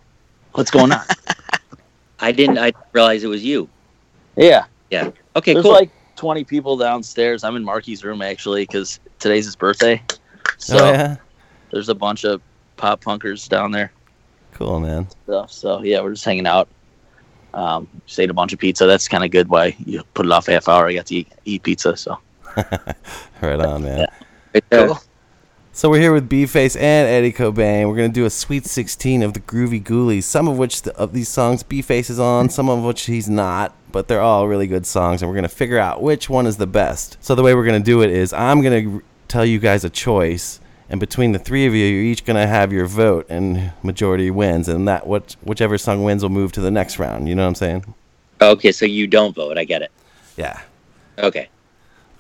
What's 0.53 0.71
going 0.71 0.91
on? 0.93 1.01
I 2.25 2.33
didn't. 2.33 2.59
I 2.59 2.71
didn't 2.71 2.87
realize 2.93 3.23
it 3.23 3.29
was 3.29 3.45
you. 3.45 3.69
yeah. 4.37 4.65
Yeah. 4.91 5.11
Okay, 5.37 5.53
There's 5.53 5.65
cool. 5.65 5.73
like 5.73 5.91
20 6.17 6.45
people 6.45 6.77
downstairs. 6.77 7.43
I'm 7.45 7.57
in 7.57 7.65
Marky's 7.65 8.05
room 8.05 8.23
actually 8.23 8.63
because 8.63 9.01
today's 9.19 9.45
his 9.45 9.57
birthday. 9.57 10.01
So 10.57 10.79
oh, 10.79 10.93
yeah? 10.93 11.17
there's 11.71 11.89
a 11.89 11.95
bunch 11.95 12.25
of 12.25 12.41
pop 12.77 13.03
punkers 13.03 13.49
down 13.49 13.73
there. 13.73 13.93
Cool, 14.53 14.81
man. 14.81 15.09
Stuff. 15.25 15.51
So 15.51 15.83
yeah, 15.83 16.01
we're 16.01 16.13
just 16.13 16.25
hanging 16.25 16.47
out. 16.47 16.69
Um, 17.53 17.89
just 18.07 18.19
ate 18.19 18.31
a 18.31 18.35
bunch 18.35 18.53
of 18.53 18.59
pizza. 18.59 18.87
That's 18.87 19.09
kind 19.09 19.25
of 19.25 19.31
good. 19.31 19.49
Why 19.49 19.77
you 19.85 20.03
put 20.15 20.27
it 20.27 20.33
off 20.33 20.49
a 20.49 20.53
half 20.53 20.69
hour? 20.69 20.89
I 20.89 20.95
got 20.95 21.07
to 21.07 21.17
eat, 21.17 21.33
eat 21.45 21.63
pizza. 21.63 21.97
So 21.97 22.19
Right 22.57 23.61
on, 23.61 23.83
man. 23.83 24.07
Right 24.55 24.65
there. 24.71 24.87
Cool. 24.87 24.99
So 25.77 25.91
we're 25.91 25.99
here 25.99 26.13
with 26.13 26.29
B-Face 26.29 26.77
and 26.77 27.09
Eddie 27.09 27.33
Cobain. 27.33 27.89
We're 27.89 27.97
gonna 27.97 28.09
do 28.09 28.27
a 28.27 28.31
sweet 28.31 28.65
16 28.65 29.25
of 29.25 29.33
the 29.33 29.41
Groovie 29.41 29.83
Ghoulies. 29.83 30.23
Some 30.23 30.47
of 30.47 30.57
which 30.57 30.83
the, 30.83 30.97
of 30.97 31.13
these 31.13 31.29
songs 31.29 31.65
B-Face 31.65 32.11
is 32.11 32.21
on, 32.21 32.49
some 32.49 32.69
of 32.69 32.85
which 32.85 33.07
he's 33.07 33.29
not, 33.29 33.75
but 33.91 34.07
they're 34.07 34.21
all 34.21 34.47
really 34.47 34.69
good 34.69 34.87
songs, 34.87 35.21
and 35.21 35.29
we're 35.29 35.35
gonna 35.35 35.49
figure 35.49 35.81
out 35.81 36.01
which 36.01 36.31
one 36.31 36.47
is 36.47 36.59
the 36.59 36.67
best. 36.69 37.17
So 37.21 37.35
the 37.35 37.43
way 37.43 37.57
we're 37.57 37.65
gonna 37.65 37.81
do 37.81 38.03
it 38.03 38.11
is 38.11 38.33
I'm 38.33 38.63
gonna 38.63 38.89
r- 38.89 39.03
tell 39.27 39.45
you 39.45 39.59
guys 39.59 39.85
a 39.85 39.91
choice, 39.91 40.61
and 40.89 41.01
between 41.01 41.33
the 41.33 41.41
three 41.41 41.67
of 41.67 41.75
you, 41.75 41.87
you're 41.87 42.05
each 42.05 42.25
gonna 42.25 42.47
have 42.47 42.73
your 42.73 42.87
vote, 42.87 43.27
and 43.29 43.73
majority 43.83 44.31
wins, 44.31 44.69
and 44.69 44.87
that 44.87 45.09
what 45.09 45.35
whichever 45.43 45.77
song 45.77 46.05
wins 46.05 46.23
will 46.23 46.31
move 46.31 46.53
to 46.53 46.61
the 46.61 46.71
next 46.71 47.01
round. 47.01 47.29
You 47.29 47.35
know 47.35 47.43
what 47.43 47.49
I'm 47.49 47.55
saying? 47.57 47.95
Okay, 48.41 48.71
so 48.71 48.87
you 48.87 49.09
don't 49.09 49.35
vote. 49.35 49.59
I 49.59 49.65
get 49.65 49.83
it. 49.83 49.91
Yeah. 50.37 50.61
Okay. 51.19 51.49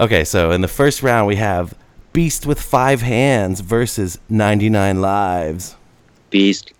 Okay, 0.00 0.24
so 0.24 0.50
in 0.50 0.60
the 0.60 0.66
first 0.66 1.04
round 1.04 1.28
we 1.28 1.36
have 1.36 1.72
Beast 2.14 2.46
with 2.46 2.62
Five 2.62 3.02
Hands 3.02 3.58
versus 3.58 4.20
99 4.28 5.00
Lives. 5.00 5.74
Beast. 6.30 6.72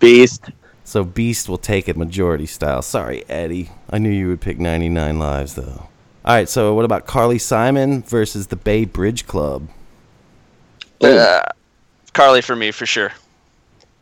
beast. 0.00 0.50
So 0.82 1.04
Beast 1.04 1.48
will 1.48 1.58
take 1.58 1.88
it 1.88 1.96
majority 1.96 2.46
style. 2.46 2.82
Sorry, 2.82 3.24
Eddie. 3.28 3.70
I 3.88 3.98
knew 3.98 4.10
you 4.10 4.26
would 4.26 4.40
pick 4.40 4.58
99 4.58 5.16
Lives, 5.16 5.54
though. 5.54 5.86
All 6.24 6.34
right, 6.34 6.48
so 6.48 6.74
what 6.74 6.84
about 6.84 7.06
Carly 7.06 7.38
Simon 7.38 8.02
versus 8.02 8.48
the 8.48 8.56
Bay 8.56 8.84
Bridge 8.84 9.28
Club? 9.28 9.68
Uh, 11.00 11.42
Carly 12.12 12.42
for 12.42 12.56
me 12.56 12.72
for 12.72 12.84
sure. 12.84 13.12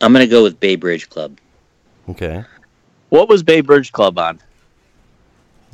I'm 0.00 0.14
gonna 0.14 0.26
go 0.26 0.42
with 0.42 0.58
Bay 0.58 0.76
Bridge 0.76 1.10
Club. 1.10 1.36
Okay. 2.08 2.44
What 3.10 3.28
was 3.28 3.42
Bay 3.42 3.60
Bridge 3.60 3.92
Club 3.92 4.18
on? 4.18 4.40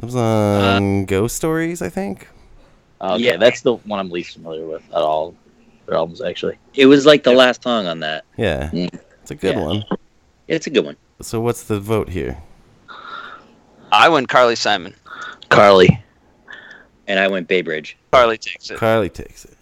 It 0.03 0.07
was 0.07 0.17
on 0.17 1.05
Ghost 1.05 1.37
Stories, 1.37 1.81
I 1.81 1.89
think. 1.89 2.27
Okay, 3.13 3.25
Yeah. 3.25 3.37
that's 3.37 3.61
the 3.61 3.75
one 3.75 3.99
I'm 4.01 4.11
least 4.11 4.35
familiar 4.35 4.67
with 4.67 4.83
at 4.91 4.95
all. 5.03 5.35
Their 5.87 5.97
albums 5.97 6.23
actually. 6.23 6.57
It 6.75 6.87
was 6.87 7.05
like 7.05 7.23
the 7.25 7.33
last 7.33 7.63
song 7.63 7.87
on 7.87 8.01
that. 8.01 8.25
Yeah, 8.37 8.71
Mm. 8.73 8.99
it's 9.23 9.31
a 9.31 9.35
good 9.35 9.55
Yeah. 9.57 9.65
one. 9.65 9.85
It's 10.49 10.67
a 10.67 10.71
good 10.71 10.85
one. 10.85 10.97
So 11.21 11.41
what's 11.41 11.65
the 11.65 11.79
vote 11.81 12.09
here? 12.09 12.43
I 13.93 14.09
went 14.09 14.29
Carly 14.29 14.57
Simon. 14.57 14.95
Carly. 15.51 16.03
And 17.07 17.21
I 17.21 17.29
went 17.29 17.49
Bay 17.49 17.61
Bridge. 17.63 17.97
Carly 18.13 18.39
takes 18.39 18.71
it. 18.71 18.79
Carly 18.79 19.11
takes 19.11 19.45
it. 19.45 19.54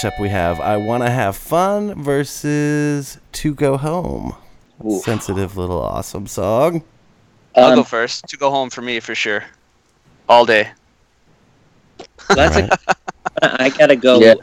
Matchup 0.00 0.18
we 0.18 0.28
have 0.30 0.60
I 0.60 0.76
Want 0.78 1.02
to 1.02 1.10
Have 1.10 1.36
Fun 1.36 2.02
versus 2.02 3.18
To 3.32 3.54
Go 3.54 3.76
Home. 3.76 4.34
Sensitive 5.02 5.58
little 5.58 5.80
awesome 5.82 6.26
song. 6.26 6.82
I'll 7.54 7.64
Um, 7.72 7.74
go 7.76 7.82
first. 7.84 8.26
To 8.28 8.36
go 8.38 8.50
home 8.50 8.70
for 8.70 8.80
me 8.80 9.00
for 9.00 9.14
sure. 9.14 9.44
All 10.28 10.46
day. 10.46 10.70
That's 12.28 12.56
a, 12.56 12.78
I 13.42 13.68
gotta 13.68 13.96
go 13.96 14.20
Yeah. 14.20 14.34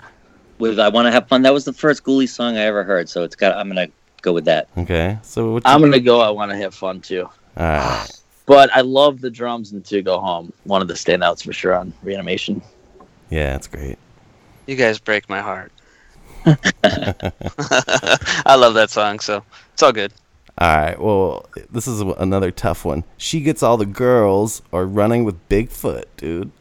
with 0.60 0.80
"I 0.80 0.90
Want 0.90 1.08
to 1.08 1.12
Have 1.12 1.28
Fun." 1.28 1.42
That 1.42 1.54
was 1.54 1.66
the 1.66 1.74
first 1.74 2.04
Ghoulie 2.04 2.30
song 2.30 2.56
I 2.58 2.66
ever 2.66 2.84
heard, 2.84 3.10
so 3.10 3.24
it's 3.24 3.36
got. 3.36 3.58
I'm 3.58 3.68
gonna 3.68 3.88
go 4.22 4.34
with 4.34 4.46
that. 4.46 4.68
Okay, 4.78 5.18
so 5.24 5.54
what 5.54 5.64
I'm 5.66 5.82
gonna 5.82 6.00
go. 6.00 6.20
I 6.22 6.30
want 6.30 6.52
to 6.52 6.58
have 6.58 6.76
fun 6.76 7.02
too. 7.02 7.28
Alright. 7.58 8.12
But 8.46 8.70
I 8.76 8.82
love 8.82 9.22
the 9.22 9.32
drums 9.32 9.72
and 9.72 9.84
to 9.86 10.02
go 10.04 10.20
home. 10.20 10.54
One 10.66 10.82
of 10.84 10.88
the 10.88 10.94
standouts 10.94 11.44
for 11.44 11.52
sure 11.52 11.74
on 11.74 11.94
reanimation. 12.04 12.62
Yeah, 13.32 13.54
that's 13.54 13.68
great. 13.68 13.98
You 14.68 14.76
guys 14.76 15.00
break 15.00 15.30
my 15.30 15.42
heart. 15.42 15.72
I 16.46 18.56
love 18.56 18.74
that 18.76 18.90
song, 18.90 19.20
so 19.20 19.44
it's 19.74 19.82
all 19.82 19.92
good. 19.92 20.14
All 20.60 20.78
right. 20.78 21.00
Well, 21.00 21.46
this 21.72 21.88
is 21.88 22.02
another 22.02 22.52
tough 22.52 22.86
one. 22.86 23.04
She 23.18 23.42
gets 23.42 23.64
all 23.64 23.78
the 23.78 23.86
girls 23.86 24.62
or 24.72 24.86
running 24.86 25.24
with 25.24 25.48
Bigfoot, 25.50 26.06
dude. 26.18 26.52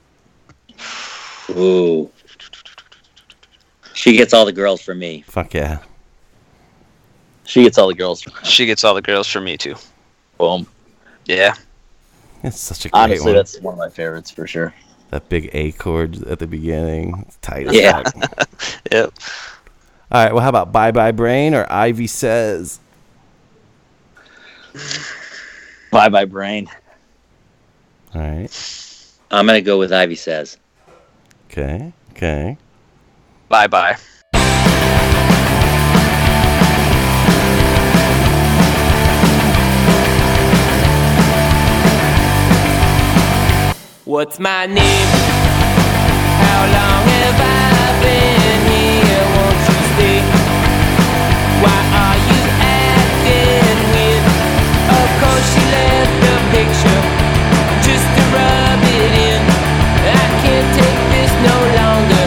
Ooh, 1.51 2.11
she 3.95 4.17
gets 4.17 4.35
all 4.35 4.45
the 4.45 4.53
girls 4.53 4.83
for 4.83 4.95
me. 4.95 5.23
Fuck 5.27 5.55
yeah. 5.55 5.79
She 7.45 7.63
gets 7.63 7.79
all 7.79 7.89
the 7.89 7.95
girls. 7.95 8.27
She 8.43 8.67
gets 8.67 8.85
all 8.85 8.95
the 8.95 9.03
girls 9.03 9.27
for 9.27 9.41
me 9.41 9.57
too. 9.57 9.77
Boom. 10.37 10.67
Yeah. 11.25 11.55
It's 12.43 12.61
such 12.61 12.85
a 12.85 12.89
great 12.91 13.01
Honestly, 13.01 13.27
one. 13.27 13.35
that's 13.35 13.61
one 13.61 13.75
of 13.75 13.79
my 13.79 13.89
favorites 13.89 14.31
for 14.31 14.47
sure. 14.47 14.75
That 15.11 15.29
big 15.29 15.51
A 15.53 15.73
chord 15.73 16.23
at 16.25 16.39
the 16.39 16.47
beginning. 16.47 17.25
It's 17.27 17.37
tight 17.37 17.67
as 17.69 17.75
Yeah. 17.75 18.03
Yep. 18.93 19.13
All 20.11 20.25
right. 20.25 20.33
Well, 20.33 20.43
how 20.43 20.49
about 20.49 20.73
Bye 20.73 20.93
Bye 20.93 21.13
Brain 21.13 21.55
or 21.55 21.67
Ivy 21.71 22.07
Says? 22.07 22.81
Bye 25.91 26.09
bye 26.09 26.25
brain. 26.25 26.69
All 28.15 28.21
right. 28.21 29.11
I'm 29.31 29.47
gonna 29.47 29.61
go 29.61 29.79
with 29.79 29.93
Ivy 29.93 30.15
Says. 30.15 30.59
Okay. 31.51 31.93
Okay. 32.11 32.57
Bye 33.49 33.67
bye. 33.67 33.97
What's 44.07 44.39
my 44.39 44.67
name? 44.67 45.09
How 46.39 46.63
long 46.63 47.03
have 47.11 47.41
I 47.43 47.91
been 47.99 48.61
here? 48.71 49.25
Won't 49.35 49.59
you 49.67 49.79
stay? 49.91 50.23
Why 51.59 51.75
are 51.91 52.19
you 52.31 52.41
acting 52.63 53.83
weird? 53.91 54.25
Of 54.95 55.09
course 55.19 55.47
she 55.51 55.63
left 55.75 56.15
the 56.23 56.35
picture 56.55 57.03
just 57.83 58.07
to 58.07 58.23
rub 58.31 58.79
it 58.95 59.13
in. 59.27 59.43
I 59.43 60.27
can't 60.39 60.71
take 60.79 61.03
this 61.11 61.33
no 61.43 61.59
longer. 61.75 62.27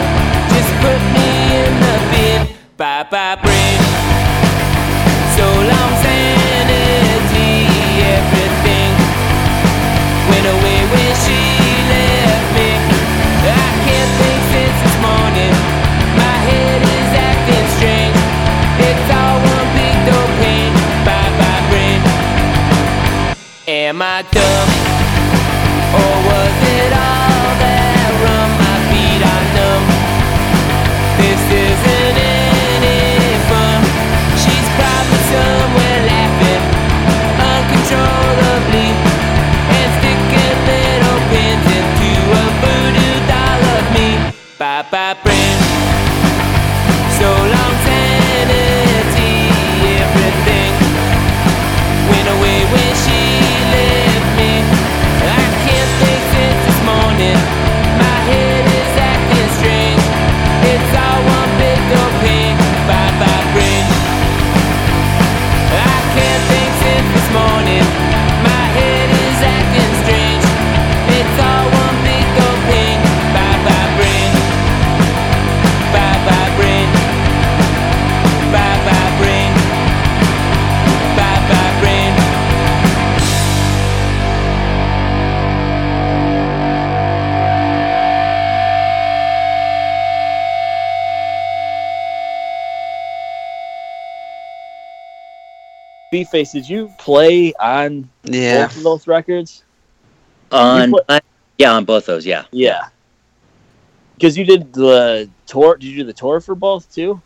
Just 0.52 0.72
put 0.84 1.00
me 1.16 1.28
in 1.64 1.72
the 1.80 1.96
bin. 2.12 2.56
Bye 2.76 3.08
bye 3.10 3.59
Am 23.90 24.00
I 24.02 24.22
dumb? 24.22 24.89
B-Face, 96.10 96.52
did 96.52 96.68
you 96.68 96.92
play 96.98 97.52
on 97.54 98.08
Yeah. 98.24 98.66
both 98.66 98.76
of 98.76 98.82
those 98.82 99.06
records? 99.06 99.62
On 100.50 100.90
put- 100.90 101.04
uh, 101.08 101.20
yeah, 101.58 101.72
on 101.72 101.84
both 101.84 102.06
those. 102.06 102.26
Yeah. 102.26 102.44
Yeah. 102.50 102.88
Because 104.16 104.36
you 104.36 104.44
did 104.44 104.72
the 104.72 105.28
tour. 105.46 105.76
Did 105.76 105.86
you 105.88 105.98
do 105.98 106.04
the 106.04 106.12
tour 106.12 106.40
for 106.40 106.54
both 106.54 106.92
too? 106.92 107.20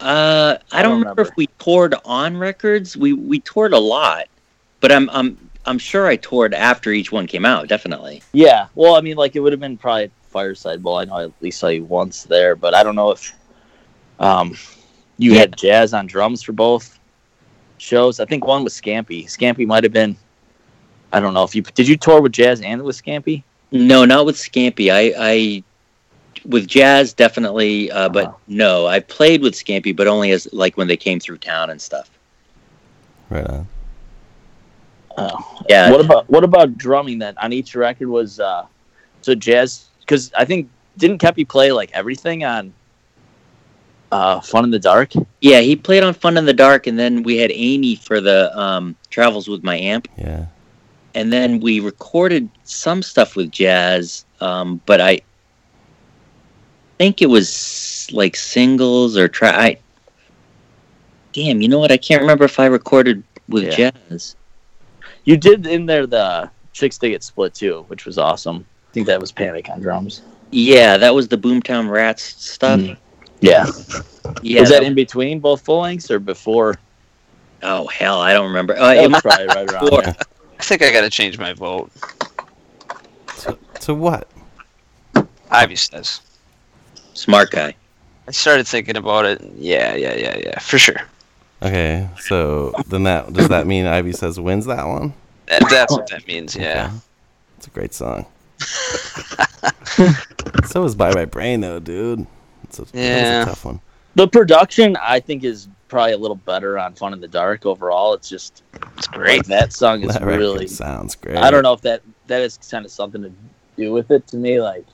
Uh, 0.00 0.58
I, 0.70 0.82
don't, 0.82 0.90
don't 0.92 1.00
remember, 1.00 1.22
if 1.22 1.30
we 1.36 1.46
toured 1.58 1.94
on 2.04 2.36
records. 2.36 2.96
We 2.96 3.12
we 3.14 3.40
toured 3.40 3.72
a 3.72 3.78
lot, 3.78 4.26
but 4.80 4.92
I'm 4.92 5.08
I'm 5.10 5.38
I'm 5.64 5.78
sure 5.78 6.06
I 6.06 6.16
toured 6.16 6.54
after 6.54 6.92
each 6.92 7.10
one 7.10 7.26
came 7.26 7.46
out. 7.46 7.68
Definitely. 7.68 8.22
Yeah. 8.32 8.66
Well, 8.74 8.96
I 8.96 9.00
mean, 9.00 9.16
like 9.16 9.34
it 9.36 9.40
would 9.40 9.52
have 9.52 9.60
been 9.60 9.76
probably 9.76 10.10
Fireside 10.30 10.82
Bowl. 10.82 10.98
I 10.98 11.04
know 11.04 11.14
I 11.14 11.24
at 11.24 11.32
least 11.40 11.58
saw 11.58 11.68
you 11.68 11.84
once 11.84 12.24
there, 12.24 12.54
but 12.54 12.74
I 12.74 12.82
don't 12.82 12.94
know 12.96 13.10
if 13.12 13.32
um 14.20 14.56
you 15.16 15.32
Yeah. 15.32 15.40
had 15.40 15.56
jazz 15.56 15.94
on 15.94 16.06
drums 16.06 16.42
for 16.42 16.52
both 16.52 16.97
shows. 17.78 18.20
I 18.20 18.24
think 18.24 18.46
one 18.46 18.64
was 18.64 18.74
Scampy. 18.74 19.24
Scampy 19.26 19.66
might 19.66 19.84
have 19.84 19.92
been. 19.92 20.16
I 21.12 21.20
don't 21.20 21.32
know 21.34 21.44
if 21.44 21.54
you 21.54 21.62
did 21.62 21.88
you 21.88 21.96
tour 21.96 22.20
with 22.20 22.32
jazz 22.32 22.60
and 22.60 22.82
with 22.82 23.02
Scampy. 23.02 23.42
No, 23.72 24.04
not 24.04 24.26
with 24.26 24.36
Scampy. 24.36 24.90
I 24.92 25.12
I 25.18 25.62
with 26.44 26.66
jazz 26.66 27.12
definitely, 27.12 27.90
uh, 27.90 28.08
but 28.08 28.26
Uh-huh. 28.26 28.36
no, 28.46 28.86
I 28.86 29.00
played 29.00 29.42
with 29.42 29.54
Scampy, 29.54 29.94
but 29.94 30.06
only 30.06 30.30
as 30.32 30.48
like 30.52 30.76
when 30.76 30.86
they 30.88 30.96
came 30.96 31.18
through 31.20 31.38
town 31.38 31.70
and 31.70 31.80
stuff. 31.80 32.10
Right 33.30 33.46
on. 33.46 33.66
Oh, 35.16 35.62
Yeah. 35.68 35.90
What 35.90 36.00
about 36.00 36.28
what 36.30 36.44
about 36.44 36.78
drumming? 36.78 37.18
Then 37.18 37.34
on 37.38 37.52
each 37.52 37.74
record 37.74 38.08
was 38.08 38.38
uh 38.40 38.66
so 39.22 39.34
jazz 39.34 39.86
because 40.00 40.32
I 40.36 40.44
think 40.44 40.68
didn't 40.96 41.20
Kepi 41.20 41.48
play 41.48 41.72
like 41.72 41.90
everything 41.92 42.44
on 42.44 42.72
uh 44.10 44.40
Fun 44.40 44.64
in 44.64 44.70
the 44.70 44.78
Dark? 44.78 45.12
Yeah, 45.40 45.60
he 45.60 45.76
played 45.76 46.02
on 46.02 46.14
Fun 46.14 46.36
in 46.36 46.44
the 46.44 46.52
Dark, 46.54 46.86
and 46.86 46.98
then 46.98 47.22
we 47.22 47.36
had 47.36 47.50
Amy 47.52 47.94
for 47.96 48.20
the 48.20 48.56
um, 48.58 48.96
Travels 49.10 49.48
with 49.48 49.62
My 49.62 49.76
Amp, 49.76 50.08
Yeah. 50.16 50.46
and 51.14 51.32
then 51.32 51.60
we 51.60 51.80
recorded 51.80 52.48
some 52.64 53.02
stuff 53.02 53.36
with 53.36 53.50
Jazz, 53.50 54.24
um, 54.40 54.80
but 54.86 55.00
I 55.00 55.20
think 56.98 57.22
it 57.22 57.26
was 57.26 58.08
like 58.12 58.34
singles 58.36 59.16
or 59.16 59.28
try. 59.28 59.50
I, 59.50 59.78
damn, 61.32 61.60
you 61.60 61.68
know 61.68 61.78
what? 61.78 61.92
I 61.92 61.96
can't 61.96 62.20
remember 62.20 62.44
if 62.44 62.58
I 62.58 62.66
recorded 62.66 63.22
with 63.48 63.64
Yeah. 63.64 63.90
Jazz. 64.10 64.34
You 65.24 65.36
did 65.36 65.66
in 65.66 65.86
there 65.86 66.06
the 66.06 66.50
Chixdiggit 66.74 67.22
Split 67.22 67.54
too, 67.54 67.84
which 67.88 68.06
was 68.06 68.18
awesome. 68.18 68.64
I 68.90 68.92
think 68.94 69.06
that 69.06 69.20
was 69.20 69.30
Panic 69.30 69.68
on 69.68 69.80
drums. 69.80 70.22
Yeah, 70.50 70.96
that 70.96 71.14
was 71.14 71.28
the 71.28 71.36
Boomtown 71.36 71.90
Rats 71.90 72.22
stuff. 72.22 72.80
Mm. 72.80 72.96
Yeah. 73.40 73.66
Yeah, 74.42 74.60
was 74.60 74.70
that 74.70 74.80
that- 74.80 74.82
in 74.84 74.94
between 74.94 75.40
both 75.40 75.64
full 75.64 75.80
lengths 75.80 76.10
or 76.10 76.18
before? 76.18 76.76
Oh 77.62 77.86
hell, 77.88 78.20
I 78.20 78.32
don't 78.32 78.46
remember. 78.46 78.76
Uh, 78.76 78.94
That 78.94 79.04
it 79.04 79.10
was 79.10 79.22
probably 79.22 79.46
right 79.46 79.70
around 79.70 79.88
Four. 79.88 80.02
there. 80.02 80.14
I 80.60 80.62
think 80.62 80.82
I 80.82 80.92
gotta 80.92 81.10
change 81.10 81.38
my 81.38 81.52
vote. 81.52 81.90
To, 83.40 83.58
to 83.80 83.94
what? 83.94 84.28
Ivy 85.50 85.76
says. 85.76 86.20
Smart 87.14 87.50
guy. 87.50 87.74
I 88.26 88.30
started 88.30 88.66
thinking 88.66 88.96
about 88.96 89.24
it. 89.24 89.40
Yeah, 89.56 89.94
yeah, 89.94 90.14
yeah, 90.14 90.36
yeah, 90.36 90.58
for 90.60 90.78
sure. 90.78 91.00
Okay, 91.62 92.08
so 92.20 92.72
then 92.86 93.02
that 93.04 93.32
does 93.32 93.48
that 93.48 93.66
mean 93.66 93.86
Ivy 93.86 94.12
says 94.12 94.38
wins 94.38 94.66
that 94.66 94.86
one? 94.86 95.12
That, 95.46 95.66
that's 95.70 95.92
what 95.92 96.08
that 96.10 96.26
means. 96.28 96.54
Yeah. 96.54 96.92
It's 97.56 97.66
a 97.66 97.70
great 97.70 97.94
song. 97.94 98.26
so 100.66 100.84
is 100.84 100.94
Bye 100.94 101.12
Bye 101.12 101.14
my 101.14 101.24
Brain 101.24 101.60
though, 101.60 101.80
dude. 101.80 102.26
It's 102.78 102.90
a, 102.92 102.96
that 102.96 103.00
was 103.02 103.08
Yeah. 103.22 103.42
a 103.42 103.46
tough 103.46 103.64
one. 103.64 103.80
The 104.14 104.26
production, 104.28 104.96
I 105.00 105.20
think, 105.20 105.44
is 105.44 105.68
probably 105.88 106.12
a 106.12 106.18
little 106.18 106.36
better 106.36 106.78
on 106.78 106.94
Fun 106.94 107.12
in 107.12 107.20
the 107.20 107.28
Dark 107.28 107.64
overall. 107.66 108.14
It's 108.14 108.28
just 108.28 108.62
it's 108.96 109.06
great. 109.06 109.44
that 109.46 109.72
song 109.72 110.02
is 110.02 110.12
That 110.14 110.24
really 110.24 110.66
sounds 110.66 111.14
great. 111.14 111.36
I 111.36 111.50
don't 111.50 111.62
know 111.62 111.72
if 111.72 111.80
that 111.82 112.02
that 112.26 112.42
is 112.42 112.58
kind 112.70 112.84
of 112.84 112.90
something 112.90 113.22
to 113.22 113.32
do 113.76 113.92
with 113.92 114.10
it 114.10 114.26
to 114.28 114.36
me, 114.36 114.60
like 114.60 114.84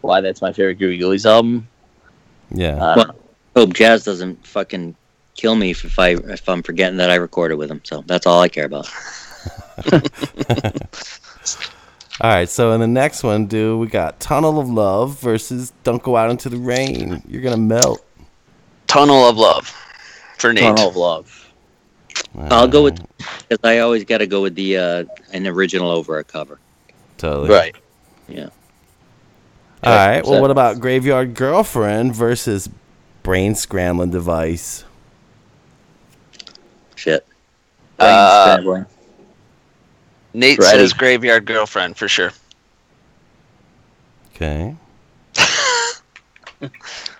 why 0.00 0.20
that's 0.20 0.40
my 0.42 0.52
favorite 0.52 0.78
Groovie 0.78 0.98
Ghoulies 1.00 1.26
album. 1.26 1.68
Yeah. 2.50 2.76
Uh, 2.82 2.94
Well, 2.96 3.14
hope 3.56 3.74
Jazz 3.74 4.04
doesn't 4.04 4.46
fucking 4.46 4.96
kill 5.34 5.54
me 5.54 5.70
if 5.70 5.98
I 5.98 6.10
if 6.10 6.48
I'm 6.48 6.62
forgetting 6.62 6.96
that 6.98 7.10
I 7.10 7.16
recorded 7.16 7.56
with 7.56 7.70
him. 7.70 7.80
So 7.84 8.02
that's 8.06 8.26
all 8.26 8.40
I 8.40 8.48
care 8.48 8.64
about. 8.66 8.88
All 12.22 12.30
right, 12.30 12.48
so 12.48 12.70
in 12.70 12.80
the 12.80 12.86
next 12.86 13.24
one, 13.24 13.46
dude, 13.46 13.80
we 13.80 13.88
got 13.88 14.20
Tunnel 14.20 14.60
of 14.60 14.70
Love 14.70 15.18
versus 15.18 15.72
Don't 15.82 16.00
Go 16.00 16.16
Out 16.16 16.30
Into 16.30 16.48
the 16.48 16.56
Rain. 16.56 17.20
You're 17.26 17.42
gonna 17.42 17.56
melt. 17.56 18.04
Tunnel 18.86 19.28
of 19.28 19.36
Love 19.36 19.74
for 20.38 20.52
Nate. 20.52 20.62
Tunnel 20.62 20.88
of 20.88 20.96
Love. 20.96 21.52
I'll 22.36 22.68
go 22.68 22.84
with 22.84 23.04
because 23.16 23.58
I 23.64 23.78
always 23.78 24.04
got 24.04 24.18
to 24.18 24.26
go 24.26 24.42
with 24.42 24.54
the 24.54 24.76
uh, 24.76 25.04
an 25.32 25.46
original 25.46 25.90
over 25.90 26.18
a 26.18 26.24
cover. 26.24 26.58
Totally. 27.18 27.50
Right. 27.50 27.76
Yeah. 28.28 28.48
All 29.82 29.92
right. 29.94 30.24
Well, 30.24 30.40
what 30.40 30.50
about 30.50 30.80
Graveyard 30.80 31.34
Girlfriend 31.34 32.14
versus 32.14 32.70
Brain 33.22 33.54
Scrambling 33.54 34.10
Device? 34.10 34.84
Shit. 36.94 37.26
Uh, 37.98 38.44
scrambling. 38.44 38.86
Nate 40.34 40.58
Ready. 40.58 40.78
says 40.78 40.92
Graveyard 40.92 41.44
Girlfriend 41.44 41.96
for 41.96 42.08
sure. 42.08 42.32
Okay. 44.34 44.74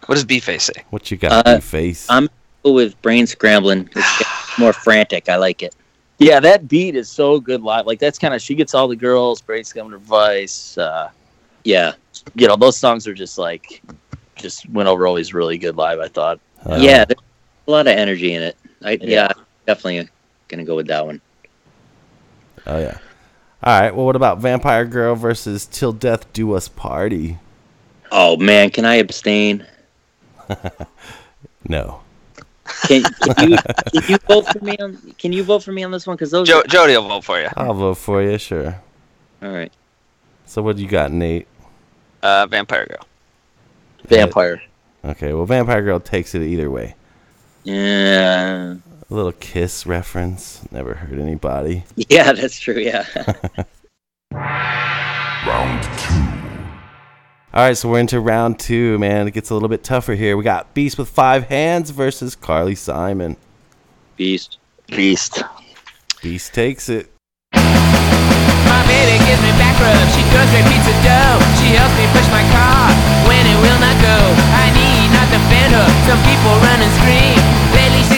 What 0.07 0.17
does 0.17 0.25
B-Face 0.25 0.65
say? 0.65 0.85
What 0.91 1.11
you 1.11 1.17
got, 1.17 1.47
Uh, 1.47 1.61
face? 1.61 2.07
I'm 2.11 2.29
with 2.65 3.01
brain 3.03 3.27
scrambling. 3.27 3.89
It's 3.95 4.59
more 4.59 4.73
frantic. 4.73 5.29
I 5.29 5.37
like 5.37 5.63
it. 5.63 5.75
Yeah, 6.19 6.39
that 6.41 6.69
beat 6.69 6.95
is 6.97 7.09
so 7.09 7.41
good 7.41 7.63
live. 7.63 7.87
Like 7.87 7.99
that's 7.99 8.19
kind 8.19 8.35
of 8.35 8.43
she 8.43 8.55
gets 8.55 8.75
all 8.75 8.87
the 8.89 8.97
girls, 8.97 9.41
Brain 9.41 9.65
Scum 9.65 9.97
Vice. 9.99 10.77
Uh, 10.79 11.11
yeah, 11.65 11.93
you 12.35 12.47
know 12.47 12.57
those 12.57 12.77
songs 12.77 13.07
are 13.09 13.15
just 13.15 13.39
like 13.39 13.83
just 14.37 14.69
went 14.71 14.89
over 14.89 15.07
always 15.07 15.33
really 15.35 15.57
good 15.59 15.77
live. 15.77 15.99
I 16.01 16.09
thought. 16.09 16.39
yeah, 16.79 17.05
there's 17.05 17.19
a 17.67 17.71
lot 17.71 17.87
of 17.87 17.97
energy 17.97 18.35
in 18.35 18.43
it. 18.43 18.57
I 18.85 18.93
yeah, 18.93 19.07
Yeah. 19.09 19.33
definitely 19.67 20.09
gonna 20.49 20.65
go 20.65 20.77
with 20.77 20.87
that 20.89 21.05
one. 21.07 21.21
Oh 22.67 22.79
yeah. 22.79 22.99
All 23.63 23.81
right. 23.81 23.95
Well, 23.95 24.07
what 24.07 24.17
about 24.17 24.39
Vampire 24.39 24.85
Girl 24.85 25.15
versus 25.15 25.67
Till 25.67 25.93
Death 25.93 26.33
Do 26.33 26.53
Us 26.55 26.69
Party? 26.69 27.39
Oh 28.11 28.37
man, 28.37 28.71
can 28.71 28.85
I 28.85 28.97
abstain? 28.97 29.67
No. 31.69 32.01
Can, 32.87 33.03
can 33.37 33.51
you 33.51 33.57
can 33.93 34.03
you 34.09 34.19
vote 34.19 34.47
for 34.49 34.65
me 34.65 34.77
on 34.79 34.97
Can 35.19 35.33
you 35.33 35.45
vote 35.45 35.63
for 35.63 35.73
me 35.73 35.83
on 35.85 35.91
this 35.91 36.07
one? 36.07 36.17
Because 36.17 36.31
those. 36.31 36.49
Jo- 36.49 36.63
Jody 36.69 36.97
will 36.97 37.09
vote 37.09 37.25
for 37.25 37.41
you. 37.41 37.49
I'll 37.57 37.75
vote 37.75 37.95
for 37.99 38.23
you. 38.23 38.39
Sure. 38.39 38.81
All 39.43 39.51
right. 39.51 39.73
So 40.47 40.63
what 40.63 40.77
do 40.77 40.83
you 40.83 40.89
got, 40.89 41.13
Nate? 41.13 41.47
Uh, 42.23 42.47
Vampire 42.47 42.87
Girl. 42.87 43.07
Vampire. 44.07 44.63
Okay. 45.05 45.33
Well, 45.33 45.47
Vampire 45.47 45.83
Girl 45.83 46.01
takes 46.01 46.35
it 46.35 46.43
either 46.43 46.71
way. 46.71 46.95
Yeah. 47.65 48.77
A 49.13 49.15
little 49.15 49.33
kiss 49.33 49.85
reference. 49.85 50.63
Never 50.73 50.95
hurt 50.95 51.19
anybody. 51.19 51.85
Yeah, 52.09 52.33
that's 52.33 52.59
true. 52.59 52.79
Yeah. 52.79 53.05
Round 54.33 55.83
two. 55.99 56.15
All 57.53 57.61
right, 57.61 57.77
so 57.77 57.91
we're 57.91 57.99
into 57.99 58.19
round 58.21 58.59
two, 58.59 58.99
man. 58.99 59.29
It 59.29 59.33
gets 59.33 59.51
a 59.51 59.55
little 59.55 59.69
bit 59.69 59.85
tougher 59.85 60.15
here. 60.15 60.39
We 60.39 60.45
got 60.45 60.73
Beast 60.73 60.97
with 60.97 61.11
five 61.11 61.49
hands 61.49 61.91
versus 61.91 62.35
Carly 62.35 62.75
Simon. 62.75 63.37
Beast. 64.17 64.57
Beast. 64.87 65.43
Beast 66.23 66.55
takes 66.55 66.89
it. 66.89 67.13
My 67.53 68.81
baby 68.89 69.21
gives 69.29 69.43
me 69.45 69.53
back 69.61 69.77
rub. 69.77 70.09
She 70.17 70.25
throws 70.33 70.49
me 70.57 70.65
pizza 70.73 70.97
dough. 71.05 71.37
She 71.61 71.77
helps 71.77 71.93
me 72.01 72.09
push 72.17 72.25
my 72.33 72.49
car 72.49 72.89
when 73.29 73.45
it 73.45 73.61
will 73.61 73.77
not 73.77 73.93
go. 74.01 74.17
I 74.57 74.73
need 74.73 75.13
not 75.13 75.29
defend 75.29 75.75
her. 75.77 75.89
Some 76.09 76.21
people 76.25 76.57
run 76.65 76.81
and 76.81 76.93
scream. 76.97 77.62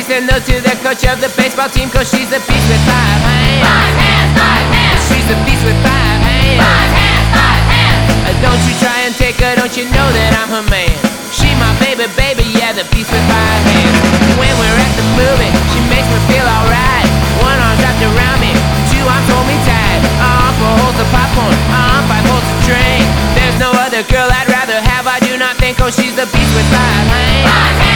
She 0.05 0.20
said 0.20 0.28
no 0.28 0.36
to 0.36 0.57
the 0.61 0.76
coach 0.84 1.00
of 1.09 1.16
the 1.16 1.32
baseball 1.32 1.72
team 1.72 1.88
cause 1.88 2.12
she's 2.12 2.28
a 2.28 2.36
beast 2.44 2.68
with 2.68 2.84
five 2.84 3.24
hands. 3.24 3.64
Five 3.64 3.96
hands, 4.05 4.30
five 4.36 4.68
hands. 4.68 5.00
She's 5.09 5.24
a 5.32 5.36
beast 5.48 5.64
with 5.64 5.80
five 5.80 6.20
hands. 6.20 6.61
Five 6.61 6.92
hands, 6.92 7.26
five 7.32 7.64
hands. 7.72 8.12
Uh, 8.28 8.36
don't 8.44 8.61
you 8.68 8.76
try 8.84 9.09
and 9.09 9.16
take 9.16 9.40
her, 9.40 9.57
don't 9.57 9.72
you 9.72 9.88
know 9.88 10.05
that 10.12 10.36
I'm 10.36 10.52
her 10.52 10.66
man? 10.68 10.92
She 11.32 11.48
my 11.57 11.72
baby, 11.80 12.05
baby, 12.20 12.44
yeah, 12.52 12.76
the 12.76 12.84
beast 12.92 13.09
with 13.09 13.24
five 13.32 13.64
hands. 13.64 13.96
When 14.36 14.52
we're 14.61 14.76
at 14.76 14.92
the 14.92 15.09
movie, 15.16 15.48
she 15.72 15.80
makes 15.88 16.05
me 16.12 16.20
feel 16.28 16.44
alright. 16.44 17.09
One 17.40 17.57
arm 17.64 17.80
wrapped 17.80 18.05
around 18.05 18.44
me, 18.44 18.52
two 18.92 19.00
arms 19.09 19.24
hold 19.32 19.48
me 19.48 19.57
tight. 19.64 20.05
Uh, 20.20 20.52
four 20.61 20.84
holds 20.84 21.00
of 21.00 21.09
popcorn, 21.16 21.57
uh, 21.72 22.05
five 22.12 22.28
holds 22.28 22.44
of 22.44 22.61
drink. 22.68 23.09
There's 23.40 23.57
no 23.57 23.72
other 23.80 24.05
girl 24.12 24.28
I'd 24.28 24.52
rather 24.52 24.84
have, 24.84 25.09
I 25.09 25.16
do 25.24 25.40
not 25.40 25.57
think, 25.57 25.80
oh, 25.80 25.88
she's 25.88 26.12
the 26.12 26.28
beast 26.28 26.52
with 26.52 26.68
five 26.68 27.09
hands. 27.09 27.48
Five 27.48 27.48
hands, 27.48 27.48
five 27.48 27.76
hands. 27.80 27.88
Yeah, 27.88 27.93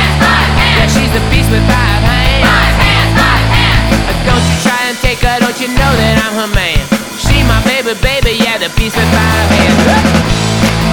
she's 1.08 1.20
the 1.20 1.30
beast 1.30 1.50
with 1.50 1.64
five 1.64 2.02
hands. 2.04 2.44
Five 2.44 2.76
hands, 2.84 3.12
five 3.16 3.46
hands. 3.48 3.96
Uh, 3.96 4.28
don't 4.28 4.44
you 4.44 4.56
try 4.60 4.80
and 4.88 4.96
take 5.00 5.20
her, 5.24 5.40
don't 5.40 5.58
you 5.60 5.68
know 5.68 5.92
that 5.96 6.20
I'm 6.20 6.34
her 6.36 6.50
man? 6.52 6.84
She 7.16 7.42
my 7.48 7.60
baby, 7.64 7.96
baby, 8.00 8.36
yeah, 8.36 8.58
the 8.58 8.68
beast 8.76 8.96
with 8.96 9.08
five 9.08 9.48
hands. 9.56 10.87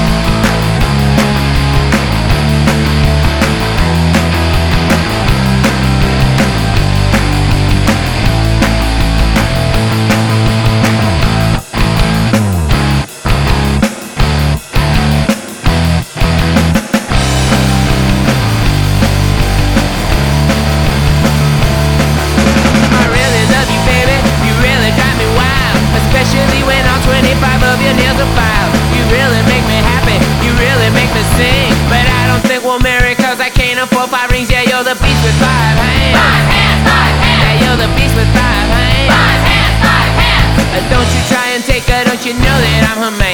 Of 28.25 28.33
your 28.33 28.33
nails 28.33 28.33
are 28.33 28.33
filed. 28.33 28.73
You 28.95 29.03
really 29.13 29.41
make 29.45 29.65
me 29.69 29.77
happy. 29.81 30.17
You 30.41 30.51
really 30.57 30.89
make 30.93 31.11
me 31.13 31.23
sing. 31.37 31.69
But 31.89 32.05
I 32.05 32.21
don't 32.29 32.43
think 32.45 32.63
we'll 32.63 32.81
marry 32.81 33.13
cause 33.15 33.39
I 33.39 33.49
can't 33.49 33.79
afford 33.79 34.09
five 34.09 34.31
rings. 34.31 34.49
Yeah, 34.49 34.65
you're 34.65 34.83
the 34.83 34.97
beast 34.97 35.21
with 35.21 35.37
five 35.37 35.75
hands. 35.77 36.17
Five 36.17 36.45
hands, 36.49 36.81
five 36.89 37.15
hands. 37.21 37.41
Yeah, 37.43 37.61
you're 37.61 37.79
the 37.79 37.91
beast 37.93 38.15
with 38.15 38.29
five 38.33 38.67
hands. 38.73 39.09
Five 39.13 39.41
hands, 39.45 39.75
five 39.83 40.13
hands. 40.17 40.89
Don't 40.89 41.09
you 41.13 41.21
try 41.29 41.47
and 41.53 41.63
take 41.63 41.85
her, 41.89 42.03
don't 42.05 42.23
you 42.25 42.33
know 42.33 42.57
that 42.61 42.81
I'm 42.91 43.01
her 43.05 43.15
man? 43.17 43.24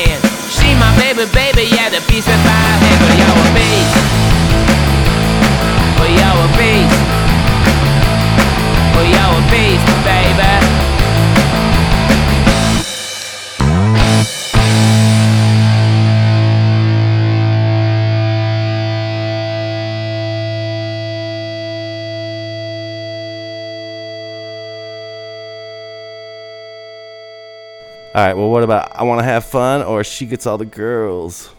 All 28.14 28.26
right. 28.26 28.34
Well, 28.36 28.50
what 28.50 28.64
about 28.64 28.96
I 28.96 29.04
want 29.04 29.20
to 29.20 29.24
have 29.24 29.46
fun 29.46 29.82
or 29.84 30.04
she 30.04 30.26
gets 30.26 30.46
all 30.46 30.58
the 30.58 30.66
girls? 30.66 31.52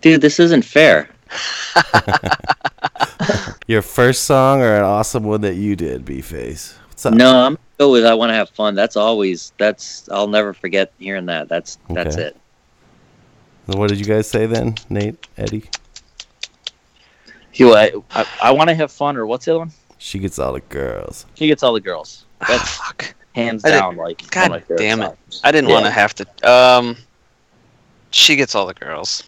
Dude, 0.00 0.20
this 0.20 0.38
isn't 0.38 0.62
fair. 0.64 1.08
Your 3.66 3.82
first 3.82 4.22
song 4.24 4.60
or 4.62 4.76
an 4.76 4.84
awesome 4.84 5.24
one 5.24 5.40
that 5.40 5.56
you 5.56 5.74
did, 5.74 6.04
B 6.04 6.20
Face? 6.20 6.76
What's 6.88 7.04
up? 7.06 7.14
No, 7.14 7.36
I'm 7.40 7.54
gonna 7.54 7.58
go 7.78 7.90
with 7.90 8.04
I 8.06 8.14
want 8.14 8.30
to 8.30 8.34
have 8.34 8.48
fun. 8.50 8.76
That's 8.76 8.96
always 8.96 9.52
that's 9.58 10.08
I'll 10.10 10.28
never 10.28 10.52
forget 10.52 10.92
hearing 10.98 11.26
that. 11.26 11.48
That's 11.48 11.78
that's 11.90 12.14
Okay. 12.16 12.26
it. 12.28 12.36
So 13.68 13.78
What 13.78 13.88
did 13.88 13.98
you 13.98 14.04
guys 14.04 14.28
say 14.30 14.46
then, 14.46 14.76
Nate, 14.88 15.26
Eddie? 15.36 15.64
You, 17.54 17.74
I, 17.74 17.90
I, 18.12 18.26
I 18.44 18.50
want 18.52 18.68
to 18.68 18.74
have 18.74 18.92
fun, 18.92 19.16
or 19.16 19.26
what's 19.26 19.46
the 19.46 19.52
other 19.52 19.58
one? 19.60 19.72
She 19.98 20.18
gets 20.18 20.38
all 20.38 20.52
the 20.52 20.60
girls. 20.60 21.24
She 21.34 21.46
gets 21.48 21.62
all 21.62 21.72
the 21.72 21.80
girls. 21.80 22.26
Ah, 22.42 22.44
that's 22.48 22.76
fuck. 22.76 23.14
Hands 23.36 23.64
I 23.64 23.70
down. 23.70 23.96
Like 23.96 24.28
God 24.30 24.62
damn 24.76 25.02
it. 25.02 25.04
songs. 25.06 25.40
I 25.44 25.52
didn't 25.52 25.68
Yeah. 25.68 25.74
want 25.74 25.84
to 25.86 25.90
have 25.92 26.14
to. 26.16 26.26
Um, 26.50 26.96
she 28.10 28.34
gets 28.36 28.54
all 28.54 28.66
the 28.66 28.74
girls. 28.74 29.22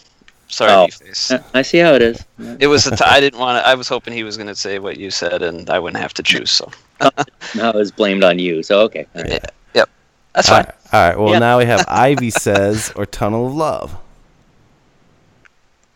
Sorry, 0.48 0.72
Oh. 0.72 0.86
B-Face. 0.86 1.30
Uh, 1.30 1.43
I 1.52 1.60
see 1.62 1.76
how 1.78 1.93
it 1.93 2.01
is. 2.01 2.24
It 2.59 2.68
was 2.68 2.86
a 2.86 2.97
t- 2.97 3.05
I 3.05 3.20
didn't 3.20 3.39
want 3.39 3.62
to. 3.62 3.68
I 3.68 3.74
was 3.74 3.86
hoping 3.86 4.14
he 4.14 4.24
was 4.24 4.36
going 4.39 4.47
to 4.47 4.55
say 4.55 4.78
what 4.78 4.97
you 4.97 5.10
said, 5.10 5.43
and 5.43 5.68
I 5.68 5.78
wouldn't 5.78 6.01
have 6.02 6.14
to 6.14 6.22
choose. 6.22 6.51
So 6.51 6.70
now 7.55 7.70
it's 7.72 7.90
blamed 7.90 8.24
on 8.24 8.39
you. 8.39 8.62
So 8.62 8.80
okay. 8.82 9.06
All 9.14 9.22
right. 9.24 9.44
Yep. 9.74 9.89
That's 10.35 10.48
All 10.48 10.56
fine. 10.56 10.64
right. 10.64 10.74
All 10.93 11.09
right. 11.09 11.18
Well, 11.18 11.32
Yeah. 11.35 11.39
now 11.39 11.59
we 11.59 11.66
have 11.66 11.85
Ivy 11.89 12.30
says 12.30 12.93
or 12.97 13.05
Tunnel 13.05 13.47
of 13.48 13.55
Love. 13.55 13.97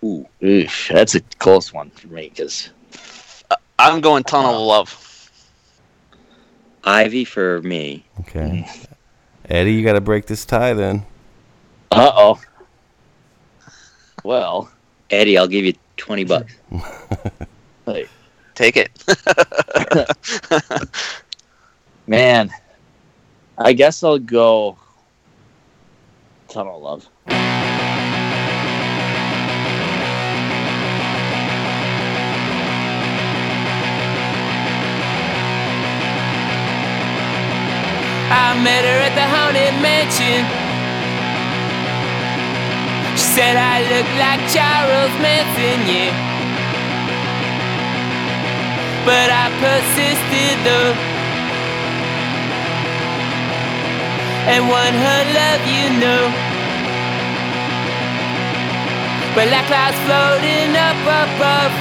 Ooh. 0.05 0.26
Oof, 0.44 0.89
that's 0.93 1.14
a 1.14 1.20
close 1.39 1.72
one 1.72 1.89
for 1.90 2.09
me 2.09 2.28
because 2.28 2.70
I'm 3.78 4.01
going 4.01 4.24
Tunnel 4.24 4.56
of 4.56 4.66
Love. 4.66 5.02
Ivy 6.85 7.25
for 7.25 7.63
me. 7.63 8.05
Okay. 8.21 8.69
Eddie, 9.49 9.75
you 9.75 9.85
got 9.85 9.95
to 9.95 10.01
break 10.01 10.27
this 10.27 10.45
tie 10.45 10.75
then. 10.75 11.05
uh 11.91 12.13
oh. 12.15 12.41
Well, 14.25 14.71
Eddie, 15.11 15.37
I'll 15.37 15.49
give 15.49 15.65
you 15.65 15.75
twenty 15.97 16.25
bucks. 16.25 16.55
like, 17.87 18.09
Take 18.55 18.77
it. 18.77 18.91
man, 22.07 22.51
I 23.57 23.73
guess 23.73 24.03
I'll 24.03 24.19
go 24.19 24.77
Tunnel 26.49 26.87
of 26.87 27.09
Love. 27.27 27.61
I 38.33 38.57
met 38.65 38.81
her 38.89 39.01
at 39.05 39.13
the 39.13 39.27
haunted 39.29 39.77
mansion. 39.85 40.41
She 43.13 43.29
said 43.37 43.61
I 43.61 43.85
look 43.93 44.09
like 44.17 44.41
Charles 44.49 45.13
Manson, 45.21 45.79
yeah. 45.85 46.17
But 49.05 49.29
I 49.29 49.53
persisted 49.61 50.57
though. 50.65 50.97
And 54.49 54.65
won 54.65 54.93
her 54.97 55.23
love, 55.37 55.63
you 55.69 55.87
know. 56.01 56.25
But 59.37 59.53
like 59.53 59.69
clouds 59.69 60.01
floating 60.09 60.73
up 60.73 60.97
above. 61.05 61.73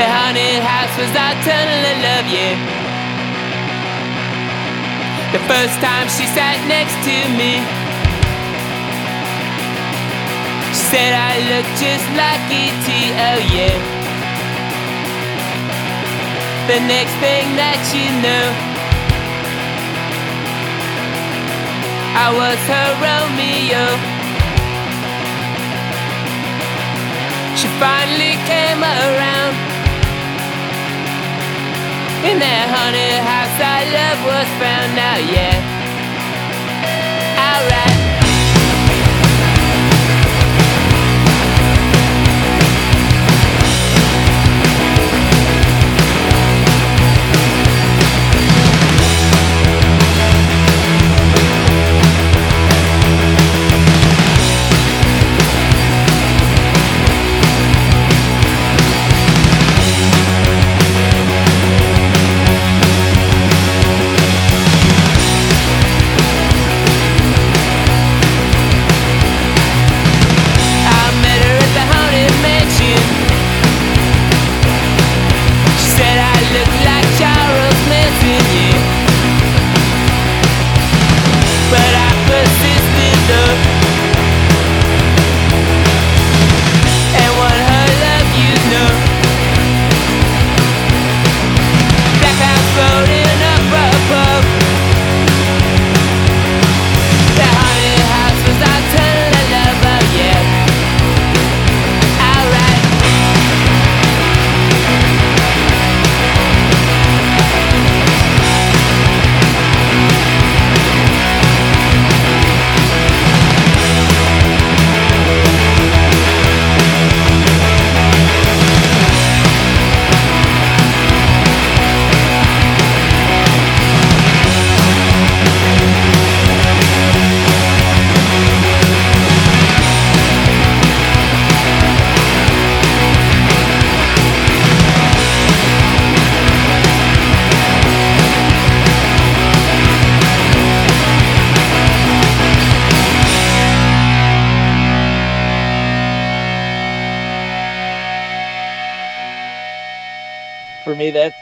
The 0.00 0.08
haunted 0.08 0.64
house 0.64 0.94
was 0.96 1.12
our 1.12 1.36
tunnel 1.44 1.84
of 1.84 1.96
love, 2.00 2.28
yeah. 2.32 2.91
The 5.32 5.40
first 5.48 5.80
time 5.80 6.08
she 6.12 6.28
sat 6.28 6.60
next 6.68 6.92
to 7.08 7.16
me, 7.40 7.56
she 10.68 10.82
said 10.92 11.16
I 11.16 11.40
look 11.48 11.64
just 11.80 12.04
like 12.20 12.42
E.T. 12.52 12.86
Oh 13.16 13.40
yeah. 13.48 13.72
The 16.68 16.84
next 16.84 17.16
thing 17.24 17.48
that 17.56 17.80
you 17.96 18.12
know, 18.20 18.44
I 22.12 22.28
was 22.28 22.60
her 22.68 22.90
Romeo. 23.00 23.88
She 27.56 27.68
finally 27.80 28.36
came 28.44 28.84
around. 28.84 29.71
In 32.22 32.38
that 32.38 32.70
haunted 32.70 33.18
house, 33.26 33.58
our 33.58 33.82
love 33.90 34.20
was 34.30 34.48
found 34.62 34.94
out, 34.94 35.22
yeah. 35.26 35.58
Alright. 37.34 38.01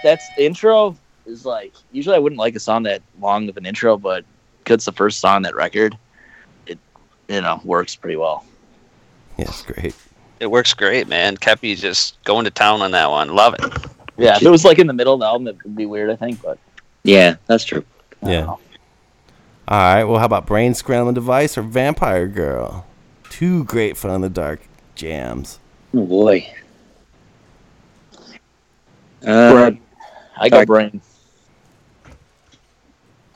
That's 0.03 0.25
the 0.37 0.45
intro 0.45 0.97
is 1.27 1.45
like 1.45 1.73
usually 1.93 2.17
I 2.17 2.19
wouldn't 2.19 2.39
like 2.39 2.55
a 2.55 2.61
song 2.61 2.83
that 2.85 3.03
long 3.21 3.49
of 3.49 3.57
an 3.57 3.67
intro, 3.67 3.97
but 3.97 4.25
because 4.59 4.75
it's 4.75 4.85
the 4.85 4.93
first 4.93 5.21
song 5.21 5.37
on 5.37 5.43
that 5.43 5.55
record, 5.55 5.97
it 6.67 6.79
you 7.29 7.41
know 7.41 7.61
works 7.65 7.97
pretty 7.97 8.17
well. 8.17 8.45
Yes, 9.39 9.63
great. 9.63 9.95
It 10.41 10.51
works 10.51 10.75
great, 10.75 11.09
man. 11.09 11.37
Kepi 11.37 11.77
just 11.77 12.23
going 12.25 12.45
to 12.45 12.51
town 12.51 12.81
on 12.83 12.91
that 12.93 13.11
one. 13.11 13.35
Love 13.35 13.55
it. 13.55 13.61
Yeah, 14.17 14.37
if 14.37 14.43
it 14.43 14.51
was 14.51 14.65
like 14.65 14.79
in 14.79 14.87
the 14.87 14.93
middle 14.93 15.15
of 15.15 15.21
the 15.21 15.27
album, 15.27 15.49
it 15.49 15.57
would 15.65 15.77
be 15.77 15.87
weird, 15.87 16.11
I 16.11 16.17
think. 16.17 16.43
But 16.43 16.59
Yeah, 17.05 17.37
that's 17.47 17.65
true. 17.65 17.85
Yeah. 18.23 18.47
All 18.47 18.59
right. 19.69 20.05
Well, 20.05 20.19
how 20.19 20.27
about 20.27 20.47
Brain 20.47 20.75
Scrambling 20.75 21.15
Device 21.15 21.57
or 21.57 21.63
Vampire 21.63 22.27
Girl? 22.27 22.87
Two 23.31 23.65
great 23.65 23.97
fun 23.97 24.11
in 24.11 24.21
the 24.21 24.29
dark 24.29 24.61
jams. 24.95 25.59
Oh 25.95 26.05
boy. 26.05 26.47
Uh, 29.23 29.53
Brad, 29.53 29.79
I 30.41 30.49
go 30.49 30.65
brain. 30.65 31.01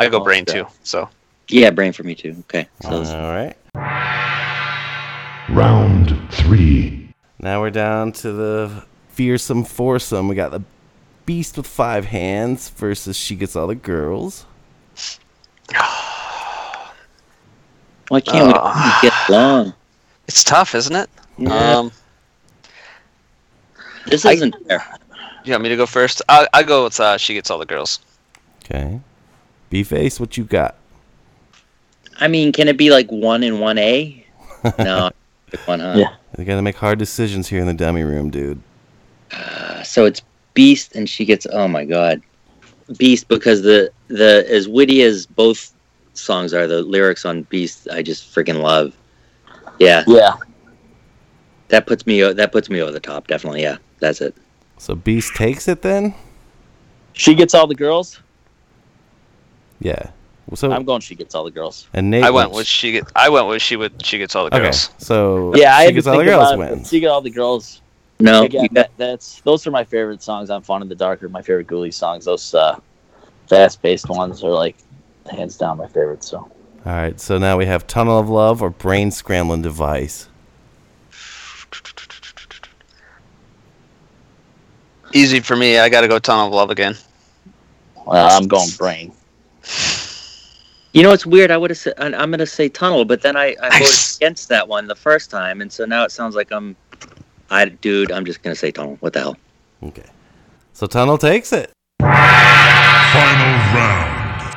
I 0.01 0.09
go 0.09 0.20
brain 0.20 0.44
too. 0.44 0.66
So 0.82 1.09
yeah, 1.48 1.70
brain 1.70 1.93
for 1.93 2.02
me 2.02 2.14
too. 2.14 2.35
Okay. 2.40 2.66
So 2.82 2.90
All 2.90 3.31
right. 3.32 3.55
Round 5.51 6.18
three. 6.32 7.09
Now 7.39 7.60
we're 7.60 7.70
down 7.70 8.12
to 8.12 8.32
the 8.32 8.85
fearsome 9.10 9.64
foursome. 9.64 10.28
We 10.28 10.35
got 10.35 10.51
the 10.51 10.62
Beast 11.26 11.56
with 11.56 11.66
five 11.66 12.06
hands 12.06 12.68
versus 12.70 13.16
She 13.16 13.35
Gets 13.36 13.55
All 13.56 13.66
the 13.66 13.74
Girls. 13.74 14.44
why 18.09 18.20
can't 18.20 18.52
Ah. 18.55 19.01
we 19.02 19.09
get 19.09 19.28
along? 19.28 19.72
it's 20.28 20.44
tough, 20.44 20.74
isn't 20.74 20.94
it? 20.94 21.09
Yeah. 21.39 21.78
Um, 21.78 21.93
This 24.06 24.24
isn't 24.26 24.55
fair. 24.66 24.85
You 25.45 25.53
want 25.53 25.62
me 25.62 25.69
to 25.71 25.77
go 25.77 25.87
first? 25.87 26.23
I 26.29 26.47
I 26.53 26.62
go 26.62 26.85
with 26.85 26.99
uh, 27.01 27.16
she 27.19 27.35
gets 27.35 27.51
all 27.51 27.59
the 27.59 27.66
girls. 27.66 28.01
Okay. 28.65 29.01
B 29.71 29.83
Face, 29.83 30.19
what 30.21 30.37
you 30.37 30.45
got? 30.45 30.77
I 32.21 32.29
mean, 32.29 32.53
can 32.53 32.69
it 32.69 32.77
be 32.77 32.91
like 32.91 33.11
one 33.11 33.43
and 33.43 33.61
one 33.61 33.79
A? 33.79 34.21
No, 34.79 35.11
good 35.51 35.61
one, 35.66 35.81
huh? 35.81 35.95
Yeah. 35.97 36.15
You 36.39 36.45
got 36.47 36.57
to 36.57 36.62
make 36.62 36.77
hard 36.77 36.99
decisions 36.99 37.49
here 37.49 37.61
in 37.61 37.66
the 37.66 37.75
dummy 37.75 38.03
room, 38.03 38.31
dude. 38.31 38.61
Uh, 39.31 39.83
so 39.83 40.07
it's 40.07 40.23
Beast, 40.55 40.95
and 40.97 41.09
she 41.09 41.25
gets. 41.27 41.47
Oh 41.53 41.69
my 41.69 41.85
God, 41.85 42.23
Beast 42.97 43.29
because 43.29 43.61
the 43.62 43.91
the 44.09 44.47
as 44.49 44.66
witty 44.69 45.03
as 45.03 45.27
both 45.27 45.75
songs 46.15 46.55
are, 46.55 46.66
the 46.66 46.81
lyrics 46.83 47.25
on 47.27 47.43
Beast 47.43 47.89
I 47.93 48.01
just 48.03 48.35
freaking 48.35 48.62
love. 48.62 48.97
Yeah, 49.79 50.05
Yeah. 50.07 50.35
that 51.69 51.87
puts 51.87 52.07
me 52.07 52.21
that 52.23 52.53
puts 52.53 52.71
me 52.71 52.81
over 52.81 52.93
the 52.93 53.01
top. 53.01 53.27
Definitely, 53.27 53.62
yeah, 53.62 53.77
that's 53.99 54.21
it. 54.21 54.35
So 54.79 54.95
Beast 54.95 55.35
takes 55.35 55.69
it 55.69 55.83
then? 55.83 56.15
She 57.13 57.35
gets 57.35 57.55
all 57.55 57.67
the 57.67 57.75
girls. 57.75 58.21
Yeah. 59.81 60.11
So 60.55 60.71
I'm 60.71 60.85
going. 60.85 61.01
She 61.01 61.15
gets 61.15 61.35
all 61.35 61.45
the 61.45 61.51
girls. 61.51 61.89
and 61.95 62.11
Nate 62.11 62.23
I 62.25 62.31
went 62.31 62.51
went- 62.51 62.59
with 62.59 62.67
she 62.67 62.93
get. 62.93 63.05
I 63.17 63.29
went 63.31 63.47
with 63.49 63.63
she 63.63 63.77
would. 63.77 64.05
She 64.05 64.19
gets 64.19 64.35
all 64.37 64.45
the 64.45 64.55
Okay. 64.55 64.65
girls. 64.65 64.91
So 64.99 65.55
Yeah, 65.57 65.75
I 65.77 65.81
she 65.81 65.85
had 65.87 65.95
gets 65.95 66.07
all 66.07 66.19
the 66.19 66.25
girls 66.25 66.51
about 66.53 66.67
it. 66.69 66.71
wins. 66.77 66.89
She 66.91 67.01
get 67.01 67.09
all 67.09 67.21
the 67.23 67.31
girls. 67.31 67.81
No, 68.21 68.45
Again, 68.45 68.69
that, 68.73 68.91
that's 68.97 69.41
those 69.41 69.67
are 69.67 69.71
my 69.73 69.83
favorite 69.85 70.23
songs 70.23 70.49
on 70.51 70.63
Fun 70.63 70.83
in 70.83 70.89
the 70.89 70.95
Dark. 70.95 71.23
Are 71.23 71.29
my 71.29 71.43
favorite 71.43 71.67
Ghoulie 71.67 71.93
songs. 71.93 72.25
Those 72.27 72.55
uh, 72.55 72.79
fast-paced 73.49 74.09
ones 74.09 74.45
are 74.45 74.51
like 74.53 74.77
hands 75.31 75.57
down 75.57 75.79
my 75.79 75.87
favorite. 75.89 76.23
So 76.23 76.39
All 76.39 76.51
right. 76.85 77.19
So 77.19 77.39
now 77.39 77.57
we 77.57 77.67
have 77.67 77.87
Tunnel 77.87 78.19
of 78.19 78.29
Love 78.29 78.63
or 78.63 78.71
Brain 78.71 79.11
Scrambling 79.11 79.63
Device. 79.63 80.29
Easy 85.15 85.41
for 85.41 85.57
me. 85.57 85.78
I 85.78 85.89
got 85.89 86.01
to 86.03 86.09
go 86.09 86.19
Tunnel 86.19 86.49
of 86.49 86.53
Love 86.53 86.70
again. 86.70 86.95
uh, 88.07 88.28
I'm 88.32 88.47
going 88.49 88.69
Brain. 88.77 89.12
You 90.93 91.03
know, 91.03 91.12
it's 91.12 91.24
weird. 91.27 91.51
I 91.51 91.57
would 91.57 91.70
have 91.70 91.78
said 91.78 91.95
I- 91.99 92.07
I'm 92.15 92.31
going 92.31 92.39
to 92.41 92.47
say 92.47 92.69
Tunnel, 92.69 93.05
but 93.05 93.23
then 93.23 93.36
I, 93.36 93.57
I 93.62 93.78
voted 93.78 94.16
against 94.19 94.49
that 94.51 94.66
one 94.69 94.86
the 94.86 94.95
first 94.95 95.31
time, 95.31 95.61
and 95.61 95.73
so 95.73 95.85
now 95.85 96.05
it 96.05 96.11
sounds 96.12 96.35
like 96.36 96.51
I'm. 96.53 96.77
I 97.51 97.66
dude, 97.66 98.11
I'm 98.12 98.24
just 98.24 98.43
going 98.43 98.55
to 98.55 98.59
say 98.59 98.70
Tunnel. 98.70 98.97
What 99.01 99.12
the 99.12 99.20
hell? 99.20 99.36
Okay. 99.82 100.07
So 100.73 100.86
Tunnel 100.86 101.19
takes 101.19 101.53
it. 101.53 101.70
Final 102.01 102.11
round. 103.74 104.55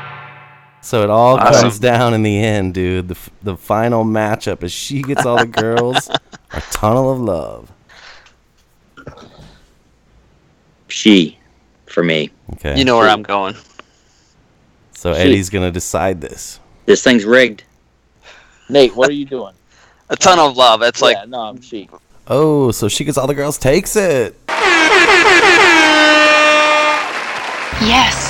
So 0.81 1.03
it 1.03 1.09
all 1.09 1.37
Awesome. 1.37 1.53
comes 1.63 1.79
down 1.79 2.13
in 2.13 2.23
the 2.23 2.37
end, 2.39 2.73
dude. 2.73 3.09
The, 3.09 3.17
the 3.43 3.57
final 3.57 4.05
matchup 4.05 4.63
is 4.63 4.71
she 4.71 5.01
gets 5.01 5.25
all 5.25 5.37
the 5.39 5.45
girls 5.61 6.09
or 6.53 6.61
Tunnel 6.71 7.11
of 7.11 7.19
Love. 7.19 7.71
She, 10.87 11.37
for 11.85 12.03
me. 12.03 12.31
Okay. 12.53 12.77
You 12.77 12.85
know 12.85 12.97
where 12.97 13.09
I'm 13.09 13.23
going. 13.23 13.55
So 14.93 15.11
Eddie's 15.11 15.49
gonna 15.49 15.71
decide 15.71 16.21
this. 16.21 16.59
This 16.85 17.03
thing's 17.03 17.25
rigged. 17.25 17.63
Nate, 18.69 18.95
what 18.95 19.09
are 19.09 19.13
you 19.13 19.25
doing? 19.25 19.53
A 20.09 20.15
ton 20.15 20.39
of 20.39 20.57
Love. 20.57 20.81
It's 20.81 21.01
like 21.01 21.17
yeah, 21.17 21.25
no, 21.25 21.41
I'm 21.41 21.61
she. 21.61 21.89
Oh, 22.27 22.71
so 22.71 22.87
she 22.87 23.03
gets 23.03 23.17
all 23.17 23.27
the 23.27 23.35
girls 23.35 23.57
takes 23.57 23.95
it. 23.95 24.35
Yes. 27.79 28.26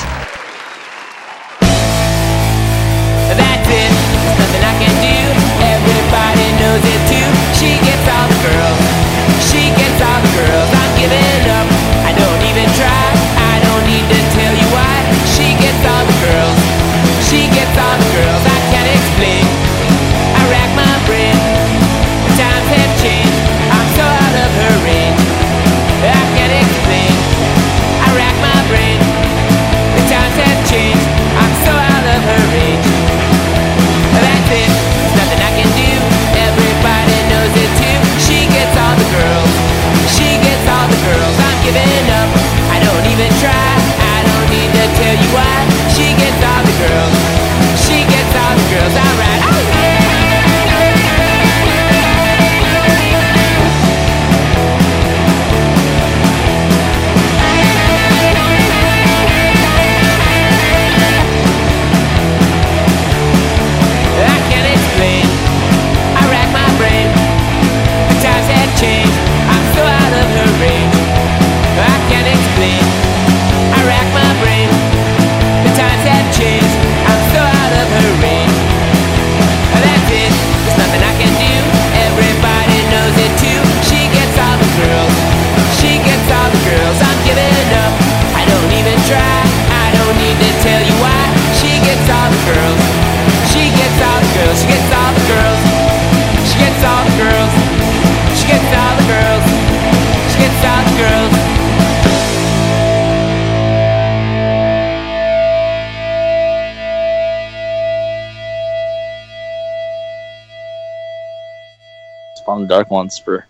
Ones 113.07 113.19
for, 113.19 113.45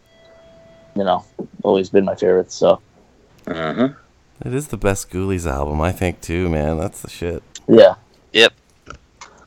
you 0.96 1.04
know, 1.04 1.26
always 1.64 1.90
been 1.90 2.06
my 2.06 2.14
favorites. 2.16 2.54
So 2.54 2.80
Uh 3.48 3.74
huh. 3.74 3.90
It 4.46 4.54
is 4.54 4.68
the 4.68 4.78
best 4.78 5.10
Ghoulies 5.10 5.48
album, 5.52 5.82
I 5.82 5.92
think, 5.92 6.22
too, 6.22 6.48
man. 6.48 6.78
That's 6.78 7.02
the 7.02 7.10
shit. 7.10 7.42
yeah. 7.68 7.96
Yep. 8.34 8.54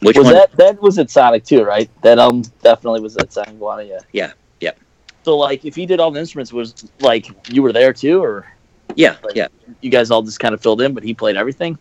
Which 0.01 0.17
was 0.17 0.25
one? 0.25 0.35
that? 0.35 0.57
That 0.57 0.83
was 0.83 0.99
at 0.99 1.11
Sonic 1.11 1.45
too, 1.45 1.63
right? 1.63 1.89
That 2.03 2.19
album 2.19 2.43
definitely 2.63 3.01
was 3.03 3.17
at 3.19 3.33
Sonic 3.33 3.51
Iguana. 3.51 3.85
Yeah. 3.85 3.99
Yeah. 4.13 4.33
Yep. 4.61 4.79
So 5.25 5.37
like, 5.39 5.65
if 5.65 5.77
he 5.77 5.87
did 5.87 6.01
all 6.01 6.11
the 6.11 6.19
instruments, 6.19 6.53
was 6.53 6.91
like 7.01 7.29
you 7.53 7.63
were 7.63 7.73
there 7.73 7.93
too, 7.93 8.21
or 8.25 8.47
Yeah. 8.97 9.15
Like- 9.23 9.37
Yeah. 9.37 9.47
you 9.81 9.91
guys 9.91 10.11
all 10.11 10.23
just 10.23 10.41
kind 10.41 10.55
of 10.55 10.61
filled 10.61 10.81
in, 10.81 10.93
but 10.93 11.05
he 11.05 11.15
played 11.15 11.37
everything? 11.37 11.79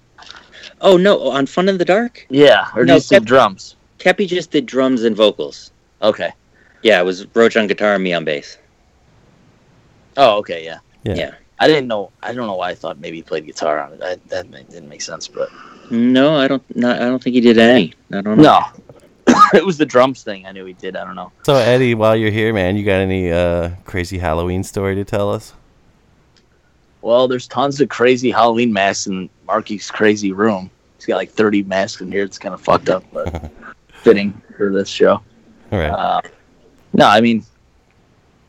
Oh 0.81 0.97
no! 0.97 1.29
On 1.31 1.45
Fun 1.47 1.67
in 1.67 1.77
the 1.79 1.85
Dark, 1.85 2.27
Yeah. 2.29 2.67
Or 2.75 2.85
No, 2.85 2.97
just 2.97 3.09
did 3.09 3.23
Kev- 3.23 3.25
drums? 3.25 3.75
Kepi 3.97 4.27
just 4.27 4.51
did 4.51 4.65
drums 4.67 5.03
and 5.03 5.15
vocals. 5.15 5.71
Okay. 6.03 6.31
Yeah, 6.81 6.99
it 6.99 7.03
was 7.05 7.25
Roach 7.35 7.57
on 7.57 7.67
guitar 7.67 7.95
and 7.95 8.03
me 8.03 8.13
on 8.13 8.23
bass. 8.25 8.57
Oh, 10.17 10.37
okay. 10.37 10.63
Yeah. 10.63 10.79
Yeah. 11.03 11.15
Yeah. 11.15 11.35
I 11.59 11.67
didn't 11.67 11.87
know. 11.87 12.11
I 12.23 12.33
don't 12.33 12.47
know 12.47 12.55
why 12.55 12.69
I 12.69 12.75
thought 12.75 12.99
maybe 12.99 13.17
he 13.17 13.23
played 13.23 13.45
guitar 13.45 13.79
on 13.79 13.93
it. 13.93 14.01
I, 14.01 14.15
that 14.27 14.49
didn't 14.51 14.87
make 14.87 15.01
sense, 15.01 15.27
but 15.27 15.49
No, 15.89 16.35
I 16.37 16.47
don't. 16.47 16.63
No, 16.75 16.91
I 16.91 16.99
don't 16.99 17.21
think 17.21 17.33
he 17.33 17.41
did 17.41 17.57
any. 17.57 17.93
I 18.13 18.21
don't 18.21 18.37
know. 18.37 18.43
no, 18.43 19.35
it 19.53 19.65
was 19.65 19.77
the 19.77 19.85
drums 19.85 20.23
thing. 20.23 20.45
I 20.45 20.51
knew 20.51 20.65
he 20.65 20.73
did. 20.73 20.95
I 20.95 21.03
don't 21.03 21.15
know. 21.15 21.31
So, 21.43 21.55
Eddie, 21.55 21.95
while 21.95 22.15
you're 22.15 22.31
here, 22.31 22.53
man, 22.53 22.77
you 22.77 22.85
got 22.85 22.99
any 22.99 23.31
uh, 23.31 23.71
crazy 23.85 24.17
Halloween 24.17 24.63
story 24.63 24.95
to 24.95 25.03
tell 25.03 25.31
us? 25.31 25.53
Well, 27.01 27.27
there's 27.27 27.47
tons 27.47 27.79
of 27.81 27.89
crazy 27.89 28.31
Halloween 28.31 28.73
masks 28.73 29.07
in 29.07 29.29
Marky's 29.45 29.89
crazy 29.89 30.31
room. 30.31 30.69
He's 30.97 31.05
got 31.05 31.15
like 31.15 31.31
30 31.31 31.63
masks 31.63 32.01
in 32.01 32.11
here. 32.11 32.23
It's 32.23 32.37
kind 32.37 32.53
of 32.53 32.61
fucked 32.61 32.89
up, 32.89 33.05
but 33.13 33.51
fitting 34.03 34.41
for 34.57 34.71
this 34.71 34.89
show. 34.89 35.21
All 35.71 35.79
right. 35.79 35.89
Uh, 35.89 36.21
no, 36.99 37.07
I 37.07 37.21
mean, 37.21 37.43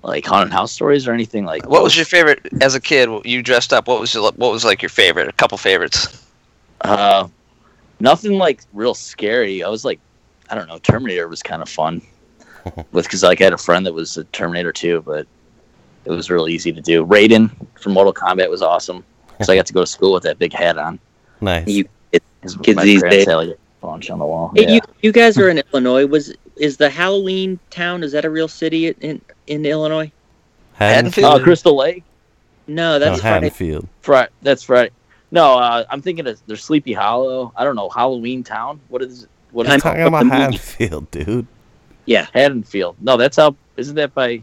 like 0.03 0.27
haunted 0.27 0.53
house 0.53 0.73
stories 0.73 1.07
or 1.07 1.13
anything 1.13 1.45
like. 1.45 1.67
What 1.69 1.83
was 1.83 1.97
your 1.97 2.05
favorite 2.07 2.41
as 2.61 2.75
a 2.75 2.81
kid? 2.81 3.09
You 3.25 3.43
dressed 3.43 3.73
up. 3.73 3.87
What 3.89 4.01
was 4.01 4.13
your, 4.15 4.23
what 4.33 4.53
was 4.53 4.65
like 4.65 4.83
your 4.83 4.89
favorite? 4.89 5.29
A 5.29 5.33
couple 5.33 5.57
favorites. 5.59 6.27
Uh, 6.83 7.29
nothing 8.01 8.33
like 8.39 8.63
real 8.73 8.95
scary. 8.95 9.63
I 9.63 9.69
was 9.69 9.85
like, 9.85 10.01
I 10.51 10.55
don't 10.55 10.69
know. 10.69 10.79
Terminator 10.79 11.29
was 11.29 11.43
kind 11.43 11.63
of 11.63 11.69
fun 11.69 12.03
with 12.93 13.05
because 13.07 13.23
like 13.23 13.41
I 13.41 13.45
had 13.45 13.53
a 13.53 13.59
friend 13.59 13.87
that 13.87 13.93
was 13.95 14.17
a 14.17 14.25
Terminator 14.25 14.73
too, 14.73 15.03
but 15.07 15.27
it 16.05 16.11
was 16.11 16.31
real 16.31 16.49
easy 16.49 16.73
to 16.73 16.81
do. 16.81 17.05
Raiden 17.07 17.51
from 17.81 17.93
Mortal 17.93 18.13
Kombat 18.15 18.49
was 18.51 18.63
awesome 18.63 19.05
so 19.43 19.53
I 19.53 19.57
got 19.57 19.67
to 19.67 19.73
go 19.73 19.81
to 19.81 19.87
school 19.87 20.13
with 20.13 20.23
that 20.25 20.39
big 20.39 20.53
hat 20.53 20.77
on. 20.77 20.99
Nice. 21.41 21.67
You, 21.67 21.89
it, 22.13 22.23
Kids 22.63 22.77
my 22.77 22.85
these 22.85 23.01
parents 23.01 23.17
days- 23.25 23.27
had 23.27 23.35
like 23.37 23.59
on 23.83 24.01
the 24.19 24.27
wall. 24.27 24.53
Hey, 24.55 24.65
Yeah. 24.65 24.71
you, 24.75 24.81
you 25.01 25.13
guys 25.13 25.39
are 25.39 25.49
in 25.49 25.63
Illinois. 25.73 26.05
Was 26.07 26.35
is 26.61 26.77
the 26.77 26.91
Halloween 26.91 27.59
town? 27.71 28.05
Is 28.05 28.13
that 28.13 28.25
a 28.25 28.31
real 28.31 28.47
city 28.47 28.89
in 28.89 29.21
in 29.47 29.65
Illinois? 29.65 30.13
Oh, 31.25 31.43
Crystal 31.43 31.77
Lake. 31.77 32.05
No, 32.67 32.99
that's 32.99 33.17
no, 33.17 33.23
Friday. 33.23 33.47
Haddonfield. 33.47 33.89
Fri- 34.03 34.29
that's 34.43 34.63
Friday. 34.63 34.91
No, 35.31 35.59
uh, 35.59 35.85
I'm 35.91 36.03
thinking 36.03 36.27
of 36.27 36.41
there's 36.47 36.63
Sleepy 36.63 36.93
Hollow. 36.93 37.53
I 37.57 37.65
don't 37.65 37.77
know 37.77 37.89
Halloween 37.89 38.45
Town. 38.45 38.81
What 38.89 39.03
is 39.03 39.27
what 39.53 39.67
is 39.67 39.73
I'm 39.73 39.81
talking 39.81 40.03
about 40.03 40.25
The. 40.25 40.31
Haddonfield, 40.35 41.11
dude. 41.11 41.47
Yeah, 42.05 42.27
Haddonfield. 42.35 42.97
No, 43.01 43.17
that's 43.17 43.37
how. 43.37 43.57
Isn't 43.77 43.97
that 43.97 44.15
by 44.15 44.43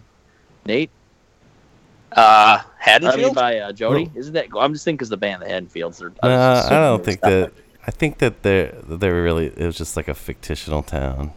Nate? 0.66 0.90
Uh, 2.12 2.62
I 2.86 3.16
mean 3.16 3.34
by 3.34 3.60
uh, 3.60 3.72
Jody. 3.74 4.10
Isn't 4.16 4.34
that? 4.34 4.48
I'm 4.58 4.74
just 4.74 4.86
thinking 4.86 4.98
because 4.98 5.10
the 5.10 5.18
band, 5.18 5.44
the 5.44 5.46
Haddonfields. 5.46 6.02
Are, 6.02 6.10
No, 6.24 6.30
was 6.30 6.60
just 6.60 6.72
I 6.72 6.80
don't 6.80 7.06
think 7.06 7.20
it 7.24 7.26
was 7.26 7.46
that. 7.46 7.54
I 7.86 7.92
think 7.92 8.18
that 8.18 8.44
they're 8.44 8.76
they're 8.88 9.22
really. 9.22 9.48
It 9.48 9.66
was 9.66 9.78
just 9.78 9.96
like 9.96 10.08
a 10.08 10.16
fictional 10.16 10.84
town. 10.84 11.34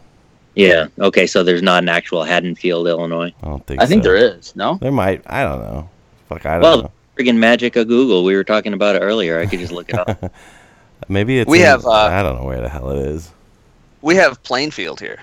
Yeah. 0.55 0.87
Okay, 0.99 1.27
so 1.27 1.43
there's 1.43 1.61
not 1.61 1.83
an 1.83 1.89
actual 1.89 2.23
Haddonfield, 2.23 2.87
Illinois. 2.87 3.33
I 3.41 3.45
don't 3.47 3.65
think. 3.65 3.81
I 3.81 3.85
think 3.85 4.03
so. 4.03 4.09
there 4.11 4.35
is. 4.37 4.55
No. 4.55 4.77
There 4.81 4.91
might. 4.91 5.23
I 5.25 5.43
don't 5.43 5.59
know. 5.61 5.89
Fuck, 6.27 6.45
I 6.45 6.53
don't 6.53 6.61
know. 6.61 6.67
Well, 6.67 6.81
know. 6.83 6.91
friggin' 7.17 7.37
magic 7.37 7.75
of 7.75 7.87
Google. 7.87 8.23
We 8.23 8.35
were 8.35 8.43
talking 8.43 8.73
about 8.73 8.95
it 8.95 8.99
earlier. 8.99 9.39
I 9.39 9.45
could 9.45 9.59
just 9.59 9.71
look 9.71 9.89
it 9.89 9.95
up. 9.97 10.33
Maybe 11.09 11.39
it's. 11.39 11.49
We 11.49 11.59
in- 11.59 11.65
have, 11.65 11.85
uh, 11.85 11.91
I 11.91 12.21
don't 12.21 12.35
know 12.37 12.45
where 12.45 12.61
the 12.61 12.69
hell 12.69 12.89
it 12.91 12.99
is. 12.99 13.31
We 14.01 14.15
have 14.15 14.41
Plainfield 14.43 14.99
here. 14.99 15.19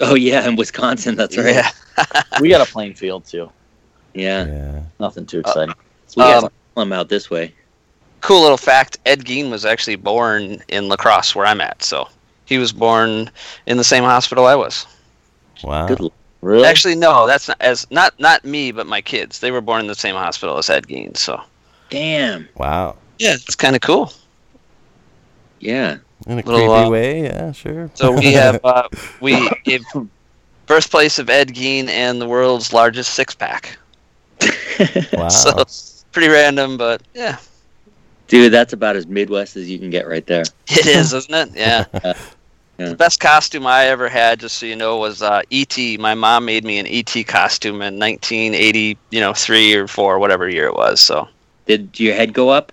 oh 0.00 0.14
yeah, 0.14 0.46
in 0.48 0.56
Wisconsin. 0.56 1.14
That's 1.16 1.36
right. 1.38 1.54
Yeah. 1.54 1.70
we 2.40 2.48
got 2.48 2.66
a 2.66 2.70
Plainfield 2.70 3.24
too. 3.24 3.50
Yeah. 4.14 4.46
Yeah. 4.46 4.82
Nothing 5.00 5.24
too 5.26 5.38
exciting. 5.40 5.74
We 6.16 6.22
got 6.24 6.44
Um, 6.44 6.50
them 6.76 6.92
out 6.92 7.08
this 7.08 7.30
way. 7.30 7.54
Cool 8.20 8.42
little 8.42 8.56
fact: 8.58 8.98
Ed 9.06 9.24
Gein 9.24 9.50
was 9.50 9.64
actually 9.64 9.96
born 9.96 10.62
in 10.68 10.88
La 10.88 10.96
Crosse, 10.96 11.34
where 11.34 11.46
I'm 11.46 11.60
at. 11.60 11.82
So 11.82 12.08
he 12.52 12.58
was 12.58 12.72
born 12.72 13.30
in 13.66 13.78
the 13.78 13.84
same 13.84 14.04
hospital 14.04 14.44
I 14.44 14.54
was. 14.54 14.86
Wow. 15.64 15.86
Good. 15.86 16.10
really? 16.42 16.68
Actually, 16.68 16.96
no, 16.96 17.26
that's 17.26 17.48
not 17.48 17.56
as 17.60 17.90
not 17.90 18.18
not 18.20 18.44
me, 18.44 18.72
but 18.72 18.86
my 18.86 19.00
kids. 19.00 19.40
They 19.40 19.50
were 19.50 19.62
born 19.62 19.80
in 19.80 19.86
the 19.86 19.94
same 19.94 20.14
hospital 20.14 20.58
as 20.58 20.68
Ed 20.68 20.86
Gein. 20.86 21.16
So 21.16 21.40
Damn. 21.88 22.48
Wow. 22.56 22.96
yeah, 23.18 23.34
it's 23.34 23.56
kind 23.56 23.74
of 23.74 23.80
cool. 23.80 24.12
Yeah. 25.60 25.98
In 26.26 26.34
a 26.34 26.36
Little, 26.36 26.52
creepy 26.52 26.86
uh, 26.86 26.90
way, 26.90 27.22
yeah, 27.24 27.52
sure. 27.52 27.90
So 27.94 28.12
we 28.12 28.32
have 28.34 28.60
uh, 28.64 28.88
we 29.20 29.50
gave 29.64 29.82
birthplace 30.66 31.18
of 31.18 31.30
Ed 31.30 31.48
Gein 31.48 31.88
and 31.88 32.20
the 32.20 32.28
world's 32.28 32.72
largest 32.72 33.14
six 33.14 33.34
pack. 33.34 33.78
wow. 35.12 35.28
So 35.28 35.64
pretty 36.12 36.28
random, 36.28 36.76
but 36.76 37.02
yeah, 37.14 37.38
Dude, 38.32 38.50
that's 38.50 38.72
about 38.72 38.96
as 38.96 39.06
Midwest 39.06 39.56
as 39.56 39.68
you 39.68 39.78
can 39.78 39.90
get 39.90 40.08
right 40.08 40.26
there. 40.26 40.44
it 40.70 40.86
is, 40.86 41.12
isn't 41.12 41.34
it? 41.34 41.50
Yeah. 41.54 42.14
Yeah. 42.82 42.88
The 42.90 42.96
best 42.96 43.20
costume 43.20 43.66
I 43.66 43.86
ever 43.86 44.08
had, 44.08 44.40
just 44.40 44.58
so 44.58 44.66
you 44.66 44.74
know, 44.76 44.96
was 44.98 45.22
uh, 45.22 45.42
E.T. 45.50 45.98
My 45.98 46.14
mom 46.14 46.44
made 46.44 46.64
me 46.64 46.78
an 46.78 46.86
E.T. 46.86 47.22
costume 47.24 47.76
in 47.76 47.98
1980, 47.98 48.96
you 49.10 49.20
know, 49.20 49.32
three 49.32 49.72
or 49.74 49.86
four, 49.86 50.18
whatever 50.18 50.48
year 50.48 50.66
it 50.66 50.74
was. 50.74 51.00
So 51.00 51.28
Did 51.66 51.98
your 52.00 52.14
head 52.14 52.32
go 52.32 52.48
up? 52.48 52.72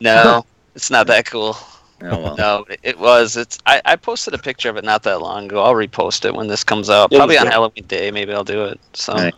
no, 0.00 0.46
it's 0.74 0.90
not 0.90 1.06
that 1.08 1.26
cool. 1.26 1.56
Oh 2.02 2.18
well. 2.22 2.36
No, 2.36 2.64
it- 2.70 2.80
it 2.82 2.98
was. 2.98 3.36
It's. 3.36 3.58
I, 3.66 3.82
I 3.84 3.96
posted 3.96 4.32
a 4.32 4.38
picture 4.38 4.70
of 4.70 4.76
it 4.76 4.84
not 4.84 5.02
that 5.02 5.20
long 5.20 5.46
ago. 5.46 5.62
I'll 5.62 5.74
repost 5.74 6.24
it 6.24 6.34
when 6.34 6.46
this 6.46 6.62
comes 6.64 6.88
out. 6.88 7.12
It 7.12 7.16
Probably 7.16 7.36
on 7.36 7.44
good. 7.44 7.52
Halloween 7.52 7.84
Day. 7.88 8.10
Maybe 8.10 8.32
I'll 8.32 8.44
do 8.44 8.64
it. 8.64 8.80
So 8.94 9.12
Right. 9.12 9.34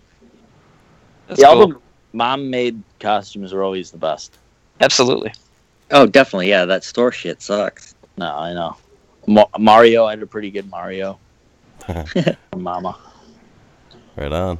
that's 1.26 1.40
Yeah, 1.40 1.48
cool. 1.48 1.66
the 1.68 1.80
mom-made 2.12 2.80
costumes 3.00 3.52
are 3.52 3.62
always 3.64 3.90
the 3.90 3.96
best. 3.98 4.38
Absolutely. 4.80 5.32
Oh, 5.90 6.06
definitely. 6.06 6.48
Yeah, 6.50 6.64
that 6.66 6.84
store 6.84 7.10
shit 7.10 7.42
sucks. 7.42 7.94
No, 8.16 8.36
I 8.36 8.52
know. 8.52 8.76
Ma- 9.26 9.46
Mario, 9.58 10.04
I 10.06 10.10
had 10.10 10.22
a 10.22 10.26
pretty 10.26 10.50
good 10.50 10.68
Mario. 10.70 11.18
Mama. 12.56 12.96
Right 14.16 14.32
on. 14.32 14.58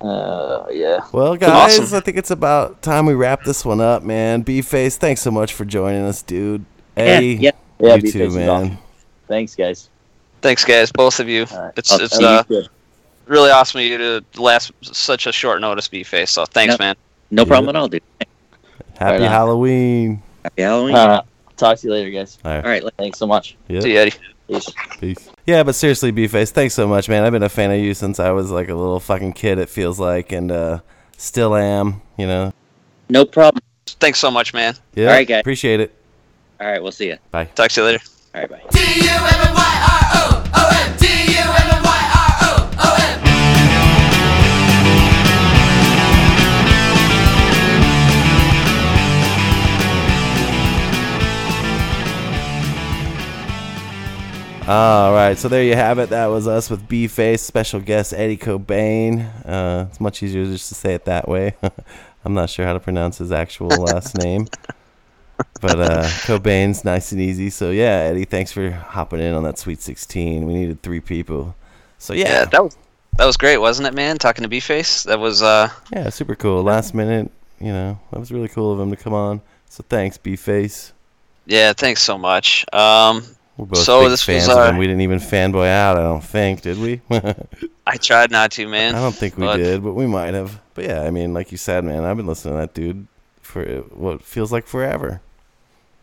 Uh, 0.00 0.66
yeah. 0.70 1.00
Well, 1.12 1.36
guys, 1.36 1.78
Awesome. 1.78 1.96
I 1.96 2.00
think 2.00 2.16
it's 2.16 2.30
about 2.30 2.82
time 2.82 3.06
we 3.06 3.14
wrap 3.14 3.44
this 3.44 3.64
one 3.64 3.80
up, 3.80 4.02
man. 4.02 4.42
B 4.42 4.60
Face, 4.62 4.96
thanks 4.96 5.20
so 5.22 5.30
much 5.30 5.52
for 5.54 5.64
joining 5.64 6.02
us, 6.02 6.22
dude. 6.22 6.64
Eddie, 6.96 7.34
yeah. 7.40 7.50
Yeah, 7.78 7.94
you 7.96 8.02
B-Face 8.02 8.12
too, 8.32 8.38
man. 8.38 8.48
awesome. 8.48 8.78
Thanks, 9.28 9.54
guys. 9.54 9.88
Thanks, 10.40 10.64
guys, 10.64 10.92
both 10.92 11.18
of 11.20 11.28
you. 11.28 11.46
All 11.52 11.62
right. 11.64 11.72
It's 11.76 11.92
Oh, 11.92 11.96
it's 12.02 12.18
uh, 12.20 12.42
Good. 12.44 12.68
really 13.26 13.50
awesome 13.50 13.80
of 13.80 13.86
you 13.86 13.98
to 13.98 14.24
last 14.40 14.72
such 14.82 15.26
a 15.26 15.32
short 15.32 15.60
notice, 15.60 15.88
B 15.88 16.02
face. 16.02 16.30
So 16.30 16.44
thanks, 16.44 16.72
Yep. 16.74 16.80
man. 16.80 16.96
No 17.30 17.44
problem 17.46 17.74
at 17.74 17.78
all, 17.78 17.88
dude. 17.88 18.02
Happy 18.98 19.20
Right. 19.22 19.30
Halloween. 19.30 20.22
Happy 20.44 20.62
Halloween. 20.62 20.94
Uh, 20.96 21.22
talk 21.62 21.78
to 21.78 21.86
you 21.86 21.92
later, 21.92 22.10
guys. 22.10 22.38
All 22.44 22.52
right. 22.52 22.64
all 22.64 22.70
right. 22.70 22.84
Thanks 22.98 23.18
so 23.18 23.26
much. 23.26 23.56
Yep. 23.68 23.82
See 23.82 23.92
you, 23.92 23.98
Eddie. 23.98 24.12
Peace. 24.48 24.68
Peace. 24.98 25.30
Yeah, 25.46 25.62
but 25.62 25.74
seriously, 25.74 26.10
B 26.10 26.26
Face, 26.28 26.50
thanks 26.50 26.74
so 26.74 26.86
much, 26.86 27.08
man. 27.08 27.24
I've 27.24 27.32
been 27.32 27.42
a 27.42 27.48
fan 27.48 27.70
of 27.70 27.78
you 27.78 27.94
since 27.94 28.20
I 28.20 28.30
was 28.30 28.50
like 28.50 28.68
a 28.68 28.74
little 28.74 29.00
fucking 29.00 29.32
kid, 29.32 29.58
it 29.58 29.68
feels 29.68 29.98
like, 29.98 30.32
and 30.32 30.50
uh 30.52 30.80
still 31.16 31.54
am, 31.54 32.02
you 32.16 32.26
know. 32.26 32.52
No 33.08 33.24
problem. 33.24 33.62
Thanks 33.86 34.18
so 34.18 34.30
much, 34.30 34.52
man. 34.52 34.74
Yeah. 34.94 35.06
All 35.06 35.12
right, 35.12 35.26
guys. 35.26 35.40
Appreciate 35.40 35.80
it. 35.80 35.94
All 36.60 36.66
right, 36.66 36.82
we'll 36.82 36.92
see 36.92 37.08
you. 37.08 37.16
Bye. 37.30 37.46
Talk 37.46 37.70
to 37.70 37.80
you 37.80 37.86
later. 37.86 38.04
All 38.34 38.40
right, 38.40 38.50
bye. 38.50 39.88
All 54.66 55.12
right, 55.12 55.36
so 55.36 55.48
there 55.48 55.64
you 55.64 55.74
have 55.74 55.98
it. 55.98 56.10
That 56.10 56.26
was 56.26 56.46
us 56.46 56.70
with 56.70 56.86
B 56.86 57.08
Face, 57.08 57.42
special 57.42 57.80
guest 57.80 58.12
Eddie 58.12 58.36
Cobain. 58.36 59.28
Uh, 59.44 59.86
it's 59.90 60.00
much 60.00 60.22
easier 60.22 60.44
just 60.44 60.68
to 60.68 60.76
say 60.76 60.94
it 60.94 61.04
that 61.06 61.28
way. 61.28 61.56
I'm 62.24 62.34
not 62.34 62.48
sure 62.48 62.64
how 62.64 62.72
to 62.72 62.78
pronounce 62.80 63.18
his 63.18 63.32
actual 63.32 63.68
last 63.82 64.16
name, 64.16 64.46
but 65.60 65.80
uh, 65.80 66.02
Cobain's 66.26 66.84
nice 66.84 67.10
and 67.10 67.20
easy. 67.20 67.50
So 67.50 67.72
yeah, 67.72 68.06
Eddie, 68.10 68.24
thanks 68.24 68.52
for 68.52 68.70
hopping 68.70 69.18
in 69.18 69.34
on 69.34 69.42
that 69.42 69.58
Sweet 69.58 69.80
16. 69.82 70.46
We 70.46 70.54
needed 70.54 70.80
three 70.82 71.00
people, 71.00 71.56
so 71.98 72.12
Yeah, 72.12 72.28
yeah, 72.28 72.44
that 72.44 72.62
was 72.62 72.76
that 73.18 73.26
was 73.26 73.36
great, 73.36 73.58
wasn't 73.58 73.88
it, 73.88 73.94
man? 73.94 74.16
Talking 74.18 74.42
to 74.44 74.48
B 74.48 74.60
face. 74.60 75.02
That 75.02 75.18
was 75.18 75.42
uh 75.42 75.70
yeah, 75.92 76.08
super 76.10 76.36
cool. 76.36 76.62
Last 76.62 76.94
minute, 76.94 77.32
you 77.60 77.72
know, 77.72 77.98
that 78.12 78.20
was 78.20 78.30
really 78.30 78.48
cool 78.48 78.72
of 78.72 78.78
him 78.78 78.90
to 78.90 78.96
come 78.96 79.12
on. 79.12 79.40
So 79.68 79.84
thanks, 79.88 80.18
B 80.18 80.36
Face. 80.36 80.92
yeah. 81.46 81.72
Thanks 81.72 82.00
so 82.02 82.16
much. 82.16 82.64
Um, 82.72 83.24
We're 83.56 83.66
both 83.66 83.78
So 83.78 84.00
big 84.00 84.10
this 84.10 84.22
fans 84.22 84.48
was, 84.48 84.56
of 84.56 84.62
uh, 84.62 84.70
him. 84.70 84.76
We 84.78 84.86
didn't 84.86 85.02
even 85.02 85.18
fanboy 85.18 85.68
out. 85.68 85.98
I 85.98 86.02
don't 86.02 86.24
think, 86.24 86.62
did 86.62 86.78
we? 86.78 87.00
I 87.86 87.96
tried 87.98 88.30
not 88.30 88.50
to, 88.52 88.66
man. 88.66 88.94
I 88.94 89.00
don't 89.00 89.14
think 89.14 89.36
we 89.36 89.44
but- 89.44 89.56
did, 89.58 89.82
but 89.82 89.92
we 89.94 90.06
might 90.06 90.34
have. 90.34 90.60
But 90.74 90.84
yeah, 90.86 91.02
I 91.02 91.10
mean, 91.10 91.34
like 91.34 91.52
you 91.52 91.58
said, 91.58 91.84
man, 91.84 92.04
I've 92.04 92.16
been 92.16 92.26
listening 92.26 92.54
to 92.54 92.60
that 92.60 92.72
dude 92.74 93.06
for 93.42 93.62
what 93.92 94.22
feels 94.22 94.50
like 94.52 94.66
forever. 94.66 95.20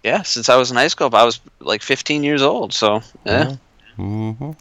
Yeah, 0.04 0.22
since 0.22 0.48
I 0.48 0.56
was 0.58 0.70
in 0.72 0.78
high 0.78 0.88
school, 0.90 1.10
I 1.14 1.24
was 1.26 1.42
like 1.60 1.82
15 1.82 2.24
years 2.24 2.42
old. 2.44 2.72
So 2.74 3.02
yeah, 3.26 3.56
Mm-hmm. 3.98 4.52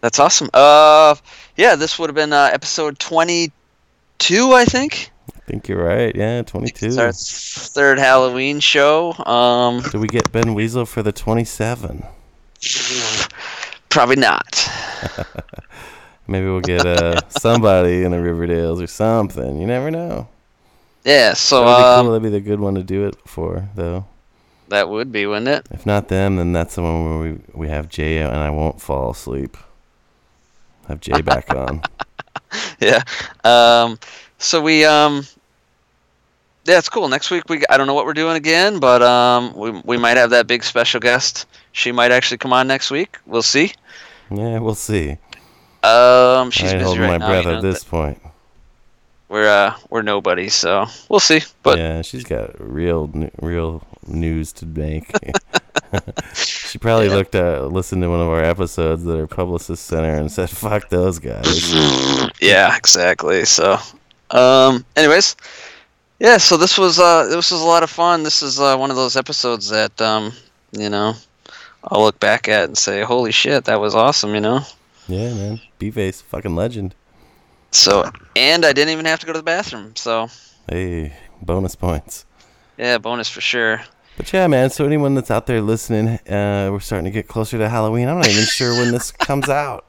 that's 0.00 0.18
awesome. 0.18 0.50
Uh, 0.52 1.14
yeah, 1.56 1.76
this 1.76 1.98
would 1.98 2.10
have 2.10 2.14
been 2.16 2.32
uh, 2.32 2.50
episode 2.52 2.98
22, 2.98 4.52
I 4.52 4.64
think. 4.64 5.10
Think 5.48 5.66
you're 5.66 5.82
right. 5.82 6.14
Yeah, 6.14 6.42
22. 6.42 6.86
It's 6.88 6.98
our 6.98 7.10
third 7.10 7.98
Halloween 7.98 8.60
show. 8.60 9.14
Um, 9.24 9.80
Did 9.80 9.94
we 9.94 10.06
get 10.06 10.30
Ben 10.30 10.52
Weasel 10.52 10.84
for 10.84 11.02
the 11.02 11.10
27? 11.10 12.04
probably 13.88 14.16
not. 14.16 14.68
Maybe 16.26 16.44
we'll 16.44 16.60
get 16.60 16.84
uh, 16.84 17.22
somebody 17.30 18.02
in 18.02 18.10
the 18.10 18.18
Riverdales 18.18 18.82
or 18.82 18.86
something. 18.86 19.58
You 19.58 19.66
never 19.66 19.90
know. 19.90 20.28
Yeah, 21.06 21.32
so 21.32 21.64
That'd 21.64 21.78
be 21.78 21.82
um, 21.82 22.04
cool. 22.04 22.12
That'd 22.12 22.22
be 22.24 22.38
the 22.38 22.44
good 22.44 22.60
one 22.60 22.74
to 22.74 22.82
do 22.82 23.06
it 23.06 23.16
for, 23.24 23.70
though. 23.74 24.04
that 24.68 24.90
would 24.90 25.10
be, 25.10 25.24
wouldn't 25.24 25.48
it? 25.48 25.66
If 25.70 25.86
not 25.86 26.08
them, 26.08 26.36
then 26.36 26.52
that's 26.52 26.74
the 26.74 26.82
one 26.82 27.04
where 27.06 27.32
we, 27.32 27.40
we 27.54 27.68
have 27.70 27.88
Jay 27.88 28.18
and 28.18 28.36
I 28.36 28.50
won't 28.50 28.82
fall 28.82 29.12
asleep. 29.12 29.56
Have 30.88 31.00
Jay 31.00 31.22
back 31.22 31.54
on. 31.54 31.80
yeah. 32.80 33.02
Um, 33.44 33.98
so 34.36 34.60
we 34.62 34.84
um, 34.84 35.24
yeah, 36.68 36.78
it's 36.78 36.88
cool. 36.88 37.08
Next 37.08 37.30
week 37.30 37.48
we 37.48 37.62
I 37.70 37.76
don't 37.76 37.86
know 37.86 37.94
what 37.94 38.04
we're 38.04 38.14
doing 38.14 38.36
again, 38.36 38.78
but 38.78 39.02
um, 39.02 39.54
we 39.56 39.70
we 39.84 39.96
might 39.96 40.16
have 40.16 40.30
that 40.30 40.46
big 40.46 40.62
special 40.62 41.00
guest. 41.00 41.46
She 41.72 41.92
might 41.92 42.12
actually 42.12 42.38
come 42.38 42.52
on 42.52 42.66
next 42.68 42.90
week. 42.90 43.18
We'll 43.26 43.42
see. 43.42 43.72
Yeah, 44.30 44.58
we'll 44.58 44.74
see. 44.74 45.16
Um, 45.82 46.50
she's 46.50 46.72
I 46.72 46.74
busy 46.74 46.84
holding 46.84 47.02
right 47.02 47.10
my 47.12 47.16
now. 47.18 47.28
breath 47.28 47.44
you 47.44 47.52
at 47.52 47.62
this 47.62 47.84
point. 47.84 48.20
We're 49.28 49.48
uh 49.48 49.74
we're 49.90 50.02
nobody, 50.02 50.48
so 50.48 50.86
we'll 51.08 51.20
see. 51.20 51.40
But 51.62 51.78
yeah, 51.78 52.02
she's 52.02 52.24
got 52.24 52.58
real, 52.58 53.10
real 53.40 53.82
news 54.06 54.52
to 54.54 54.66
make. 54.66 55.12
she 56.34 56.78
probably 56.78 57.08
looked 57.08 57.34
at, 57.34 57.70
listened 57.70 58.02
to 58.02 58.10
one 58.10 58.20
of 58.20 58.28
our 58.28 58.42
episodes 58.42 59.04
that 59.04 59.16
her 59.16 59.26
publicist 59.26 59.84
sent 59.86 60.06
her 60.06 60.14
and 60.14 60.32
said, 60.32 60.48
"Fuck 60.50 60.88
those 60.88 61.18
guys." 61.18 61.72
yeah, 62.40 62.74
exactly. 62.76 63.44
So, 63.44 63.78
um, 64.30 64.84
anyways, 64.96 65.36
yeah. 66.18 66.36
So 66.38 66.56
this 66.56 66.78
was 66.78 66.98
uh 66.98 67.24
this 67.26 67.50
was 67.50 67.60
a 67.60 67.64
lot 67.66 67.82
of 67.82 67.90
fun. 67.90 68.22
This 68.22 68.42
is 68.42 68.58
uh, 68.60 68.76
one 68.76 68.90
of 68.90 68.96
those 68.96 69.16
episodes 69.16 69.68
that 69.70 70.00
um 70.00 70.32
you 70.72 70.88
know 70.90 71.14
I'll 71.84 72.02
look 72.02 72.18
back 72.20 72.48
at 72.48 72.64
and 72.64 72.76
say, 72.78 73.02
"Holy 73.02 73.32
shit, 73.32 73.64
that 73.64 73.80
was 73.80 73.94
awesome," 73.94 74.34
you 74.34 74.40
know. 74.40 74.60
Yeah, 75.06 75.32
man. 75.34 75.60
B-Face, 75.78 76.20
fucking 76.20 76.54
legend. 76.54 76.94
So, 77.70 78.10
and 78.36 78.64
I 78.66 78.72
didn't 78.74 78.92
even 78.92 79.06
have 79.06 79.20
to 79.20 79.26
go 79.26 79.32
to 79.32 79.38
the 79.38 79.42
bathroom. 79.44 79.94
So, 79.96 80.28
Hey, 80.68 81.14
bonus 81.40 81.74
points. 81.74 82.26
yeah, 82.76 82.98
bonus 82.98 83.28
for 83.28 83.40
sure. 83.40 83.80
But 84.18 84.30
yeah, 84.32 84.46
man. 84.48 84.68
So 84.70 84.84
anyone 84.84 85.14
that's 85.14 85.30
out 85.30 85.46
there 85.46 85.62
listening, 85.62 86.08
uh, 86.28 86.68
we're 86.72 86.80
starting 86.80 87.04
to 87.06 87.10
get 87.10 87.28
closer 87.28 87.56
to 87.56 87.68
Halloween. 87.68 88.08
I'm 88.08 88.16
not 88.16 88.28
even 88.28 88.44
sure 88.44 88.72
when 88.74 88.90
this 88.90 89.12
comes 89.12 89.48
out. 89.48 89.86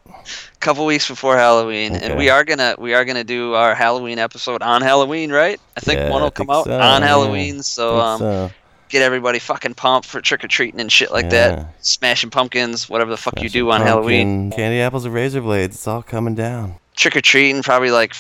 Couple 0.60 0.86
weeks 0.86 1.08
before 1.08 1.38
Halloween, 1.38 1.96
Okay. 1.96 2.06
and 2.06 2.18
we 2.18 2.30
are 2.30 2.44
gonna 2.44 2.76
we 2.78 2.94
are 2.94 3.06
gonna 3.06 3.24
do 3.24 3.54
our 3.54 3.74
Halloween 3.76 4.20
episode 4.20 4.62
on 4.62 4.82
Halloween, 4.82 5.32
right? 5.32 5.60
I 5.78 5.80
think 5.80 6.00
Yeah, 6.00 6.10
one 6.10 6.22
will 6.22 6.32
come 6.32 6.50
out 6.50 6.66
so, 6.66 6.80
on 6.80 7.02
yeah. 7.02 7.08
Halloween, 7.08 7.64
so 7.64 8.00
um, 8.00 8.20
so. 8.20 8.52
get 8.90 9.02
everybody 9.02 9.40
fucking 9.40 9.74
pumped 9.76 10.08
for 10.08 10.22
trick 10.22 10.44
or 10.44 10.48
treating 10.48 10.80
and 10.80 10.92
shit 10.92 11.12
like 11.12 11.26
Yeah. 11.26 11.30
that, 11.30 11.76
smashing 11.82 12.30
pumpkins, 12.30 12.90
whatever 12.90 13.12
the 13.12 13.18
fuck 13.18 13.42
you 13.42 13.50
do 13.50 13.70
on 13.72 13.82
Halloween. 13.82 14.52
Candy 14.52 14.82
apples 14.82 15.06
and 15.06 15.14
razor 15.14 15.42
blades. 15.42 15.76
It's 15.76 15.88
all 15.88 16.04
coming 16.04 16.36
down. 16.36 16.76
Trick 16.96 17.16
or 17.16 17.22
treating, 17.22 17.62
probably 17.64 17.92
like 17.92 18.14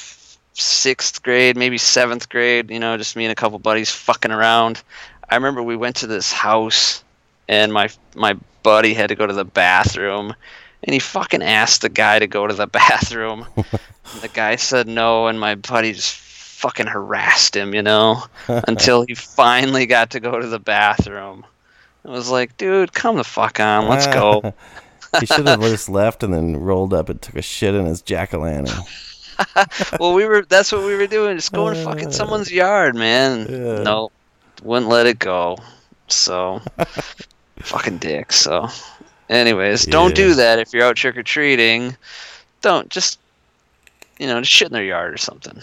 sixth 0.54 1.22
grade, 1.24 1.58
maybe 1.58 1.78
seventh 1.78 2.30
grade. 2.30 2.70
You 2.72 2.80
know, 2.80 2.98
just 2.98 3.16
me 3.16 3.26
and 3.26 3.32
a 3.32 3.36
couple 3.36 3.60
buddies 3.60 3.90
fucking 3.92 4.32
around. 4.32 4.82
I 5.30 5.36
remember 5.36 5.62
we 5.62 5.76
went 5.76 5.98
to 5.98 6.08
this 6.08 6.32
house, 6.34 7.04
and 7.48 7.72
my 7.74 7.90
my 8.16 8.36
buddy 8.64 8.94
had 8.94 9.08
to 9.10 9.16
go 9.16 9.26
to 9.28 9.34
the 9.34 9.46
bathroom, 9.46 10.34
and 10.84 10.94
he 10.94 11.00
fucking 11.00 11.44
asked 11.44 11.82
the 11.82 11.90
guy 11.90 12.20
to 12.20 12.28
go 12.28 12.48
to 12.48 12.54
the 12.54 12.68
bathroom. 12.80 13.46
the 14.22 14.30
guy 14.30 14.56
said 14.56 14.88
no, 14.88 15.28
and 15.28 15.40
my 15.40 15.56
buddy 15.56 15.94
just 15.94 16.16
fucking 16.16 16.88
harassed 16.88 17.56
him, 17.56 17.74
you 17.74 17.82
know, 17.82 18.24
until 18.48 19.06
he 19.06 19.16
finally 19.16 19.86
got 19.86 20.12
to 20.12 20.20
go 20.20 20.40
to 20.40 20.48
the 20.48 20.60
bathroom. 20.60 21.46
I 22.06 22.10
was 22.10 22.30
like, 22.30 22.58
dude, 22.58 22.94
come 22.94 23.18
the 23.18 23.24
fuck 23.24 23.60
on, 23.60 23.88
let's 23.88 24.08
go. 24.08 24.54
he 25.20 25.26
should 25.26 25.48
have 25.48 25.62
just 25.62 25.90
left 25.90 26.24
and 26.24 26.34
then 26.34 26.58
rolled 26.58 26.94
up 26.94 27.10
and 27.10 27.22
took 27.22 27.36
a 27.36 27.42
shit 27.42 27.76
in 27.76 27.86
his 27.86 28.02
jack 28.02 28.34
o' 28.34 28.40
lantern. 28.40 28.84
well, 30.00 30.14
we 30.14 30.26
were 30.26 30.44
that's 30.44 30.72
what 30.72 30.86
we 30.86 30.96
were 30.96 31.08
doing, 31.08 31.38
just 31.38 31.54
going 31.54 31.76
to 31.76 31.84
fucking 31.84 32.08
uh. 32.08 32.12
someone's 32.12 32.52
yard, 32.52 32.96
man. 32.96 33.48
Yeah. 33.50 33.84
No, 33.84 34.12
wouldn't 34.64 34.90
let 34.90 35.08
it 35.08 35.20
go. 35.20 35.58
So, 36.08 36.62
fucking 37.60 38.00
dick. 38.00 38.32
So, 38.32 38.68
anyways, 39.30 39.86
don't 39.86 40.16
do 40.16 40.34
that 40.36 40.60
if 40.60 40.74
you're 40.74 40.84
out 40.86 40.96
trick 40.96 41.18
or 41.18 41.24
treating. 41.24 41.96
Don't 42.62 42.90
just, 42.90 43.20
you 44.20 44.28
know, 44.28 44.40
just 44.42 44.52
shit 44.52 44.68
in 44.68 44.74
their 44.74 44.84
yard 44.84 45.14
or 45.14 45.18
something. 45.18 45.60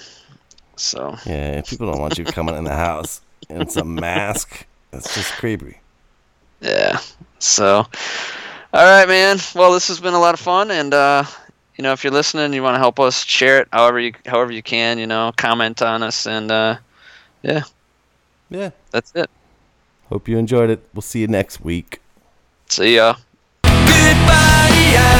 So, 0.76 1.16
Yeah, 1.26 1.60
people 1.62 1.90
don't 1.90 2.00
want 2.00 2.18
you 2.18 2.24
coming 2.24 2.54
in 2.56 2.64
the 2.64 2.74
house 2.74 3.20
in 3.48 3.68
some 3.68 3.94
mask. 4.00 4.66
That's 4.90 5.14
just 5.14 5.32
creepy. 5.34 5.78
yeah. 6.60 6.98
So, 7.38 7.86
all 8.72 8.84
right, 8.84 9.06
man. 9.06 9.38
Well, 9.54 9.72
this 9.72 9.88
has 9.88 10.00
been 10.00 10.14
a 10.14 10.18
lot 10.20 10.34
of 10.34 10.40
fun, 10.40 10.70
and 10.70 10.92
uh, 10.94 11.24
you 11.76 11.82
know, 11.82 11.92
if 11.92 12.02
you're 12.04 12.12
listening, 12.12 12.52
you 12.54 12.62
want 12.62 12.74
to 12.76 12.78
help 12.78 12.98
us 12.98 13.24
share 13.24 13.60
it 13.60 13.68
however 13.72 14.00
you 14.00 14.12
however 14.26 14.52
you 14.52 14.62
can. 14.62 14.98
You 14.98 15.06
know, 15.06 15.32
comment 15.36 15.82
on 15.82 16.02
us, 16.02 16.26
and 16.26 16.50
uh, 16.50 16.76
yeah, 17.42 17.62
Yeah. 18.48 18.70
that's 18.90 19.12
it. 19.14 19.28
Hope 20.08 20.28
you 20.28 20.38
enjoyed 20.38 20.70
it. 20.70 20.82
We'll 20.94 21.02
see 21.02 21.20
you 21.20 21.26
next 21.26 21.60
week. 21.62 22.00
See 22.68 22.96
ya 22.96 23.16
yeah. 24.76 25.15